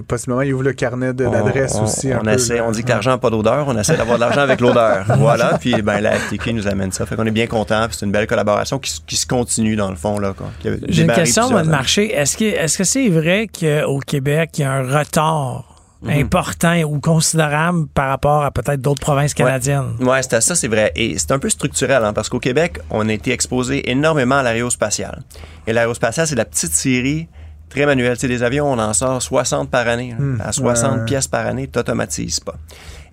possiblement, 0.07 0.41
ils 0.41 0.53
ouvrent 0.53 0.63
le 0.63 0.73
carnet 0.73 1.13
d'adresse 1.13 1.75
aussi. 1.75 2.09
On, 2.13 2.27
essaie, 2.27 2.59
on 2.61 2.71
dit 2.71 2.83
que 2.83 2.89
l'argent 2.89 3.11
n'a 3.11 3.17
pas 3.17 3.29
d'odeur. 3.29 3.67
On 3.67 3.77
essaie 3.77 3.97
d'avoir 3.97 4.17
de 4.17 4.21
l'argent 4.21 4.41
avec 4.41 4.59
l'odeur. 4.59 5.05
voilà. 5.17 5.57
Puis 5.59 5.81
ben, 5.81 5.99
la 5.99 6.13
FTQ 6.13 6.53
nous 6.53 6.67
amène 6.67 6.91
ça. 6.91 7.05
Fait 7.05 7.15
qu'on 7.15 7.25
est 7.25 7.31
bien 7.31 7.47
content. 7.47 7.87
C'est 7.91 8.05
une 8.05 8.11
belle 8.11 8.27
collaboration 8.27 8.79
qui, 8.79 9.15
se 9.15 9.27
continue 9.27 9.75
dans 9.75 9.89
le 9.89 9.95
fond. 9.95 10.19
là. 10.19 10.33
J'ai 10.63 11.03
une 11.03 11.11
question, 11.11 11.49
de 11.49 11.69
marché. 11.69 12.13
Est-ce 12.13 12.37
que 12.37 12.43
est-ce 12.43 12.77
que 12.77 12.83
c'est 12.83 13.09
vrai 13.09 13.47
qu'au 13.47 13.99
Québec, 13.99 14.51
il 14.57 14.61
y 14.61 14.63
a 14.63 14.73
un 14.73 14.99
retard 14.99 15.72
Mhm. 16.03 16.19
important 16.19 16.81
ou 16.83 16.99
considérable 16.99 17.87
par 17.87 18.09
rapport 18.09 18.43
à 18.43 18.51
peut-être 18.51 18.81
d'autres 18.81 19.01
provinces 19.01 19.33
canadiennes. 19.33 19.95
Oui, 19.99 20.07
ouais, 20.07 20.21
ça, 20.21 20.41
c'est 20.41 20.67
vrai. 20.67 20.91
Et 20.95 21.17
c'est 21.17 21.31
un 21.31 21.39
peu 21.39 21.49
structurel, 21.49 22.03
hein, 22.03 22.13
parce 22.13 22.29
qu'au 22.29 22.39
Québec, 22.39 22.79
on 22.89 23.07
a 23.07 23.13
été 23.13 23.31
exposé 23.31 23.89
énormément 23.89 24.35
à 24.35 24.43
l'aérospatiale. 24.43 25.21
Et 25.65 25.73
l'aérospatiale, 25.73 26.27
c'est 26.27 26.35
la 26.35 26.45
petite 26.45 26.73
série 26.73 27.27
très 27.69 27.85
manuelle. 27.85 28.17
C'est 28.19 28.27
des 28.27 28.43
avions, 28.43 28.71
on 28.71 28.79
en 28.79 28.93
sort 28.93 29.21
60 29.21 29.69
par 29.69 29.87
année. 29.87 30.13
Hmm. 30.17 30.41
À 30.43 30.51
60 30.51 31.05
pièces 31.05 31.27
par 31.27 31.45
année, 31.47 31.69
tu 31.71 31.79
n'automatises 31.79 32.39
pas. 32.39 32.55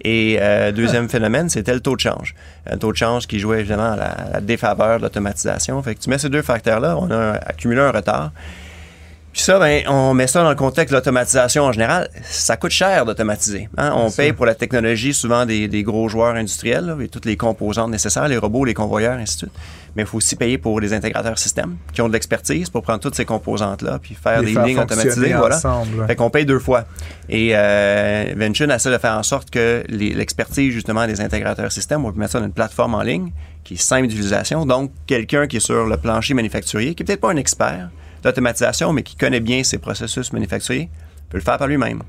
Et 0.03 0.39
euh, 0.41 0.73
deuxième 0.73 1.09
phénomène, 1.09 1.49
c'était 1.49 1.75
le 1.75 1.81
taux 1.81 1.95
de 1.95 2.01
change. 2.01 2.35
Un 2.69 2.79
taux 2.79 2.93
de 2.93 2.97
change 2.97 3.27
qui 3.27 3.39
jouait 3.39 3.61
évidemment 3.61 3.93
à 3.93 3.97
la, 3.97 4.41
défaveur 4.41 4.99
de 4.99 5.03
l'automatisation. 5.03 5.83
Fait 5.83 5.95
que 5.95 6.01
tu 6.01 6.11
mets 6.11 6.19
ces 6.19 6.31
deux 6.31 6.43
facteurs-là, 6.43 6.97
on 6.99 7.11
a 7.11 7.33
accumulé 7.33 7.81
un 7.81 7.91
retard. 7.91 8.33
Puis 9.41 9.47
ça, 9.47 9.59
ben, 9.59 9.83
on 9.89 10.13
met 10.13 10.27
ça 10.27 10.43
dans 10.43 10.51
le 10.51 10.55
contexte 10.55 10.93
de 10.93 10.99
l'automatisation 10.99 11.65
en 11.65 11.73
général. 11.73 12.11
Ça 12.25 12.59
coûte 12.59 12.73
cher 12.73 13.07
d'automatiser. 13.07 13.71
Hein? 13.79 13.91
On 13.97 14.11
paye 14.11 14.35
pour 14.35 14.45
la 14.45 14.55
technologie 14.55 15.15
souvent 15.15 15.47
des, 15.47 15.83
gros 15.83 16.11
joueurs 16.11 16.35
industriels, 16.35 16.95
et 17.01 17.09
toutes 17.09 17.25
les 17.25 17.39
composantes 17.39 17.91
nécessaires, 17.91 18.29
les 18.29 18.37
robots, 18.37 18.67
les 18.67 18.75
convoyeurs, 18.75 19.15
ainsi 19.15 19.37
de 19.37 19.39
suite. 19.39 19.53
Mais 19.97 20.03
il 20.03 20.07
faut 20.07 20.19
aussi 20.19 20.37
payer 20.37 20.59
pour 20.59 20.79
les 20.79 20.93
intégrateurs 20.93 21.39
systèmes 21.39 21.77
qui 21.95 22.03
ont 22.03 22.09
de 22.09 22.13
l'expertise 22.13 22.69
pour 22.69 22.83
prendre 22.83 23.01
toutes 23.01 23.15
ces 23.15 23.25
composantes-là 23.25 23.99
puis 23.99 24.15
faire 24.15 24.43
des 24.43 24.53
lignes 24.53 24.79
automatisées. 24.79 25.33
Voilà. 25.33 25.59
Fait 26.07 26.17
qu'on 26.17 26.29
paye 26.29 26.45
deux 26.45 26.59
fois. 26.59 26.85
Et 27.31 27.53
euh, 27.55 28.35
Venture 28.37 28.71
essaie 28.71 28.91
de 28.91 28.99
faire 28.99 29.17
en 29.17 29.23
sorte 29.23 29.49
que 29.49 29.85
l'expertise 29.89 30.71
justement 30.75 31.07
des 31.07 31.23
intégrateurs 31.23 31.73
systèmes, 31.73 32.05
on 32.05 32.13
peut 32.13 32.21
mettre 32.21 32.33
ça 32.33 32.41
dans 32.41 32.47
une 32.47 32.53
plateforme 32.53 32.95
en 32.95 33.03
ligne 33.03 33.33
qui 33.65 33.75
est 33.75 33.79
simple 33.79 34.07
d'utilisation. 34.09 34.67
Donc, 34.67 34.91
quelqu'un 35.07 35.47
qui 35.47 35.57
est 35.57 35.61
sur 35.61 35.87
le 35.87 35.97
plancher 35.97 36.35
manufacturier, 36.35 36.95
qui 36.95 37.05
est 37.05 37.07
peut-être 37.07 37.23
pas 37.23 37.31
un 37.31 37.37
expert, 37.37 37.89
d'automatisation, 38.23 38.93
mais 38.93 39.03
qui 39.03 39.17
connaît 39.17 39.41
bien 39.41 39.65
ses 39.65 39.79
processus 39.79 40.33
manufacturiers, 40.33 40.89
peut 41.29 41.39
le 41.39 41.45
faire 41.45 41.59
par 41.59 41.69
lui-même. 41.69 42.03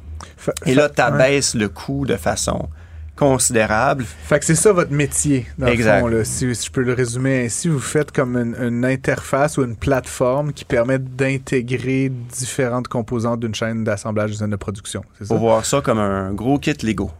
Et 0.65 0.75
là, 0.75 0.89
tu 0.89 1.01
abaisses 1.01 1.55
le 1.55 1.69
coût 1.69 2.05
de 2.05 2.15
façon 2.15 2.69
considérable. 3.15 4.03
Fait 4.23 4.39
que 4.39 4.45
c'est 4.45 4.55
ça 4.55 4.73
votre 4.73 4.91
métier, 4.91 5.45
dans 5.57 5.67
le 5.67 5.77
fond. 5.77 6.07
Là, 6.07 6.23
si, 6.23 6.51
je 6.51 6.71
peux 6.71 6.81
le 6.81 6.93
résumer 6.93 7.45
ainsi, 7.45 7.67
vous 7.67 7.79
faites 7.79 8.11
comme 8.11 8.35
une, 8.35 8.83
interface 8.83 9.57
ou 9.57 9.63
une 9.63 9.75
plateforme 9.75 10.53
qui 10.53 10.65
permet 10.65 10.97
d'intégrer 10.97 12.09
différentes 12.09 12.87
composantes 12.87 13.39
d'une 13.39 13.53
chaîne 13.53 13.83
d'assemblage 13.83 14.37
d'une 14.37 14.49
de 14.49 14.55
production. 14.55 15.03
C'est 15.19 15.25
ça? 15.25 15.35
Faut 15.35 15.39
voir 15.39 15.65
ça 15.65 15.81
comme 15.81 15.99
un 15.99 16.33
gros 16.33 16.57
kit 16.57 16.73
Lego. 16.81 17.11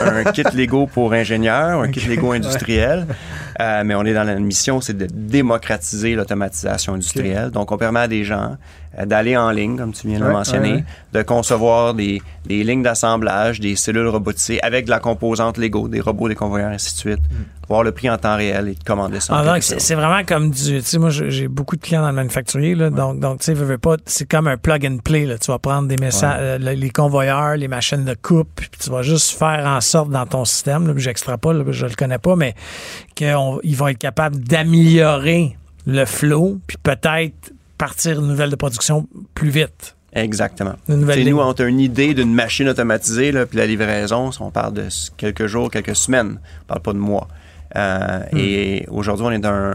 Un 0.00 0.24
kit 0.32 0.44
Lego 0.54 0.86
pour 0.86 1.12
ingénieurs, 1.12 1.80
un 1.80 1.90
kit 1.90 2.06
Lego 2.06 2.32
industriel. 2.32 3.06
Euh, 3.60 3.82
mais 3.84 3.94
on 3.94 4.04
est 4.04 4.12
dans 4.12 4.24
la 4.24 4.34
mission, 4.36 4.80
c'est 4.80 4.96
de 4.96 5.06
démocratiser 5.10 6.14
l'automatisation 6.14 6.94
industrielle. 6.94 7.50
Donc, 7.50 7.72
on 7.72 7.78
permet 7.78 8.00
à 8.00 8.08
des 8.08 8.22
gens 8.24 8.56
euh, 8.98 9.06
d'aller 9.06 9.36
en 9.36 9.50
ligne, 9.50 9.76
comme 9.76 9.92
tu 9.92 10.08
viens 10.08 10.18
de 10.18 10.24
le 10.24 10.32
mentionner, 10.32 10.84
de 11.12 11.22
concevoir 11.22 11.94
des, 11.94 12.20
des 12.44 12.64
lignes 12.64 12.82
d'assemblage, 12.82 13.60
des 13.60 13.76
cellules 13.76 14.08
robotisées 14.08 14.62
avec 14.62 14.84
de 14.84 14.90
la 14.90 15.00
composante 15.00 15.56
Lego, 15.56 15.88
des 15.88 16.00
robots, 16.00 16.28
des 16.28 16.34
convoyeurs, 16.34 16.70
ainsi 16.70 16.94
de 16.94 16.98
suite. 16.98 17.20
Mm. 17.30 17.34
Voir 17.68 17.82
le 17.82 17.92
prix 17.92 18.08
en 18.08 18.16
temps 18.16 18.36
réel 18.36 18.68
et 18.68 18.74
de 18.74 18.84
commander 18.84 19.20
ça. 19.20 19.34
Ah, 19.36 19.60
c'est 19.60 19.94
vraiment 19.94 20.24
comme 20.24 20.50
du. 20.50 20.78
Tu 20.78 20.82
sais, 20.82 20.98
moi, 20.98 21.10
j'ai 21.10 21.48
beaucoup 21.48 21.76
de 21.76 21.80
clients 21.80 22.02
dans 22.02 22.08
le 22.08 22.14
manufacturier, 22.14 22.74
là, 22.74 22.90
donc, 22.90 23.18
donc 23.18 23.40
tu 23.40 23.54
sais, 23.56 23.78
pas. 23.78 23.96
C'est 24.06 24.28
comme 24.28 24.46
un 24.46 24.56
plug 24.56 24.86
and 24.86 24.98
play. 24.98 25.26
Là. 25.26 25.38
Tu 25.38 25.50
vas 25.50 25.58
prendre 25.58 25.88
des 25.88 25.96
messages, 25.96 26.38
euh, 26.40 26.58
les 26.58 26.90
convoyeurs, 26.90 27.56
les 27.56 27.68
machines 27.68 28.04
de 28.04 28.14
coupe, 28.14 28.48
puis 28.54 28.70
tu 28.78 28.90
vas 28.90 29.02
juste 29.02 29.36
faire 29.36 29.66
en 29.66 29.80
sorte 29.80 30.10
dans 30.10 30.26
ton 30.26 30.44
système, 30.44 30.86
là, 30.86 30.94
j'extrapole, 30.96 31.64
je 31.72 31.86
le 31.86 31.94
connais 31.94 32.18
pas, 32.18 32.36
mais 32.36 32.54
qu'il 33.14 33.76
va 33.76 33.90
être 33.90 33.98
capable 33.98 34.38
d'améliorer 34.38 35.56
le 35.86 36.04
flow, 36.04 36.58
puis 36.66 36.76
peut-être 36.82 37.52
partir 37.78 38.20
une 38.20 38.26
nouvelle 38.26 38.50
de 38.50 38.56
production 38.56 39.06
plus 39.34 39.50
vite. 39.50 39.96
Exactement. 40.12 40.74
nous, 40.88 41.38
on 41.38 41.52
a 41.52 41.64
une 41.64 41.80
idée 41.80 42.14
d'une 42.14 42.32
machine 42.32 42.68
automatisée, 42.68 43.32
là, 43.32 43.44
puis 43.44 43.58
la 43.58 43.66
livraison, 43.66 44.30
on 44.40 44.50
parle 44.50 44.72
de 44.72 44.88
quelques 45.18 45.46
jours, 45.46 45.70
quelques 45.70 45.94
semaines, 45.94 46.38
on 46.62 46.64
parle 46.66 46.80
pas 46.80 46.92
de 46.94 46.98
mois. 46.98 47.28
Euh, 47.76 48.18
hmm. 48.32 48.38
Et 48.38 48.86
aujourd'hui, 48.90 49.26
on 49.26 49.30
est 49.30 49.38
dans 49.38 49.74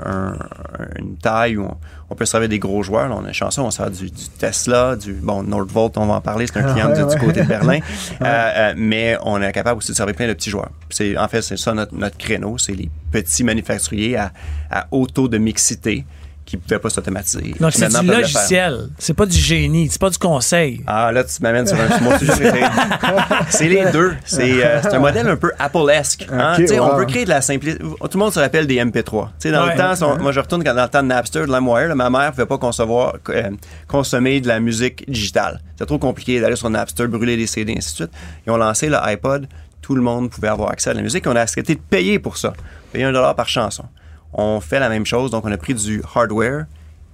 une 0.97 1.18
taille 1.18 1.58
où 1.58 1.68
on, 2.10 2.16
peut 2.16 2.26
servir 2.26 2.49
des 2.49 2.60
gros 2.60 2.84
joueurs. 2.84 3.16
on 3.16 3.26
a 3.26 3.32
chanceux, 3.32 3.62
on 3.62 3.72
sert 3.72 3.91
du, 3.91 4.10
du, 4.10 4.30
Tesla, 4.39 4.95
du 4.95 5.14
bon 5.14 5.43
Nordvolt, 5.43 5.97
on 5.97 6.08
va 6.08 6.16
en 6.16 6.22
parler, 6.22 6.47
c'est 6.47 6.60
un 6.60 6.66
ah, 6.68 6.72
client 6.72 6.89
du, 6.89 7.16
côté 7.18 7.41
de 7.41 7.47
Berlin. 7.47 7.80
Euh, 8.22 8.26
euh, 8.26 8.74
mais 8.78 9.18
on 9.24 9.41
est 9.41 9.52
capable 9.52 9.80
aussi 9.80 9.91
de 9.91 9.95
servir 9.95 10.16
plein 10.16 10.28
de 10.28 10.34
petits 10.34 10.49
joueurs. 10.49 10.70
C'est 10.89 11.18
en 11.18 11.28
fait 11.28 11.41
c'est 11.41 11.58
ça 11.58 11.74
notre, 11.74 11.95
notre 11.95 12.18
créneau, 12.18 12.58
c'est 12.58 12.74
les 12.74 12.89
petits 13.12 13.43
manufacturiers 13.43 14.18
à, 14.18 14.32
à 14.70 14.88
haut 14.91 15.08
taux 15.08 15.28
de 15.28 15.38
mixité 15.38 16.06
qui 16.52 16.58
ne 16.58 16.62
pouvaient 16.62 16.80
pas 16.80 16.89
s'automatiser. 16.89 17.56
Donc, 17.60 17.72
c'est 17.72 17.88
du 17.88 18.06
logiciel. 18.06 18.89
C'est 18.97 19.14
pas 19.14 19.26
du 19.26 19.38
génie. 19.38 19.88
C'est 19.89 20.02
pas 20.02 20.10
du 20.10 20.18
conseil. 20.18 20.84
Ah, 20.86 21.10
là, 21.12 21.24
tu 21.24 21.41
m'amènes 21.41 21.66
sur 21.66 21.78
un 21.80 22.18
sujet. 22.18 22.34
c'est 23.49 23.70
les 23.70 23.89
deux. 23.91 24.12
Euh, 24.34 24.80
c'est 24.84 24.93
un 24.93 24.99
modèle 24.99 25.30
un 25.30 25.38
peu 25.38 25.52
Apple-esque. 25.58 26.28
Hein? 26.30 26.58
On 26.82 26.97
peut 26.97 27.06
créer 27.06 27.24
de 27.24 27.30
la 27.30 27.41
simplicité. 27.41 27.82
Tout 27.82 28.10
le 28.14 28.20
monde 28.20 28.34
se 28.34 28.39
rappelle 28.39 28.68
des 28.68 28.76
MP3. 28.76 29.30
dans 29.52 29.66
le 29.66 29.78
temps, 29.78 30.18
moi, 30.20 30.34
je 30.34 30.41
retourne 30.41 30.62
dans 30.62 30.74
le 30.74 30.89
temps 30.89 31.04
de 31.04 31.08
Napster, 31.08 31.41
de 31.41 31.54
LimeWire. 31.54 31.95
ma 31.95 32.10
mère 32.10 32.28
ne 32.28 32.32
pouvait 32.32 32.45
pas 32.45 32.58
concevoir, 32.58 33.16
euh, 33.30 33.52
consommer 33.88 34.41
de 34.41 34.49
la 34.49 34.60
musique 34.60 35.10
digitale. 35.10 35.62
C'est 35.78 35.86
trop 35.86 35.99
compliqué 35.99 36.41
d'aller 36.41 36.58
sur 36.58 36.70
Napster, 36.70 37.08
brûler 37.08 37.38
des 37.38 37.47
CD, 37.47 37.76
ainsi 37.78 37.91
de 37.91 37.95
suite. 37.95 38.12
Ils 38.45 38.52
ont 38.52 38.58
lancé 38.58 38.89
l'iPod 38.89 39.47
tout 39.82 39.95
le 39.95 40.02
monde 40.02 40.30
pouvait 40.30 40.47
avoir 40.47 40.70
accès 40.70 40.91
à 40.91 40.93
la 40.93 41.02
musique. 41.02 41.26
On 41.26 41.36
a 41.36 41.41
accepté 41.41 41.74
de 41.74 41.80
payer 41.80 42.20
pour 42.20 42.38
ça, 42.38 42.54
payer 42.93 43.06
un 43.06 43.12
dollar 43.12 43.36
par 43.36 43.49
chanson. 43.49 43.86
On 44.34 44.61
fait 44.61 44.79
la 44.79 44.89
même 44.89 45.05
chose, 45.05 45.32
donc 45.32 45.45
on 45.45 45.51
a 45.51 45.57
pris 45.57 45.73
du 45.73 46.01
hardware 46.15 46.65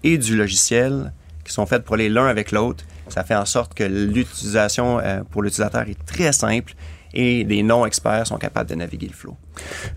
et 0.03 0.18
du 0.18 0.36
logiciel 0.36 1.11
qui 1.43 1.53
sont 1.53 1.65
faits 1.65 1.84
pour 1.84 1.95
aller 1.95 2.09
l'un 2.09 2.28
avec 2.28 2.51
l'autre. 2.51 2.84
Ça 3.07 3.24
fait 3.24 3.36
en 3.36 3.45
sorte 3.45 3.74
que 3.74 3.84
l'utilisation 3.84 4.99
euh, 4.99 5.22
pour 5.32 5.41
l'utilisateur 5.41 5.84
est 5.88 6.05
très 6.05 6.34
simple 6.34 6.74
et 7.13 7.43
des 7.45 7.63
non-experts 7.63 8.28
sont 8.28 8.38
capables 8.38 8.70
de 8.70 8.76
naviguer 8.76 9.07
le 9.07 9.13
flow. 9.13 9.36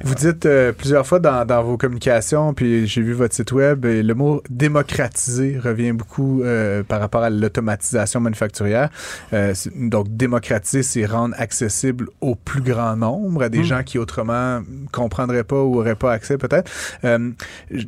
Vous 0.02 0.14
dites 0.14 0.46
euh, 0.46 0.72
plusieurs 0.72 1.06
fois 1.06 1.20
dans, 1.20 1.44
dans, 1.44 1.62
vos 1.62 1.76
communications, 1.76 2.54
puis 2.54 2.86
j'ai 2.86 3.02
vu 3.02 3.12
votre 3.12 3.34
site 3.34 3.52
web, 3.52 3.84
et 3.84 4.02
le 4.02 4.14
mot 4.14 4.42
démocratiser 4.48 5.58
revient 5.58 5.92
beaucoup 5.92 6.42
euh, 6.42 6.82
par 6.82 7.00
rapport 7.00 7.22
à 7.22 7.30
l'automatisation 7.30 8.20
manufacturière. 8.20 8.90
Euh, 9.32 9.54
donc, 9.76 10.06
démocratiser, 10.16 10.82
c'est 10.82 11.06
rendre 11.06 11.34
accessible 11.38 12.08
au 12.20 12.34
plus 12.34 12.62
grand 12.62 12.96
nombre, 12.96 13.42
à 13.42 13.48
des 13.48 13.60
mmh. 13.60 13.64
gens 13.64 13.82
qui 13.82 13.98
autrement 13.98 14.62
comprendraient 14.92 15.44
pas 15.44 15.62
ou 15.62 15.78
auraient 15.78 15.94
pas 15.94 16.12
accès 16.12 16.38
peut-être. 16.38 16.70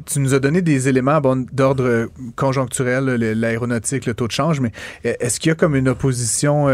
tu 0.07 0.21
nous 0.21 0.35
as 0.35 0.39
donné 0.39 0.63
des 0.63 0.89
éléments 0.89 1.21
bon, 1.21 1.47
d'ordre 1.53 2.09
conjoncturel, 2.37 3.07
l'aéronautique, 3.07 4.07
le 4.07 4.15
taux 4.15 4.27
de 4.27 4.33
change, 4.33 4.61
mais 4.61 4.73
est-ce 5.05 5.41
qu'il 5.41 5.49
y 5.49 5.53
a 5.53 5.55
comme 5.55 5.77
une 5.77 5.89
opposition 5.89 6.69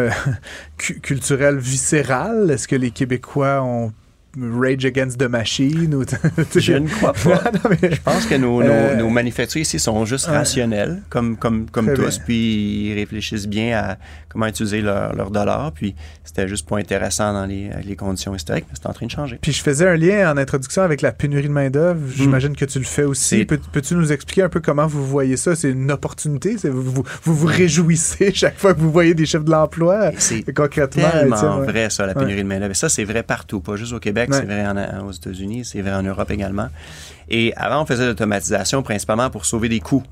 culturelle 0.76 1.58
viscérale? 1.58 2.50
Est-ce 2.50 2.68
que 2.68 2.76
les 2.76 2.90
Québécois 2.90 3.62
ont 3.62 3.92
Rage 4.40 4.84
Against 4.84 5.18
the 5.18 5.28
Machine 5.28 5.94
ou 5.94 6.04
Je 6.56 6.72
ne 6.74 6.88
crois 6.88 7.12
pas. 7.12 7.42
Je 7.82 8.00
pense 8.00 8.26
que 8.26 8.34
nos, 8.34 8.62
euh, 8.62 8.96
nos, 8.96 9.08
manufacturiers 9.08 9.62
ici 9.62 9.78
sont 9.78 10.04
juste 10.04 10.26
rationnels, 10.26 11.02
comme, 11.08 11.36
comme, 11.36 11.68
comme 11.70 11.92
tous, 11.94 12.18
puis 12.18 12.88
ils 12.88 12.94
réfléchissent 12.94 13.48
bien 13.48 13.78
à 13.78 13.98
comment 14.28 14.46
utiliser 14.46 14.80
leur, 14.80 15.14
leur 15.14 15.30
dollar, 15.30 15.72
puis 15.72 15.94
c'était 16.24 16.48
juste 16.48 16.68
pas 16.68 16.78
intéressant 16.78 17.32
dans 17.32 17.46
les, 17.46 17.70
les 17.84 17.96
conditions 17.96 18.34
historiques, 18.34 18.66
mais 18.68 18.76
c'est 18.80 18.88
en 18.88 18.92
train 18.92 19.06
de 19.06 19.10
changer. 19.10 19.38
Puis 19.40 19.52
je 19.52 19.62
faisais 19.62 19.88
un 19.88 19.96
lien 19.96 20.32
en 20.32 20.36
introduction 20.36 20.82
avec 20.82 21.02
la 21.02 21.12
pénurie 21.12 21.48
de 21.48 21.52
main-d'œuvre. 21.52 22.00
Hmm. 22.00 22.12
J'imagine 22.14 22.56
que 22.56 22.64
tu 22.64 22.78
le 22.78 22.84
fais 22.84 23.04
aussi. 23.04 23.44
Peux-tu 23.44 23.94
nous 23.94 24.12
expliquer 24.12 24.42
un 24.42 24.48
peu 24.48 24.60
comment 24.60 24.86
vous 24.86 25.04
voyez 25.04 25.36
ça? 25.36 25.56
C'est 25.56 25.70
une 25.70 25.90
opportunité? 25.90 26.56
Vous 26.64 26.82
vous, 26.82 27.04
vous, 27.22 27.34
vous 27.34 27.46
réjouissez 27.46 28.32
chaque 28.34 28.58
fois 28.58 28.74
que 28.74 28.80
vous 28.80 28.92
voyez 28.92 29.14
des 29.14 29.26
chefs 29.26 29.44
de 29.44 29.50
l'emploi? 29.50 30.12
C'est 30.18 30.42
concrètement 30.52 31.10
tellement 31.10 31.60
vrai, 31.60 31.90
ça, 31.90 32.06
la 32.06 32.14
pénurie 32.14 32.42
de 32.42 32.48
main-d'œuvre. 32.48 32.74
Ça, 32.74 32.88
c'est 32.88 33.04
vrai 33.04 33.22
partout, 33.22 33.60
pas 33.60 33.76
juste 33.76 33.92
au 33.92 34.00
Québec 34.00 34.27
c'est 34.32 34.44
vrai 34.44 34.66
aux 35.06 35.12
États-Unis, 35.12 35.64
c'est 35.64 35.80
vrai 35.80 35.94
en 35.94 36.02
Europe 36.02 36.30
également. 36.30 36.68
Et 37.28 37.52
avant, 37.56 37.82
on 37.82 37.86
faisait 37.86 38.06
l'automatisation 38.06 38.82
principalement 38.82 39.30
pour 39.30 39.44
sauver 39.44 39.68
des 39.68 39.80
coûts. 39.80 40.02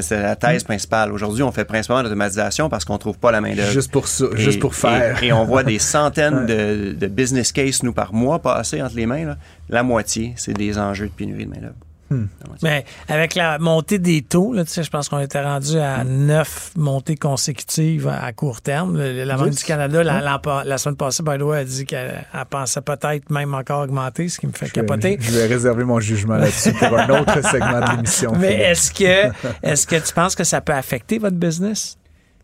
C'est 0.00 0.22
la 0.22 0.36
thèse 0.36 0.62
mm. 0.62 0.66
principale. 0.66 1.12
Aujourd'hui, 1.12 1.42
on 1.42 1.52
fait 1.52 1.66
principalement 1.66 2.02
l'automatisation 2.02 2.70
parce 2.70 2.84
qu'on 2.84 2.96
trouve 2.96 3.18
pas 3.18 3.30
la 3.30 3.42
main 3.42 3.54
d'œuvre. 3.54 3.70
Juste 3.70 3.90
pour 3.90 4.08
ça, 4.08 4.24
juste 4.34 4.58
pour 4.58 4.74
faire. 4.74 5.22
Et, 5.22 5.32
on 5.32 5.44
voit 5.44 5.64
des 5.64 5.78
centaines 5.94 6.46
de, 6.46 7.06
business 7.08 7.52
cases 7.52 7.82
nous 7.82 7.92
par 7.92 8.14
mois 8.14 8.38
passer 8.38 8.80
entre 8.80 8.96
les 8.96 9.06
mains. 9.06 9.36
La 9.68 9.82
moitié, 9.82 10.32
c'est 10.36 10.54
des 10.54 10.78
enjeux 10.78 11.08
de 11.08 11.12
pénurie 11.12 11.44
de 11.44 11.50
main 11.50 11.60
d'œuvre. 11.60 11.74
Hmm. 12.12 12.26
Mais 12.62 12.84
avec 13.08 13.34
la 13.34 13.58
montée 13.58 13.98
des 13.98 14.22
taux, 14.22 14.52
là, 14.52 14.64
je 14.66 14.90
pense 14.90 15.08
qu'on 15.08 15.18
était 15.18 15.42
rendu 15.42 15.78
à 15.78 16.04
neuf 16.04 16.72
montées 16.76 17.16
consécutives 17.16 18.08
à 18.08 18.32
court 18.32 18.60
terme. 18.60 18.98
La 18.98 19.36
Banque 19.36 19.50
du 19.50 19.64
Canada, 19.64 20.02
la, 20.02 20.78
semaine 20.78 20.96
passée, 20.96 21.22
by 21.22 21.38
the 21.38 21.42
way, 21.42 21.60
a 21.60 21.64
dit 21.64 21.84
qu'elle 21.86 22.24
pensait 22.50 22.82
peut-être 22.82 23.30
même 23.30 23.54
encore 23.54 23.82
augmenter, 23.82 24.28
ce 24.28 24.38
qui 24.38 24.46
me 24.46 24.52
fait 24.52 24.70
capoter. 24.70 25.18
Je 25.20 25.32
vais 25.32 25.46
réserver 25.46 25.84
mon 25.84 26.00
jugement 26.00 26.36
là-dessus 26.36 26.72
pour 26.72 26.98
un 26.98 27.08
autre 27.08 27.42
segment 27.42 27.80
de 27.80 27.90
l'émission. 27.96 28.32
Mais 28.38 28.54
est-ce 28.54 28.92
que, 28.92 29.32
est-ce 29.62 29.86
que 29.86 29.96
tu 29.96 30.12
penses 30.12 30.34
que 30.34 30.44
ça 30.44 30.60
peut 30.60 30.74
affecter 30.74 31.18
votre 31.18 31.36
business? 31.36 31.96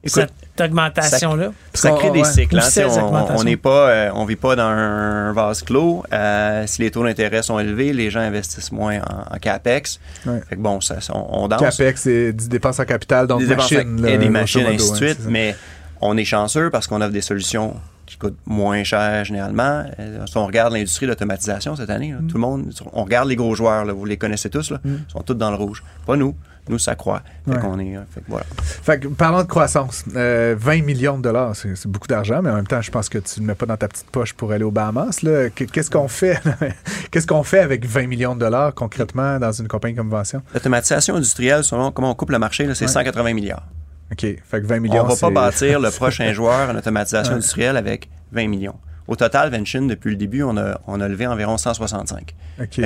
Cette 0.05 0.33
augmentation-là? 0.61 1.53
Ça, 1.75 1.91
crée 1.93 2.11
des 2.11 2.25
cycles. 2.25 2.59
Hein, 2.59 3.27
on 3.31 3.45
n'est 3.45 3.57
pas, 3.57 3.91
euh, 3.91 4.11
on 4.15 4.25
vit 4.25 4.37
pas 4.37 4.57
dans 4.57 4.65
un 4.65 5.33
vase 5.33 5.63
clos. 5.63 6.05
Euh, 6.13 6.65
si 6.67 6.83
les 6.83 6.91
taux 6.91 7.05
d'intérêt 7.05 7.43
sont 7.43 7.59
élevés, 7.59 7.93
les 7.93 8.11
gens 8.11 8.21
investissent 8.21 8.73
moins 8.73 9.01
en, 9.01 9.39
capex. 9.39 10.01
Fait 10.25 10.57
que 10.57 10.61
bon, 10.61 10.81
ça, 10.81 10.97
on, 11.13 11.49
danse. 11.49 11.61
Capex, 11.61 12.03
c'est 12.03 12.33
des 12.33 12.49
dépenses 12.49 12.81
en 12.81 12.85
capital, 12.85 13.27
donc 13.27 13.41
des 13.41 13.55
machines. 13.55 14.07
et 14.07 14.19
des 14.19 14.29
machines, 14.29 14.67
ainsi 14.67 14.91
de 14.91 14.97
suite. 14.97 15.21
mais 15.29 15.57
on 16.01 16.17
est 16.17 16.25
chanceux 16.25 16.71
parce 16.71 16.87
qu'on 16.87 17.01
offre 17.01 17.13
des 17.13 17.21
solutions 17.21 17.75
qui 18.07 18.17
coûtent 18.17 18.39
moins 18.47 18.85
cher 18.85 19.25
généralement. 19.25 19.85
Euh, 19.99 20.25
si 20.27 20.37
on 20.37 20.47
regarde 20.47 20.73
l'industrie 20.73 21.07
de 21.07 21.11
l'automatisation 21.11 21.77
cette 21.77 21.91
année, 21.91 22.13
mm. 22.13 22.27
tout 22.27 22.35
le 22.35 22.41
monde, 22.41 22.73
on 22.93 23.05
regarde 23.05 23.29
les 23.29 23.37
gros 23.37 23.55
joueurs, 23.55 23.85
vous 23.95 24.05
les 24.07 24.17
connaissez 24.17 24.49
tous, 24.49 24.71
là, 24.71 24.79
mm. 24.83 24.97
ils 25.09 25.13
sont 25.13 25.21
tous 25.21 25.35
dans 25.35 25.51
le 25.51 25.57
rouge. 25.57 25.83
Pas 26.07 26.17
nous. 26.17 26.35
Nous, 26.69 26.79
ça 26.79 26.95
croît. 26.95 27.23
Fait 27.49 27.59
qu'on 27.59 27.79
est. 27.79 27.95
Fait 28.11 28.21
que 28.21 28.27
voilà. 28.29 28.47
Fait 28.61 29.01
que, 29.01 29.09
parlant 29.09 29.43
de 29.43 29.49
croissance, 29.49 30.05
20 30.07 30.17
euh, 30.17 30.83
millions 30.83 31.17
de 31.19 31.23
dollars, 31.23 31.55
c'est 31.57 31.87
beaucoup 31.87 32.07
d'argent, 32.07 32.41
mais 32.43 32.51
en 32.51 32.57
même 32.57 32.67
temps, 32.67 32.83
je 32.83 32.91
pense 32.91 33.09
que 33.09 33.19
tu 33.19 33.41
ne 33.41 33.47
mets 33.47 33.55
pas 33.55 33.67
dans 33.67 33.77
ta 33.77 33.89
petite 33.89 34.11
poche 34.11 34.35
pour 34.35 34.53
aller 34.53 34.65
aux 34.65 34.71
Bahamas. 34.71 35.21
Qu'est-ce 35.55 35.91
qu'on 35.91 36.09
fait? 36.09 36.41
Qu'est-ce 37.11 37.27
qu'on 37.27 37.43
fait 37.43 37.61
avec 37.61 37.87
20 37.87 38.07
millions 38.07 38.35
de 38.35 38.41
dollars 38.41 38.75
concrètement 38.75 39.39
dans 39.39 39.53
une 39.53 39.69
compagnie 39.69 39.95
comme 39.95 40.11
Convention? 40.11 40.43
L'automatisation 40.55 41.17
industrielle, 41.17 41.65
selon 41.65 41.91
comment 41.91 42.11
on 42.11 42.15
coupe 42.15 42.31
le 42.31 42.39
marché, 42.39 42.69
c'est 42.75 42.89
180 42.89 43.33
milliards. 43.33 43.67
OK. 44.11 44.21
Fait 44.21 44.61
que 44.61 44.67
20 44.67 44.81
millions. 44.81 45.05
On 45.05 45.09
va 45.09 45.17
pas 45.17 45.31
bâtir 45.31 45.81
le 45.81 45.91
prochain 45.97 46.33
joueur 46.33 46.71
en 46.71 46.77
automatisation 46.77 47.35
industrielle 47.35 47.77
avec 47.77 48.09
20 48.33 48.49
millions. 48.49 48.77
Au 49.07 49.17
total, 49.17 49.51
Vention, 49.51 49.87
depuis 49.87 50.11
le 50.11 50.17
début, 50.17 50.43
on 50.43 50.57
a, 50.59 50.81
on 50.87 51.01
a 51.01 51.09
levé 51.09 51.27
environ 51.27 51.57
165. 51.57 52.35
OK. 52.61 52.81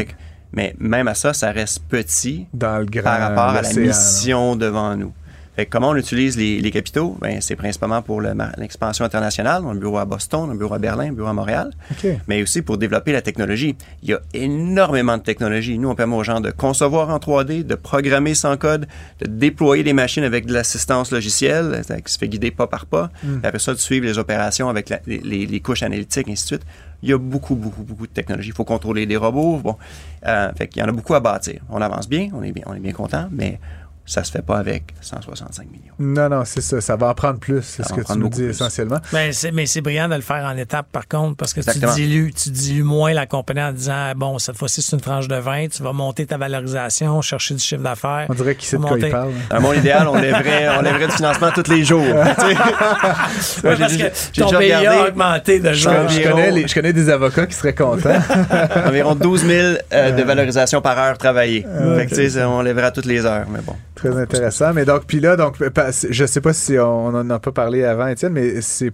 Mais 0.53 0.75
même 0.79 1.09
à 1.09 1.15
ça, 1.15 1.33
ça 1.33 1.51
reste 1.51 1.83
petit 1.89 2.47
par 2.59 3.21
rapport 3.21 3.57
à 3.57 3.63
la 3.63 3.73
mission 3.73 4.57
devant 4.57 4.97
nous. 4.97 5.13
Fait 5.55 5.67
comment 5.67 5.91
on 5.91 5.97
utilise 5.97 6.39
les, 6.39 6.71
capitaux? 6.71 7.17
Ben, 7.21 7.43
c'est 7.43 7.57
principalement 7.57 8.01
pour 8.01 8.23
l'expansion 8.23 9.05
internationale. 9.05 9.63
On 9.65 9.69
a 9.69 9.73
un 9.73 9.75
bureau 9.75 9.99
à 9.99 10.07
Boston, 10.07 10.49
un 10.51 10.55
bureau 10.55 10.75
à 10.75 10.79
Berlin, 10.79 11.11
un 11.11 11.13
bureau 11.13 11.29
à 11.29 11.35
Montréal. 11.35 11.71
Mais 12.27 12.43
aussi 12.43 12.63
pour 12.63 12.79
développer 12.79 13.13
la 13.13 13.21
technologie. 13.21 13.77
Il 14.03 14.11
y 14.11 14.15
a 14.15 14.21
énormément 14.33 15.19
de 15.19 15.23
technologies. 15.23 15.79
Nous, 15.79 15.91
on 15.91 15.95
permet 15.95 16.17
aux 16.17 16.25
gens 16.25 16.41
de 16.41 16.51
concevoir 16.51 17.11
en 17.11 17.19
3D, 17.19 17.67
de 17.67 17.75
programmer 17.75 18.35
sans 18.35 18.57
code, 18.57 18.87
de 19.21 19.27
déployer 19.27 19.83
des 19.83 19.93
machines 19.93 20.25
avec 20.25 20.47
de 20.47 20.55
l'assistance 20.55 21.11
logicielle, 21.13 21.83
qui 22.05 22.13
se 22.13 22.19
fait 22.19 22.29
guider 22.29 22.51
pas 22.51 22.67
par 22.67 22.87
pas. 22.87 23.11
Hmm. 23.23 23.41
après 23.43 23.59
ça, 23.59 23.75
de 23.75 23.79
suivre 23.79 24.07
les 24.07 24.19
opérations 24.19 24.69
avec 24.71 24.93
les, 25.07 25.19
les, 25.19 25.61
couches 25.61 25.83
analytiques, 25.83 26.29
et 26.29 26.33
ainsi 26.33 26.45
de 26.45 26.49
suite. 26.49 26.63
Il 27.03 27.11
y 27.11 27.13
a 27.13 27.19
beaucoup, 27.19 27.57
beaucoup, 27.57 27.83
beaucoup 27.83 28.07
de 28.07 28.13
technologies. 28.13 28.51
Il 28.51 28.55
faut 28.55 28.65
contrôler 28.65 29.07
des 29.07 29.17
robots. 29.17 29.57
Bon, 29.59 29.77
euh, 30.27 30.53
fait 30.57 30.69
qu'il 30.69 30.81
y 30.81 30.85
en 30.85 30.89
a 30.89 30.93
beaucoup 30.93 31.15
à 31.15 31.21
bâtir. 31.21 31.61
On 31.69 31.81
avance 31.83 32.09
bien, 32.09 32.31
on 32.33 32.43
est 32.43 32.53
bien, 32.53 32.63
on 32.67 32.75
est 32.75 32.81
bien 32.81 32.93
content, 32.93 33.29
mais 33.33 33.59
ça 34.05 34.25
se 34.25 34.33
fait 34.33 34.43
pas 34.43 34.59
avec 34.59 34.95
165 35.01 35.71
millions. 35.71 35.95
Non, 35.99 36.29
non, 36.29 36.45
c'est 36.45 36.61
ça. 36.61 36.81
Ça 36.81 36.97
va 36.97 37.09
en 37.09 37.15
prendre 37.15 37.39
plus, 37.39 37.63
c'est 37.63 37.85
ce 37.85 37.93
que 37.93 38.01
tu 38.01 38.19
nous 38.19 38.29
dis 38.29 38.45
essentiellement. 38.45 38.99
Ben, 39.13 39.33
mais 39.53 39.67
c'est 39.67 39.81
brillant 39.81 40.09
de 40.09 40.17
le 40.17 40.23
faire 40.23 40.45
en 40.45 40.57
étapes, 40.57 40.89
par 40.91 41.07
contre, 41.07 41.37
parce 41.37 41.55
que 41.55 41.61
tu 41.61 41.79
dilues, 41.95 42.33
tu 42.33 42.51
dilues 42.51 42.83
moins 42.83 43.13
la 43.13 43.27
compagnie 43.27 43.63
en 43.63 43.73
disant, 43.73 44.13
bon, 44.17 44.39
cette 44.39 44.57
fois-ci, 44.57 44.83
c'est 44.83 44.97
une 44.97 45.01
tranche 45.01 45.29
de 45.29 45.37
20, 45.37 45.69
tu 45.69 45.83
vas 45.83 45.93
monter 45.93 46.27
ta 46.27 46.37
valorisation, 46.37 47.23
chercher 47.23 47.55
du 47.55 47.63
chiffre 47.63 47.83
d'affaires. 47.83 48.27
On 48.29 48.35
dirait 48.35 48.57
qu'il 48.57 48.69
sait 48.69 48.77
de 48.77 48.83
quoi 48.83 48.99
il 48.99 49.09
parle. 49.09 49.33
Dans 49.51 49.61
mon 49.61 49.73
idéal, 49.73 50.09
on 50.09 50.17
lèverait, 50.17 50.69
on 50.79 50.83
lèverait 50.83 51.07
du 51.07 51.15
financement 51.15 51.51
tous 51.55 51.71
les 51.71 51.85
jours. 51.85 52.03
Moi, 52.03 53.75
j'ai 53.89 54.11
ton 54.37 54.49
regardé, 54.49 54.87
a 54.87 55.09
augmenté 55.09 55.61
de 55.61 55.73
jour. 55.73 55.93
Je, 56.09 56.29
connais 56.29 56.67
je 56.67 56.75
connais 56.75 56.93
des 56.93 57.09
avocats 57.09 57.47
qui 57.47 57.55
seraient 57.55 57.75
contents. 57.75 58.21
environ 58.87 59.15
12 59.15 59.47
000 59.47 59.77
euh, 59.93 60.11
de 60.11 60.23
valorisation 60.23 60.81
par 60.81 60.99
heure 60.99 61.19
travaillée. 61.19 61.63
Fait 61.97 62.07
que, 62.07 62.45
on 62.45 62.63
lèverait 62.63 62.87
à 62.87 62.91
toutes 62.91 63.07
les 63.07 63.25
heures, 63.25 63.47
mais 63.49 63.61
bon. 63.61 63.77
Très 63.95 64.17
intéressant. 64.17 64.73
Mais 64.73 64.85
donc, 64.85 65.05
puis 65.07 65.21
là, 65.21 65.37
donc, 65.37 65.57
je 66.11 66.27
sais 66.27 66.41
pas 66.41 66.53
si 66.53 66.79
on 66.79 67.09
en 67.09 67.29
a 67.29 67.39
pas 67.39 67.53
parlé 67.53 67.85
avant, 67.85 68.07
Étienne, 68.07 68.33
mais 68.33 68.61
c'est 68.61 68.93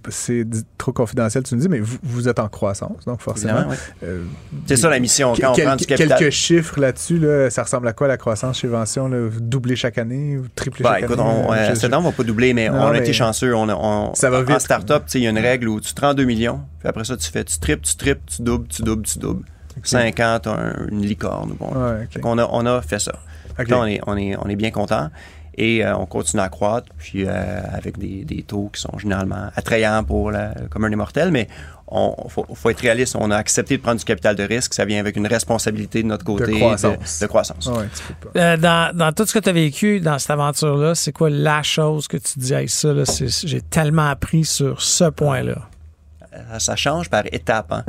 trop 0.77 0.91
confidentiel, 0.91 1.43
tu 1.43 1.55
nous 1.55 1.61
dis, 1.61 1.69
mais 1.69 1.79
vous, 1.79 1.97
vous 2.03 2.27
êtes 2.27 2.39
en 2.39 2.49
croissance, 2.49 3.05
donc 3.05 3.21
forcément. 3.21 3.65
Euh, 4.03 4.23
c'est 4.65 4.75
ça 4.75 4.89
la 4.89 4.99
mission. 4.99 5.33
Quand 5.39 5.51
on 5.51 5.61
prend 5.61 5.75
du 5.75 5.85
capital. 5.85 6.17
Quelques 6.17 6.31
chiffres 6.31 6.79
là-dessus, 6.79 7.17
là, 7.17 7.49
ça 7.49 7.63
ressemble 7.63 7.87
à 7.87 7.93
quoi 7.93 8.07
la 8.07 8.17
croissance 8.17 8.59
chez 8.59 8.67
Vention? 8.67 9.07
Là, 9.07 9.29
doubler 9.39 9.75
chaque 9.75 9.97
année 9.97 10.37
ou 10.37 10.47
tripler 10.53 10.83
bah, 10.83 10.95
chaque 10.95 11.03
écoute, 11.05 11.19
année? 11.19 11.29
On, 11.47 11.53
euh, 11.53 11.73
année, 11.81 11.95
on 11.95 12.01
va 12.01 12.11
pas 12.11 12.23
doubler, 12.23 12.53
mais 12.53 12.69
on 12.69 12.87
a 12.87 12.97
été 12.97 13.13
chanceux. 13.13 13.55
On, 13.55 14.13
ça 14.15 14.29
va 14.29 14.41
vite. 14.41 14.51
En 14.51 14.59
start-up, 14.59 15.03
il 15.13 15.21
y 15.21 15.27
a 15.27 15.29
une 15.29 15.39
règle 15.39 15.69
où 15.69 15.79
tu 15.79 15.93
te 15.93 16.01
rends 16.01 16.13
2 16.13 16.23
millions, 16.25 16.61
puis 16.79 16.89
après 16.89 17.05
ça, 17.05 17.15
tu 17.15 17.31
fais, 17.31 17.43
tu 17.43 17.57
triples, 17.59 17.85
tu 17.85 17.95
triples, 17.95 18.21
tu 18.27 18.41
doubles, 18.41 18.67
tu 18.67 18.81
doubles, 18.81 19.03
tu 19.03 19.19
doubles. 19.19 19.45
50, 19.81 20.47
une 20.91 21.01
licorne. 21.01 21.55
Bon. 21.57 21.71
on, 22.23 22.37
a, 22.37 22.49
on 22.51 22.65
a 22.65 22.81
fait 22.81 22.99
ça. 22.99 23.13
Là, 23.67 23.79
on 23.79 23.85
est, 23.85 23.99
on, 24.07 24.17
est, 24.17 24.35
on 24.37 24.47
est 24.47 24.55
bien 24.55 24.71
content 24.71 25.09
et 25.59 25.85
euh, 25.85 25.95
on 25.97 26.05
continue 26.05 26.41
à 26.41 26.49
croître, 26.49 26.87
puis 26.97 27.25
euh, 27.25 27.61
avec 27.73 27.97
des, 27.97 28.23
des, 28.23 28.43
taux 28.43 28.69
qui 28.73 28.81
sont 28.81 28.97
généralement 28.97 29.49
attrayants 29.55 30.03
pour 30.05 30.31
le 30.31 30.67
commun 30.69 30.89
des 30.89 30.95
mortels, 30.95 31.31
mais 31.31 31.49
il 31.91 32.13
faut, 32.29 32.45
faut, 32.53 32.69
être 32.69 32.79
réaliste. 32.79 33.15
On 33.19 33.31
a 33.31 33.35
accepté 33.35 33.77
de 33.77 33.81
prendre 33.81 33.97
du 33.97 34.05
capital 34.05 34.35
de 34.35 34.43
risque. 34.43 34.73
Ça 34.73 34.85
vient 34.85 34.99
avec 34.99 35.15
une 35.15 35.27
responsabilité 35.27 36.03
de 36.03 36.07
notre 36.07 36.23
côté 36.23 36.51
de 36.51 36.57
croissance. 36.57 37.19
De, 37.19 37.27
croissance. 37.27 37.69
Euh, 38.35 38.57
dans, 38.57 38.95
dans, 38.95 39.11
tout 39.11 39.25
ce 39.25 39.33
que 39.33 39.39
tu 39.39 39.49
as 39.49 39.53
vécu 39.53 39.99
dans 39.99 40.19
cette 40.19 40.29
aventure-là, 40.29 40.93
c'est 40.95 41.11
quoi 41.11 41.29
la 41.29 41.63
chose 41.63 42.07
que 42.07 42.17
tu 42.17 42.37
dis 42.37 42.53
avec 42.53 42.69
ça? 42.69 42.93
J'ai 43.43 43.61
tellement 43.61 44.07
appris 44.07 44.45
sur 44.45 44.81
ce 44.81 45.05
point-là? 45.05 45.68
Ça 46.57 46.75
change 46.75 47.09
par 47.09 47.23
étapes. 47.31 47.71
Hein. 47.71 47.83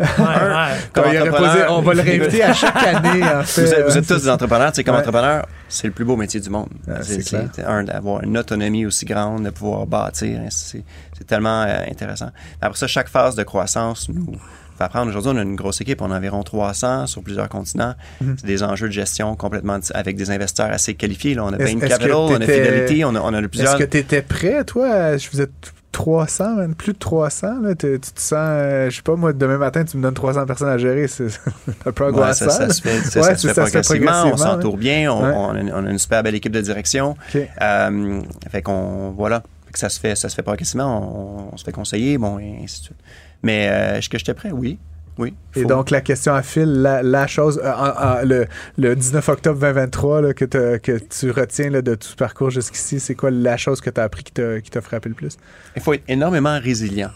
on 1.69 1.83
va 1.83 1.95
le 1.95 2.01
réinviter 2.01 2.43
à 2.43 2.53
chaque 2.53 2.77
année. 2.85 3.21
Vous, 3.45 3.61
êtes, 3.99 4.07
tous 4.07 4.23
des 4.23 4.29
entrepreneurs. 4.29 4.73
comme 4.85 4.95
entrepreneur, 4.95 5.47
c'est 5.69 5.87
le 5.87 5.93
plus 5.93 6.05
beau 6.05 6.17
métier 6.17 6.41
du 6.41 6.51
monde. 6.51 6.69
c'est 7.03 7.65
d'avoir 7.85 8.23
une 8.23 8.37
autonomie 8.39 8.87
aussi 8.87 9.05
grande, 9.05 9.45
de 9.45 9.51
pouvoir 9.51 9.87
bâtir. 9.87 10.41
C'est 10.51 10.85
tellement 11.27 11.63
euh, 11.63 11.85
intéressant. 11.91 12.31
Après 12.61 12.79
ça, 12.79 12.87
chaque 12.87 13.09
phase 13.09 13.35
de 13.35 13.43
croissance 13.43 14.09
nous 14.09 14.35
faut 14.81 14.85
apprendre. 14.85 15.11
Aujourd'hui, 15.11 15.33
on 15.35 15.37
a 15.37 15.43
une 15.43 15.57
grosse 15.57 15.81
équipe, 15.81 16.01
on 16.01 16.11
a 16.11 16.17
environ 16.17 16.43
300 16.43 17.07
sur 17.07 17.23
plusieurs 17.23 17.49
continents. 17.49 17.95
Mhm. 18.21 18.37
C'est 18.39 18.47
des 18.47 18.63
enjeux 18.63 18.89
de 18.89 18.93
gestion 18.93 19.37
complètement 19.37 19.79
avec 19.95 20.17
des 20.17 20.31
investisseurs 20.31 20.73
assez 20.73 20.95
qualifiés. 20.95 21.35
Là. 21.35 21.45
On 21.45 21.53
a 21.53 21.59
Bain 21.59 21.79
Capital, 21.79 22.13
on 22.13 22.35
a 22.35 22.41
Fidelity, 22.41 23.05
on 23.05 23.15
a, 23.15 23.21
on 23.21 23.35
a 23.35 23.49
plusieurs. 23.49 23.75
Est-ce 23.75 23.85
que 23.85 23.91
tu 23.91 23.99
étais 23.99 24.23
prêt, 24.23 24.65
toi? 24.65 25.17
Je 25.17 25.29
vous 25.31 25.41
êtes 25.41 25.73
300, 25.93 26.55
même 26.57 26.75
plus 26.75 26.93
de 26.93 26.99
300. 26.99 27.61
Là. 27.63 27.75
Tu, 27.75 27.99
tu 28.01 28.13
te 28.13 28.21
sens, 28.21 28.33
euh, 28.39 28.91
je 28.91 28.97
sais 28.97 29.03
pas, 29.03 29.17
moi, 29.17 29.33
demain 29.33 29.59
matin, 29.59 29.85
tu 29.85 29.97
me 29.97 30.03
donnes 30.03 30.15
300 30.15 30.47
personnes 30.47 30.69
à 30.69 30.79
gérer. 30.79 31.09
C'est 31.09 31.27
un 31.87 31.93
peu 31.93 32.05
Ouais, 32.05 32.11
angoissant. 32.11 32.51
ça, 32.51 32.69
ça 32.69 32.71
se 32.71 32.81
fait, 32.83 32.99
ça, 33.03 33.21
Ouais, 33.21 33.27
ça 33.27 33.37
se 33.37 33.49
fait 33.49 33.55
progressivement, 33.61 34.25
on 34.33 34.37
s'entoure 34.37 34.77
bien, 34.77 35.13
on, 35.13 35.23
Ouais. 35.25 35.33
on 35.37 35.51
a 35.55 35.61
une, 35.61 35.73
on 35.73 35.87
a 35.87 35.91
une 35.91 35.99
super 35.99 36.23
belle 36.23 36.35
équipe 36.35 36.53
de 36.53 36.61
direction. 36.61 37.17
Euh, 37.37 38.21
fait 38.51 38.63
qu'on 38.63 39.11
voilà, 39.17 39.43
Fait 39.67 39.73
que 39.73 39.79
ça 39.79 39.89
se 39.89 39.99
fait, 40.01 40.15
ça 40.17 40.29
se 40.29 40.35
fait 40.35 40.43
progressivement, 40.43 41.49
on, 41.51 41.55
on 41.55 41.57
se 41.57 41.65
fait 41.65 41.73
conseiller, 41.73 42.19
bon 42.19 42.39
et 42.39 42.61
ainsi 42.63 42.81
de 42.81 42.85
suite. 42.87 42.99
Mais 43.43 43.69
euh, 43.71 43.99
est-ce 43.99 44.09
que 44.09 44.19
j'étais 44.19 44.35
prêt? 44.35 44.51
Oui, 44.53 44.79
oui. 45.19 45.35
Et 45.57 45.65
donc, 45.65 45.91
la 45.91 46.01
question 46.01 46.33
à 46.35 46.43
fil, 46.43 46.65
la, 46.83 47.03
la 47.03 47.27
chose, 47.27 47.61
euh, 47.63 47.71
en- 47.73 48.21
en- 48.21 48.25
le, 48.25 48.47
le 48.79 48.95
19 48.97 49.29
octobre 49.29 49.59
2023 49.61 50.23
là, 50.23 50.33
que, 50.35 50.45
que 50.79 50.99
tu 50.99 51.31
retiens 51.31 51.71
là, 51.71 51.83
de 51.83 51.95
tout 51.95 52.09
ce 52.09 52.17
parcours 52.17 52.51
jusqu'ici, 52.51 53.01
c'est 53.01 53.15
quoi 53.15 53.31
la 53.31 53.57
chose 53.57 53.81
que 53.81 53.91
tu 53.91 54.01
as 54.01 54.05
appris 54.05 54.23
qui 54.25 54.33
t'a 54.71 54.81
frappé 54.81 55.09
le 55.09 55.15
plus? 55.15 55.37
il 55.77 55.83
faut 55.83 55.93
être 55.93 56.05
énormément 56.09 56.59
résilient. 56.61 57.11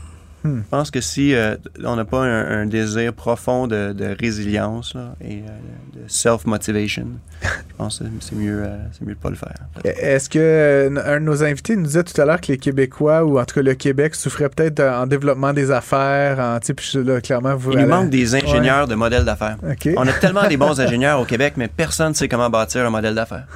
Hmm. 0.45 0.59
Je 0.59 0.69
pense 0.71 0.91
que 0.91 1.01
si 1.01 1.35
euh, 1.35 1.57
on 1.85 1.97
n'a 1.97 2.05
pas 2.05 2.21
un, 2.21 2.61
un 2.63 2.67
désir 2.67 3.15
profond 3.15 3.67
de, 3.67 3.93
de 3.95 4.15
résilience 4.21 4.95
là, 4.95 5.15
et 5.23 5.39
euh, 5.39 5.49
de 5.95 6.03
self-motivation, 6.07 7.07
je 7.43 7.49
pense 7.79 8.01
que 8.01 8.05
c'est 8.21 8.35
mieux, 8.37 8.63
euh, 8.63 8.77
c'est 8.93 9.07
mieux 9.07 9.15
de 9.15 9.19
pas 9.19 9.31
le 9.31 9.37
faire. 9.37 9.55
Est-ce 9.85 10.29
que 10.29 10.39
euh, 10.39 10.91
un 11.07 11.21
de 11.21 11.25
nos 11.25 11.43
invités 11.43 11.77
nous 11.77 11.85
disait 11.87 12.05
tout 12.05 12.21
à 12.21 12.27
l'heure 12.27 12.41
que 12.41 12.49
les 12.53 12.59
Québécois, 12.59 13.25
ou 13.25 13.39
en 13.39 13.45
tout 13.47 13.55
cas 13.55 13.63
le 13.63 13.75
Québec, 13.75 14.15
souffrait 14.15 14.51
peut-être 14.51 14.81
en 14.81 15.07
développement 15.07 15.53
des 15.55 15.71
affaires, 15.71 16.39
en 16.39 16.61
type, 16.61 16.81
là, 16.95 17.21
clairement, 17.23 17.55
vous... 17.57 17.71
Il 17.73 17.77
nous 17.77 17.83
allez- 17.85 17.91
manque 17.91 18.11
des 18.11 18.35
ingénieurs 18.35 18.87
de 18.87 18.95
modèles 18.95 19.25
d'affaires. 19.25 19.57
On 19.97 20.07
a 20.07 20.13
tellement 20.13 20.47
des 20.47 20.57
bons 20.59 20.79
ingénieurs 20.81 21.21
au 21.21 21.25
Québec, 21.25 21.55
mais 21.57 21.69
personne 21.69 22.11
ne 22.11 22.15
sait 22.15 22.29
comment 22.29 22.51
bâtir 22.51 22.85
un 22.85 22.91
modèle 22.91 23.15
d'affaires. 23.15 23.47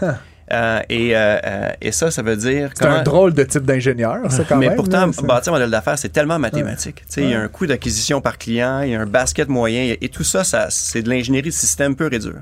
Euh, 0.53 0.81
et, 0.89 1.15
euh, 1.17 1.39
euh, 1.45 1.69
et 1.81 1.93
ça, 1.93 2.11
ça 2.11 2.23
veut 2.23 2.37
dire. 2.37 2.71
C'est 2.75 2.87
un 2.87 3.03
drôle 3.03 3.35
de 3.35 3.43
type 3.45 3.65
d'ingénieur, 3.65 4.31
ça, 4.31 4.45
quand 4.49 4.57
mais 4.57 4.69
même. 4.69 4.77
pourtant, 4.77 5.07
là, 5.07 5.13
c'est- 5.13 5.27
bâtir 5.27 5.53
un 5.53 5.57
modèle 5.57 5.71
d'affaires, 5.71 5.99
c'est 5.99 6.09
tellement 6.09 6.39
mathématique. 6.39 6.97
Tu 6.97 7.03
sais, 7.09 7.23
Il 7.23 7.31
y 7.31 7.35
a 7.35 7.41
un 7.41 7.49
coût 7.49 7.67
d'acquisition 7.67 8.21
par 8.21 8.39
client, 8.39 8.81
il 8.81 8.91
y 8.91 8.95
a 8.95 9.01
un 9.01 9.07
basket 9.07 9.49
moyen, 9.49 9.83
et, 9.83 9.99
et 10.01 10.09
tout 10.09 10.25
ça, 10.25 10.45
ça 10.45 10.69
c'est 10.71 11.03
de 11.03 11.11
l'ingénierie 11.11 11.51
de 11.51 11.55
système 11.55 11.95
pur 11.97 12.13
et 12.13 12.19
dur. 12.19 12.35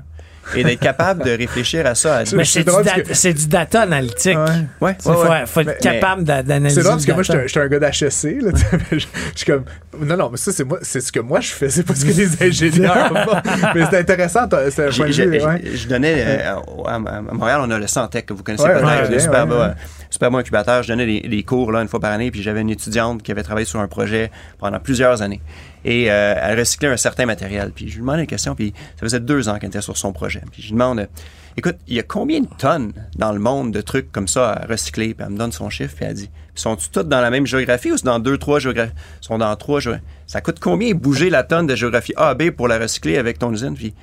Et 0.55 0.63
d'être 0.63 0.79
capable 0.79 1.23
de 1.23 1.31
réfléchir 1.31 1.85
à 1.85 1.95
ça. 1.95 2.17
À... 2.17 2.19
Mais 2.19 2.25
c'est 2.25 2.45
c'est 2.45 2.59
du, 2.59 2.65
drôle 2.65 2.83
da- 2.83 2.91
parce 2.95 3.07
que- 3.07 3.13
c'est 3.13 3.33
du 3.33 3.47
data 3.47 3.81
analytique. 3.81 4.37
Ouais. 4.37 4.45
Ouais, 4.87 4.95
Il 4.99 5.01
faut, 5.03 5.13
faut 5.47 5.59
être 5.61 5.79
capable 5.79 6.23
d'a- 6.23 6.43
d'analyser. 6.43 6.81
C'est 6.81 6.83
drôle 6.83 6.95
parce 6.95 7.05
que 7.05 7.11
le 7.11 7.15
moi, 7.15 7.23
data. 7.23 7.47
j'étais 7.47 7.59
un- 7.59 7.63
un 7.63 7.67
gars 7.67 7.79
sais, 7.91 8.37
mais 8.41 8.51
Je 8.91 8.97
je 8.99 9.05
suis 9.35 9.45
comme. 9.45 9.65
Non, 9.99 10.15
non, 10.17 10.29
mais 10.29 10.37
ça, 10.37 10.51
c'est 10.51 10.63
moi, 10.63 10.79
c'est 10.81 11.01
ce 11.01 11.11
que 11.11 11.19
moi 11.19 11.39
je 11.39 11.49
fais, 11.51 11.69
c'est 11.69 11.83
pas 11.83 11.95
ce 11.95 12.05
que 12.05 12.11
les 12.11 12.43
ingénieurs 12.43 13.07
font. 13.25 13.37
Mais 13.75 13.85
c'est 13.89 13.97
intéressant, 13.99 14.47
c'est 14.69 14.87
un 14.87 14.91
point 14.91 15.07
J'ai- 15.11 15.25
de 15.25 15.31
vue. 15.31 15.39
j'ai- 15.39 15.45
ouais. 15.45 15.61
Je 15.75 15.87
donnais 15.87 16.15
euh, 16.17 16.55
à, 16.85 16.99
Montréal, 16.99 17.61
on 17.63 17.71
a 17.71 17.79
le 17.79 17.87
Santec 17.87 18.25
que 18.27 18.33
vous 18.33 18.43
connaissez 18.43 18.63
Ouais, 18.63 18.73
peut-être, 18.79 19.11
ouais, 19.11 19.19
super, 19.19 19.47
ouais, 19.47 19.53
ouais. 19.53 19.61
euh, 19.61 19.69
super 20.09 20.31
bon 20.31 20.37
incubateur. 20.37 20.83
Je 20.83 20.89
donnais 20.89 21.05
des, 21.05 21.27
des 21.27 21.43
cours 21.43 21.71
là, 21.71 21.81
une 21.81 21.87
fois 21.87 21.99
par 21.99 22.11
année, 22.11 22.29
puis 22.31 22.41
j'avais 22.43 22.61
une 22.61 22.69
étudiante 22.69 23.23
qui 23.23 23.31
avait 23.31 23.43
travaillé 23.43 23.65
sur 23.65 23.79
un 23.79 23.87
projet 23.87 24.31
pendant 24.59 24.79
plusieurs 24.79 25.21
années. 25.21 25.41
Et 25.85 26.11
euh, 26.11 26.33
elle 26.41 26.59
recyclait 26.59 26.89
un 26.89 26.97
certain 26.97 27.25
matériel. 27.25 27.71
Puis 27.71 27.87
je 27.89 27.93
lui 27.95 28.01
demandais 28.01 28.21
une 28.21 28.27
question, 28.27 28.55
puis 28.55 28.73
ça 28.95 29.01
faisait 29.01 29.19
deux 29.19 29.47
ans 29.49 29.57
qu'elle 29.59 29.69
était 29.69 29.81
sur 29.81 29.95
son 29.97 30.11
projet. 30.11 30.41
Puis 30.51 30.61
je 30.61 30.67
lui 30.67 30.73
demande, 30.73 31.07
écoute, 31.55 31.75
il 31.87 31.95
y 31.95 31.99
a 31.99 32.03
combien 32.03 32.41
de 32.41 32.47
tonnes 32.57 32.91
dans 33.15 33.31
le 33.31 33.39
monde 33.39 33.71
de 33.71 33.81
trucs 33.81 34.11
comme 34.11 34.27
ça 34.27 34.51
à 34.51 34.65
recycler? 34.65 35.13
Puis 35.13 35.25
elle 35.25 35.33
me 35.33 35.37
donne 35.37 35.51
son 35.51 35.69
chiffre, 35.69 35.95
puis 35.95 36.05
elle 36.05 36.13
dit, 36.15 36.29
sont-ils 36.55 36.89
toutes 36.89 37.07
dans 37.07 37.21
la 37.21 37.29
même 37.29 37.45
géographie 37.45 37.91
ou 37.91 37.97
c'est 37.97 38.05
dans 38.05 38.19
deux, 38.19 38.37
trois 38.37 38.59
géographies? 38.59 38.93
Sont 39.21 39.37
dans 39.37 39.55
trois 39.55 39.79
géographies. 39.79 40.05
Ça 40.25 40.41
coûte 40.41 40.59
combien 40.59 40.93
bouger 40.93 41.29
la 41.29 41.43
tonne 41.43 41.67
de 41.67 41.75
géographie 41.75 42.13
A 42.17 42.29
à 42.29 42.33
B 42.33 42.49
pour 42.49 42.67
la 42.67 42.79
recycler 42.79 43.17
avec 43.17 43.39
ton 43.39 43.53
usine? 43.53 43.75
Puis, 43.75 43.93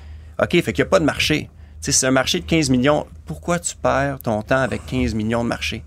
OK, 0.41 0.51
fait 0.51 0.73
qu'il 0.73 0.83
n'y 0.83 0.87
a 0.87 0.89
pas 0.89 0.99
de 0.99 1.05
marché. 1.05 1.49
Tu 1.81 1.91
sais, 1.91 1.99
c'est 1.99 2.07
un 2.07 2.11
marché 2.11 2.39
de 2.39 2.45
15 2.45 2.69
millions. 2.71 3.05
Pourquoi 3.25 3.59
tu 3.59 3.75
perds 3.75 4.19
ton 4.23 4.41
temps 4.41 4.57
avec 4.61 4.85
15 4.87 5.13
millions 5.13 5.43
de 5.43 5.49
marchés? 5.49 5.83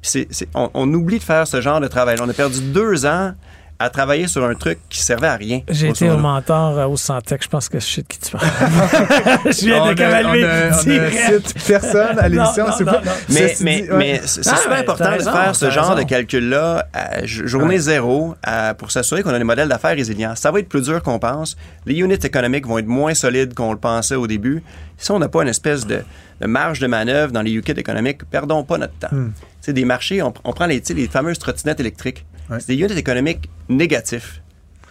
Puis 0.00 0.26
c'est- 0.30 0.48
on, 0.54 0.70
on 0.74 0.92
oublie 0.94 1.18
de 1.18 1.22
faire 1.24 1.46
ce 1.46 1.60
genre 1.60 1.80
de 1.80 1.88
travail. 1.88 2.16
On 2.20 2.28
a 2.28 2.32
perdu 2.32 2.60
deux 2.72 3.04
ans 3.06 3.34
à 3.82 3.90
travailler 3.90 4.26
sur 4.28 4.44
un 4.44 4.54
truc 4.54 4.78
qui 4.88 5.00
servait 5.02 5.26
à 5.28 5.36
rien. 5.36 5.60
J'ai 5.68 5.88
été 5.88 6.08
au 6.10 6.16
mentor 6.16 6.78
euh, 6.78 6.86
au 6.86 6.96
Santec, 6.96 7.42
je 7.42 7.48
pense 7.48 7.68
que 7.68 7.80
je 7.80 7.84
sais 7.86 8.02
de 8.02 8.06
qui 8.06 8.18
tu 8.18 8.30
parles. 8.30 8.46
je 9.46 9.66
viens 9.66 9.82
On 9.82 9.86
de 9.86 9.90
a- 9.90 9.94
cavaler 9.94 10.46
direct. 10.84 11.48
cite 11.48 11.66
personne 11.66 12.18
à 12.18 12.28
l'émission, 12.28 12.66
plaît. 12.66 12.84
non. 13.04 13.10
Mais, 13.28 13.54
mais, 13.60 13.80
dit, 13.82 13.90
ouais. 13.90 13.96
mais 13.98 14.20
c'est 14.24 14.42
c'est 14.44 14.50
Ah, 14.52 14.56
super 14.56 14.78
important 14.78 15.16
de 15.16 15.22
faire 15.22 15.54
ce 15.56 15.70
genre 15.70 15.88
raison. 15.90 16.02
de 16.02 16.08
calcul-là 16.08 16.86
à 16.92 17.24
journée 17.26 17.78
zéro 17.78 18.34
à- 18.42 18.74
pour 18.74 18.90
s'assurer 18.90 19.22
qu'on 19.22 19.30
a 19.34 19.38
des 19.38 19.44
modèles 19.44 19.68
d'affaires 19.68 19.96
résilients. 19.96 20.34
Ça 20.36 20.50
va 20.50 20.58
être 20.60 20.68
plus 20.68 20.82
dur 20.82 21.02
qu'on 21.02 21.18
pense. 21.18 21.56
Les 21.86 21.94
units 21.94 22.14
économiques 22.14 22.66
vont 22.66 22.78
être 22.78 22.86
moins 22.86 23.14
solides 23.14 23.54
qu'on 23.54 23.72
le 23.72 23.78
pensait 23.78 24.14
au 24.16 24.26
début. 24.26 24.62
Si 24.98 25.10
on 25.10 25.18
n'a 25.18 25.28
pas 25.28 25.42
une 25.42 25.48
espèce 25.48 25.86
de, 25.86 26.02
de 26.40 26.46
marge 26.46 26.78
de 26.80 26.86
manœuvre 26.86 27.32
dans 27.32 27.42
les 27.42 27.50
units 27.52 27.62
économiques, 27.76 28.20
perdons 28.30 28.62
pas 28.62 28.78
notre 28.78 28.94
temps. 28.98 29.08
Hmm. 29.10 29.32
Sais, 29.62 29.72
des 29.72 29.84
marchés, 29.84 30.20
on, 30.22 30.34
on 30.44 30.52
prend 30.52 30.66
les, 30.66 30.82
les 30.94 31.06
fameuses 31.08 31.38
trottinettes 31.38 31.80
électriques. 31.80 32.26
Ouais. 32.50 32.58
C'est 32.60 32.68
des 32.68 32.74
units 32.82 32.98
économiques 32.98 33.48
négatifs. 33.68 34.42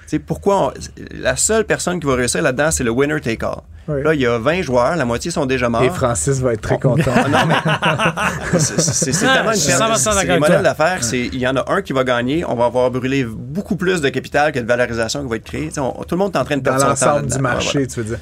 Tu 0.04 0.18
sais, 0.18 0.20
pourquoi 0.20 0.68
on- 0.68 0.74
la 1.14 1.36
seule 1.36 1.66
personne 1.66 2.00
qui 2.00 2.08
va 2.08 2.16
réussir 2.16 2.42
là-dedans, 2.42 2.72
c'est 2.72 2.84
le 2.84 2.92
winner 2.92 3.20
take 3.22 3.46
all. 3.46 3.58
Ouais. 3.88 4.04
Là, 4.04 4.14
il 4.14 4.22
y 4.22 4.26
a 4.28 4.38
20 4.38 4.62
joueurs, 4.62 4.96
la 4.96 5.06
moitié 5.06 5.32
sont 5.32 5.46
déjà 5.46 5.68
morts. 5.68 5.84
Et 5.84 5.90
Francis 5.90 6.40
va 6.40 6.54
être 6.54 6.62
très 6.62 6.80
content. 6.80 7.12
Non, 7.30 7.40
mais 7.48 7.56
c'est- 8.60 8.80
c'est 8.80 9.12
c'est 9.14 9.26
Ah, 9.28 9.34
tellement 9.38 9.52
une 9.52 9.58
suis 9.58 9.72
100% 9.72 9.78
perte. 9.80 10.06
C'est 10.20 10.38
toi. 10.38 10.62
d'affaires, 10.62 11.04
c'est 11.04 11.20
il 11.20 11.38
y 11.40 11.48
en 11.48 11.56
a 11.56 11.66
un 11.72 11.82
qui 11.82 11.92
va 11.94 12.04
gagner, 12.04 12.46
on 12.46 12.56
va 12.56 12.66
avoir 12.66 12.92
brûlé 12.92 13.26
beaucoup 13.26 13.76
plus 13.76 14.00
de 14.02 14.10
capital 14.10 14.52
que 14.52 14.60
de 14.60 14.66
valorisation 14.68 15.24
qui 15.24 15.30
va 15.30 15.36
être 15.38 15.44
créée. 15.44 15.70
On- 15.78 16.04
tout 16.04 16.16
le 16.16 16.18
monde 16.18 16.36
est 16.36 16.40
en 16.40 16.46
train 16.46 16.58
de 16.58 16.62
Dans 16.62 16.76
perdre 16.78 16.96
son 16.96 17.06
temps 17.06 17.12
l'ensemble 17.12 17.28
du. 17.28 17.36
Ouais, 17.36 17.42
marché, 17.42 17.88
tu 17.88 18.00
veux 18.02 18.06
dire. 18.06 18.20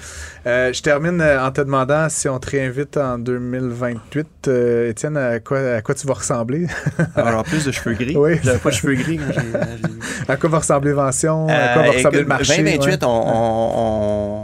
Euh, 0.47 0.71
je 0.71 0.81
termine 0.81 1.19
euh, 1.21 1.45
en 1.45 1.51
te 1.51 1.59
demandant 1.61 2.07
si 2.09 2.29
on 2.29 2.39
te 2.39 2.49
réinvite 2.51 2.95
en 2.97 3.17
2028. 3.19 4.27
euh, 4.47 4.89
Étienne, 4.89 5.17
à 5.17 5.39
quoi, 5.39 5.59
à 5.75 5.81
quoi 5.81 5.93
tu 5.95 6.07
vas 6.07 6.13
ressembler? 6.13 6.67
Alors, 7.15 7.43
plus 7.43 7.65
de 7.65 7.71
cheveux 7.71 7.93
gris. 7.95 8.15
Oui. 8.15 8.39
J'avais 8.43 8.57
pas 8.59 8.69
de 8.69 8.75
cheveux 8.75 8.95
gris 8.95 9.17
quand 9.17 9.33
j'ai- 9.33 9.41
j'ai. 9.51 10.31
à 10.31 10.37
quoi 10.37 10.49
va 10.49 10.57
ressembler 10.59 10.93
Vention? 10.93 11.47
à 11.49 11.73
quoi 11.73 11.81
va 11.83 11.91
ressembler 11.91 12.21
le 12.21 12.25
marché? 12.27 12.57
2028, 12.57 12.91
ouais? 12.91 12.97
on, 13.03 13.07
on- 13.09 13.71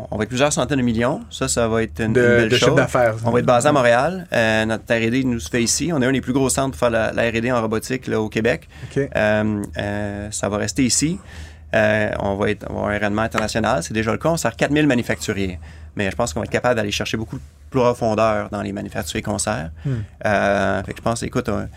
on- 0.03 0.07
on 0.11 0.17
va 0.17 0.23
être 0.23 0.29
plusieurs 0.29 0.51
centaines 0.53 0.79
de 0.79 0.83
millions. 0.83 1.21
Ça, 1.31 1.47
ça 1.47 1.67
va 1.67 1.83
être 1.83 1.99
une, 2.01 2.13
de, 2.13 2.21
une 2.21 2.27
belle 2.27 2.49
de 2.49 2.55
chiffre 2.57 2.75
d'affaires. 2.75 3.15
On 3.25 3.31
va 3.31 3.39
être 3.39 3.45
basé 3.45 3.67
à 3.69 3.71
Montréal. 3.71 4.27
Euh, 4.33 4.65
notre 4.65 4.83
R&D 4.93 5.23
nous 5.23 5.39
se 5.39 5.49
fait 5.49 5.63
ici. 5.63 5.91
On 5.93 6.01
est 6.01 6.05
un 6.05 6.11
des 6.11 6.21
plus 6.21 6.33
gros 6.33 6.49
centres 6.49 6.71
pour 6.71 6.79
faire 6.79 6.89
la, 6.89 7.11
la 7.13 7.23
R&D 7.29 7.51
en 7.51 7.61
robotique 7.61 8.07
là, 8.07 8.19
au 8.19 8.27
Québec. 8.29 8.67
Ça 9.15 10.49
va 10.49 10.57
rester 10.57 10.83
ici. 10.83 11.19
Euh, 11.73 12.11
on, 12.19 12.35
va 12.35 12.51
être, 12.51 12.65
on 12.69 12.73
va 12.73 12.79
avoir 12.79 12.89
un 12.91 12.97
rayonnement 12.99 13.21
international. 13.23 13.83
C'est 13.83 13.93
déjà 13.93 14.11
le 14.11 14.17
cas. 14.17 14.29
On 14.29 14.37
sert 14.37 14.55
4000 14.55 14.87
manufacturiers. 14.87 15.59
Mais 15.95 16.09
je 16.11 16.15
pense 16.15 16.33
qu'on 16.33 16.39
va 16.41 16.45
être 16.45 16.51
capable 16.51 16.75
d'aller 16.75 16.91
chercher 16.91 17.17
beaucoup 17.17 17.37
de 17.37 17.43
profondeur 17.69 18.49
dans 18.49 18.61
les 18.61 18.71
manufacturiers 18.71 19.21
qu'on 19.23 19.37
sert. 19.37 19.71
Hmm. 19.85 19.95
Euh, 20.25 20.83
fait 20.83 20.93
que 20.93 20.97
je 20.97 21.03
pense, 21.03 21.23
écoute, 21.23 21.49
on, 21.49 21.67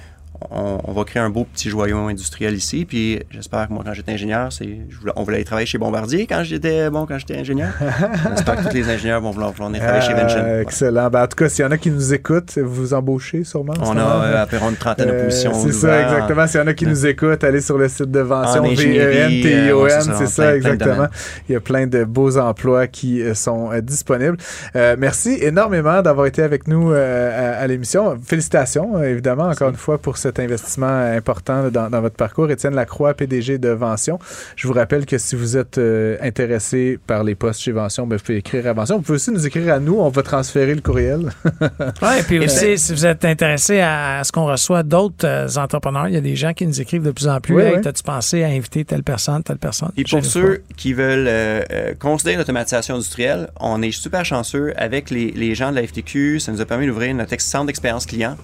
on- 0.51 0.79
on 0.85 0.93
va 0.93 1.05
créer 1.05 1.21
un 1.23 1.31
beau 1.31 1.45
petit 1.45 1.69
joyau 1.69 1.99
industriel 2.09 2.55
ici. 2.55 2.85
Puis 2.85 3.21
j'espère 3.31 3.69
que 3.69 3.73
moi, 3.73 3.83
quand 3.85 3.93
j'étais 3.93 4.13
ingénieur, 4.13 4.53
c'est, 4.53 4.69
on 5.17 5.23
voulait 5.25 5.37
aller 5.37 5.45
travailler 5.45 5.67
chez 5.67 5.79
Bombardier 5.79 6.27
quand 6.27 6.43
j'étais 6.45 6.91
bon, 6.91 7.07
quand 7.07 7.19
j'étais 7.19 7.37
ingénieur. 7.39 7.71
j'espère 8.31 8.57
que 8.57 8.69
tous 8.69 8.75
les 8.75 8.89
ingénieurs 8.89 9.21
vont 9.21 9.31
vouloir, 9.31 9.51
vouloir 9.53 9.71
venir 9.71 9.83
travailler 9.83 10.07
chez 10.07 10.13
Euh, 10.13 10.23
Vention. 10.23 10.39
Voilà. 10.41 10.61
Excellent. 10.63 11.11
Ben, 11.11 11.23
en 11.25 11.27
tout 11.27 11.37
cas, 11.37 11.49
s'il 11.49 11.65
y 11.65 11.69
en 11.69 11.71
a 11.71 11.79
qui 11.79 11.91
nous 11.91 12.15
écoutent, 12.15 12.57
vous 12.59 12.75
vous 12.75 12.95
embauchez 12.95 13.45
sûrement. 13.45 13.73
en 13.81 13.95
On 13.95 13.97
a 13.99 14.01
euh, 14.27 14.33
là? 14.35 14.43
à 14.43 14.47
peu 14.47 14.57
près 14.59 14.69
une 14.69 14.77
trentaine 14.77 15.07
de 15.09 15.13
Euh, 15.13 15.25
positions. 15.25 15.53
c'est 15.55 15.73
ça, 15.73 16.03
exactement. 16.03 16.47
S'il 16.47 16.61
y 16.61 16.63
en 16.63 16.67
a 16.67 16.75
qui 16.75 16.87
nous 16.87 17.07
écoutent, 17.07 17.43
allez 17.45 17.61
sur 17.61 17.79
le 17.79 17.89
site 17.89 18.11
de 18.11 18.21
Vention, 18.21 18.63
En 18.63 18.65
ingénierie, 18.67 18.99
euh, 18.99 19.29
V-E-N-T-I-O-N, 19.29 20.01
c'est 20.03 20.13
c'est 20.19 20.27
ça, 20.27 20.43
plein- 20.45 20.55
exactement. 20.55 21.07
Il 21.49 21.53
y 21.53 21.57
a 21.57 21.61
plein 21.61 21.87
de 21.87 22.05
beaux 22.05 22.37
emplois 22.39 22.87
qui 22.87 23.23
euh, 23.23 23.35
sont 23.35 23.73
euh, 23.73 23.81
disponibles. 23.81 24.37
Euh, 24.77 24.97
merci 24.99 25.39
énormément 25.41 26.03
d'avoir 26.03 26.27
été 26.27 26.43
avec 26.43 26.69
nous 26.69 26.93
euh, 26.93 27.55
à, 27.57 27.61
à 27.61 27.67
l'émission. 27.67 28.19
Félicitations, 28.23 28.97
euh, 28.97 29.05
évidemment, 29.11 29.49
encore 29.49 29.71
une 29.71 29.77
fois, 29.77 29.99
pour 29.99 30.18
cet 30.19 30.41
investissement 30.41 30.87
important 30.87 31.71
dans, 31.71 31.91
dans 31.91 32.01
votre 32.01 32.17
parcours. 32.17 32.51
Étienne 32.51 32.75
Lacroix, 32.75 33.15
PDG 33.15 33.59
de 33.59 33.71
Vention. 33.71 34.19
Je 34.57 34.67
vous 34.67 34.75
rappelle 34.75 35.07
que 35.07 35.19
si 35.19 35.37
vous 35.37 35.57
êtes 35.57 35.79
euh, 35.79 36.17
intéressé 36.21 36.99
par 37.07 37.25
les 37.25 37.35
postes 37.35 37.61
chez 37.61 37.73
Vention, 37.73 38.07
ben, 38.07 38.17
vous 38.17 38.23
pouvez 38.23 38.39
écrire 38.39 38.67
à 38.67 38.73
Vention. 38.73 38.97
Vous 38.97 39.03
pouvez 39.03 39.17
aussi 39.17 39.31
nous 39.31 39.47
écrire 39.47 39.73
à 39.73 39.81
nous. 39.81 39.99
On 39.99 40.09
va 40.09 40.23
transférer 40.23 40.75
le 40.75 40.81
courriel. 40.81 41.31
Et 42.19 42.23
puis 42.23 42.39
aussi, 42.39 42.79
si 42.79 42.93
vous 42.93 43.07
êtes 43.07 43.25
intéressé 43.25 43.81
à, 43.81 44.19
à 44.19 44.25
ce 44.25 44.33
qu'on 44.33 44.47
reçoit 44.47 44.83
d'autres 44.83 45.27
euh, 45.27 45.49
entrepreneurs, 45.57 46.09
il 46.09 46.15
y 46.15 46.17
a 46.17 46.21
des 46.21 46.37
gens 46.37 46.53
qui 46.53 46.67
nous 46.67 46.81
écrivent 46.81 47.03
de 47.03 47.11
plus 47.11 47.29
en 47.29 47.41
plus. 47.41 47.55
Oui, 47.55 47.63
hey, 47.63 47.77
oui. 47.77 47.81
t'as-tu 47.83 48.03
pensé 48.03 48.43
à 48.43 48.49
inviter 48.49 48.85
telle 48.85 49.03
personne, 49.03 49.43
telle 49.43 49.59
personne? 49.59 49.91
Et 49.97 50.05
pour 50.05 50.25
ceux 50.25 50.63
qui 50.77 50.93
veulent 50.93 51.29
euh, 51.29 51.63
euh, 51.71 51.95
considérer 51.99 52.37
l'automatisation 52.37 52.97
industrielle, 52.97 53.49
on 53.61 53.83
est 53.83 53.93
super 53.93 54.25
chanceux 54.25 54.73
avec 54.77 55.11
les, 55.11 55.31
les 55.33 55.55
gens 55.55 55.71
de 55.71 55.77
la 55.77 55.87
FTQ. 55.87 56.41
Ça 56.41 56.53
nous 56.53 56.61
a 56.61 56.65
permis 56.65 56.87
d'ouvrir 56.87 57.15
notre 57.15 57.39
centre 57.41 57.67
d'expérience 57.67 58.07
client. 58.07 58.37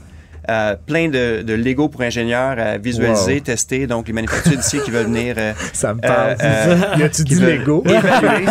Euh, 0.51 0.77
plein 0.87 1.09
de, 1.09 1.41
de 1.43 1.55
Lego 1.55 1.89
pour 1.89 2.03
ingénieurs 2.03 2.59
à 2.59 2.77
visualiser, 2.79 3.35
Wow. 3.37 3.41
tester. 3.41 3.87
Donc, 3.87 4.07
les 4.09 4.13
manufacturiers 4.13 4.59
d'ici 4.59 4.79
qui 4.85 4.91
veulent 4.91 5.07
venir 5.07 5.37
euh, 5.39 5.53
Ça 5.73 5.95
me 5.95 6.01
parle. 6.01 6.37
euh, 6.43 6.77
y 6.99 7.03
a-tu 7.03 7.25
dit 7.25 7.35
Lego? 7.37 7.83
évaluer, 7.89 8.45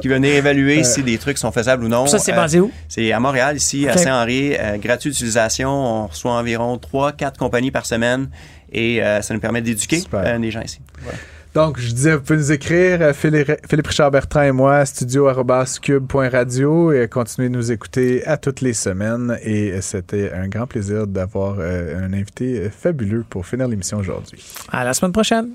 qui 0.00 0.06
veulent 0.08 0.18
venir 0.18 0.34
évaluer 0.36 0.84
si 0.84 1.02
des 1.02 1.18
trucs 1.18 1.38
sont 1.38 1.50
faisables 1.50 1.82
ou 1.84 1.88
non. 1.88 2.06
Ça, 2.06 2.18
c'est 2.20 2.32
Euh, 2.32 2.36
basé 2.36 2.60
où? 2.60 2.70
c'est 2.88 3.10
à 3.10 3.18
Montréal, 3.18 3.56
ici, 3.56 3.88
à. 3.88 3.96
Saint-Henri. 3.96 4.54
euh, 4.58 4.76
gratuit 4.78 5.10
d'utilisation. 5.10 5.68
On 5.70 6.06
reçoit 6.06 6.32
environ 6.32 6.76
3-4 6.78 7.36
compagnies 7.38 7.70
par 7.72 7.86
semaine 7.86 8.28
et 8.72 9.02
euh, 9.02 9.20
ça 9.22 9.34
nous 9.34 9.40
permet 9.40 9.60
d'éduquer 9.62 10.02
euh, 10.14 10.38
des 10.38 10.50
gens 10.50 10.62
ici. 10.62 10.78
Voilà. 11.02 11.18
Donc, 11.54 11.78
je 11.78 11.92
disais, 11.92 12.16
vous 12.16 12.22
pouvez 12.22 12.38
nous 12.38 12.52
écrire, 12.52 13.02
euh, 13.02 13.12
Philippe 13.12 13.86
Richard 13.86 14.10
Bertrand 14.10 14.42
et 14.42 14.52
moi, 14.52 14.86
studio.cube.radio 14.86 16.92
et 16.92 17.08
continuez 17.08 17.50
de 17.50 17.54
nous 17.54 17.70
écouter 17.70 18.26
à 18.26 18.38
toutes 18.38 18.62
les 18.62 18.72
semaines. 18.72 19.38
Et 19.42 19.78
c'était 19.82 20.32
un 20.32 20.48
grand 20.48 20.66
plaisir 20.66 21.06
d'avoir 21.06 21.56
euh, 21.58 22.06
un 22.06 22.14
invité 22.14 22.58
euh, 22.58 22.70
fabuleux 22.70 23.24
pour 23.28 23.46
finir 23.46 23.68
l'émission 23.68 23.98
aujourd'hui. 23.98 24.42
À 24.70 24.82
la 24.82 24.94
semaine 24.94 25.12
prochaine. 25.12 25.50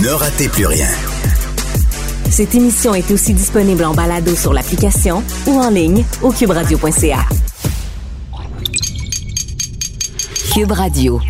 Ne 0.00 0.10
ratez 0.10 0.48
plus 0.48 0.66
rien. 0.66 0.86
Cette 2.30 2.54
émission 2.54 2.94
est 2.94 3.10
aussi 3.10 3.34
disponible 3.34 3.84
en 3.84 3.92
balado 3.92 4.36
sur 4.36 4.52
l'application 4.52 5.24
ou 5.48 5.58
en 5.58 5.68
ligne 5.68 6.04
au 6.22 6.30
cuberadio.ca. 6.30 7.26
Cube 10.54 10.70
Radio. 10.70 11.20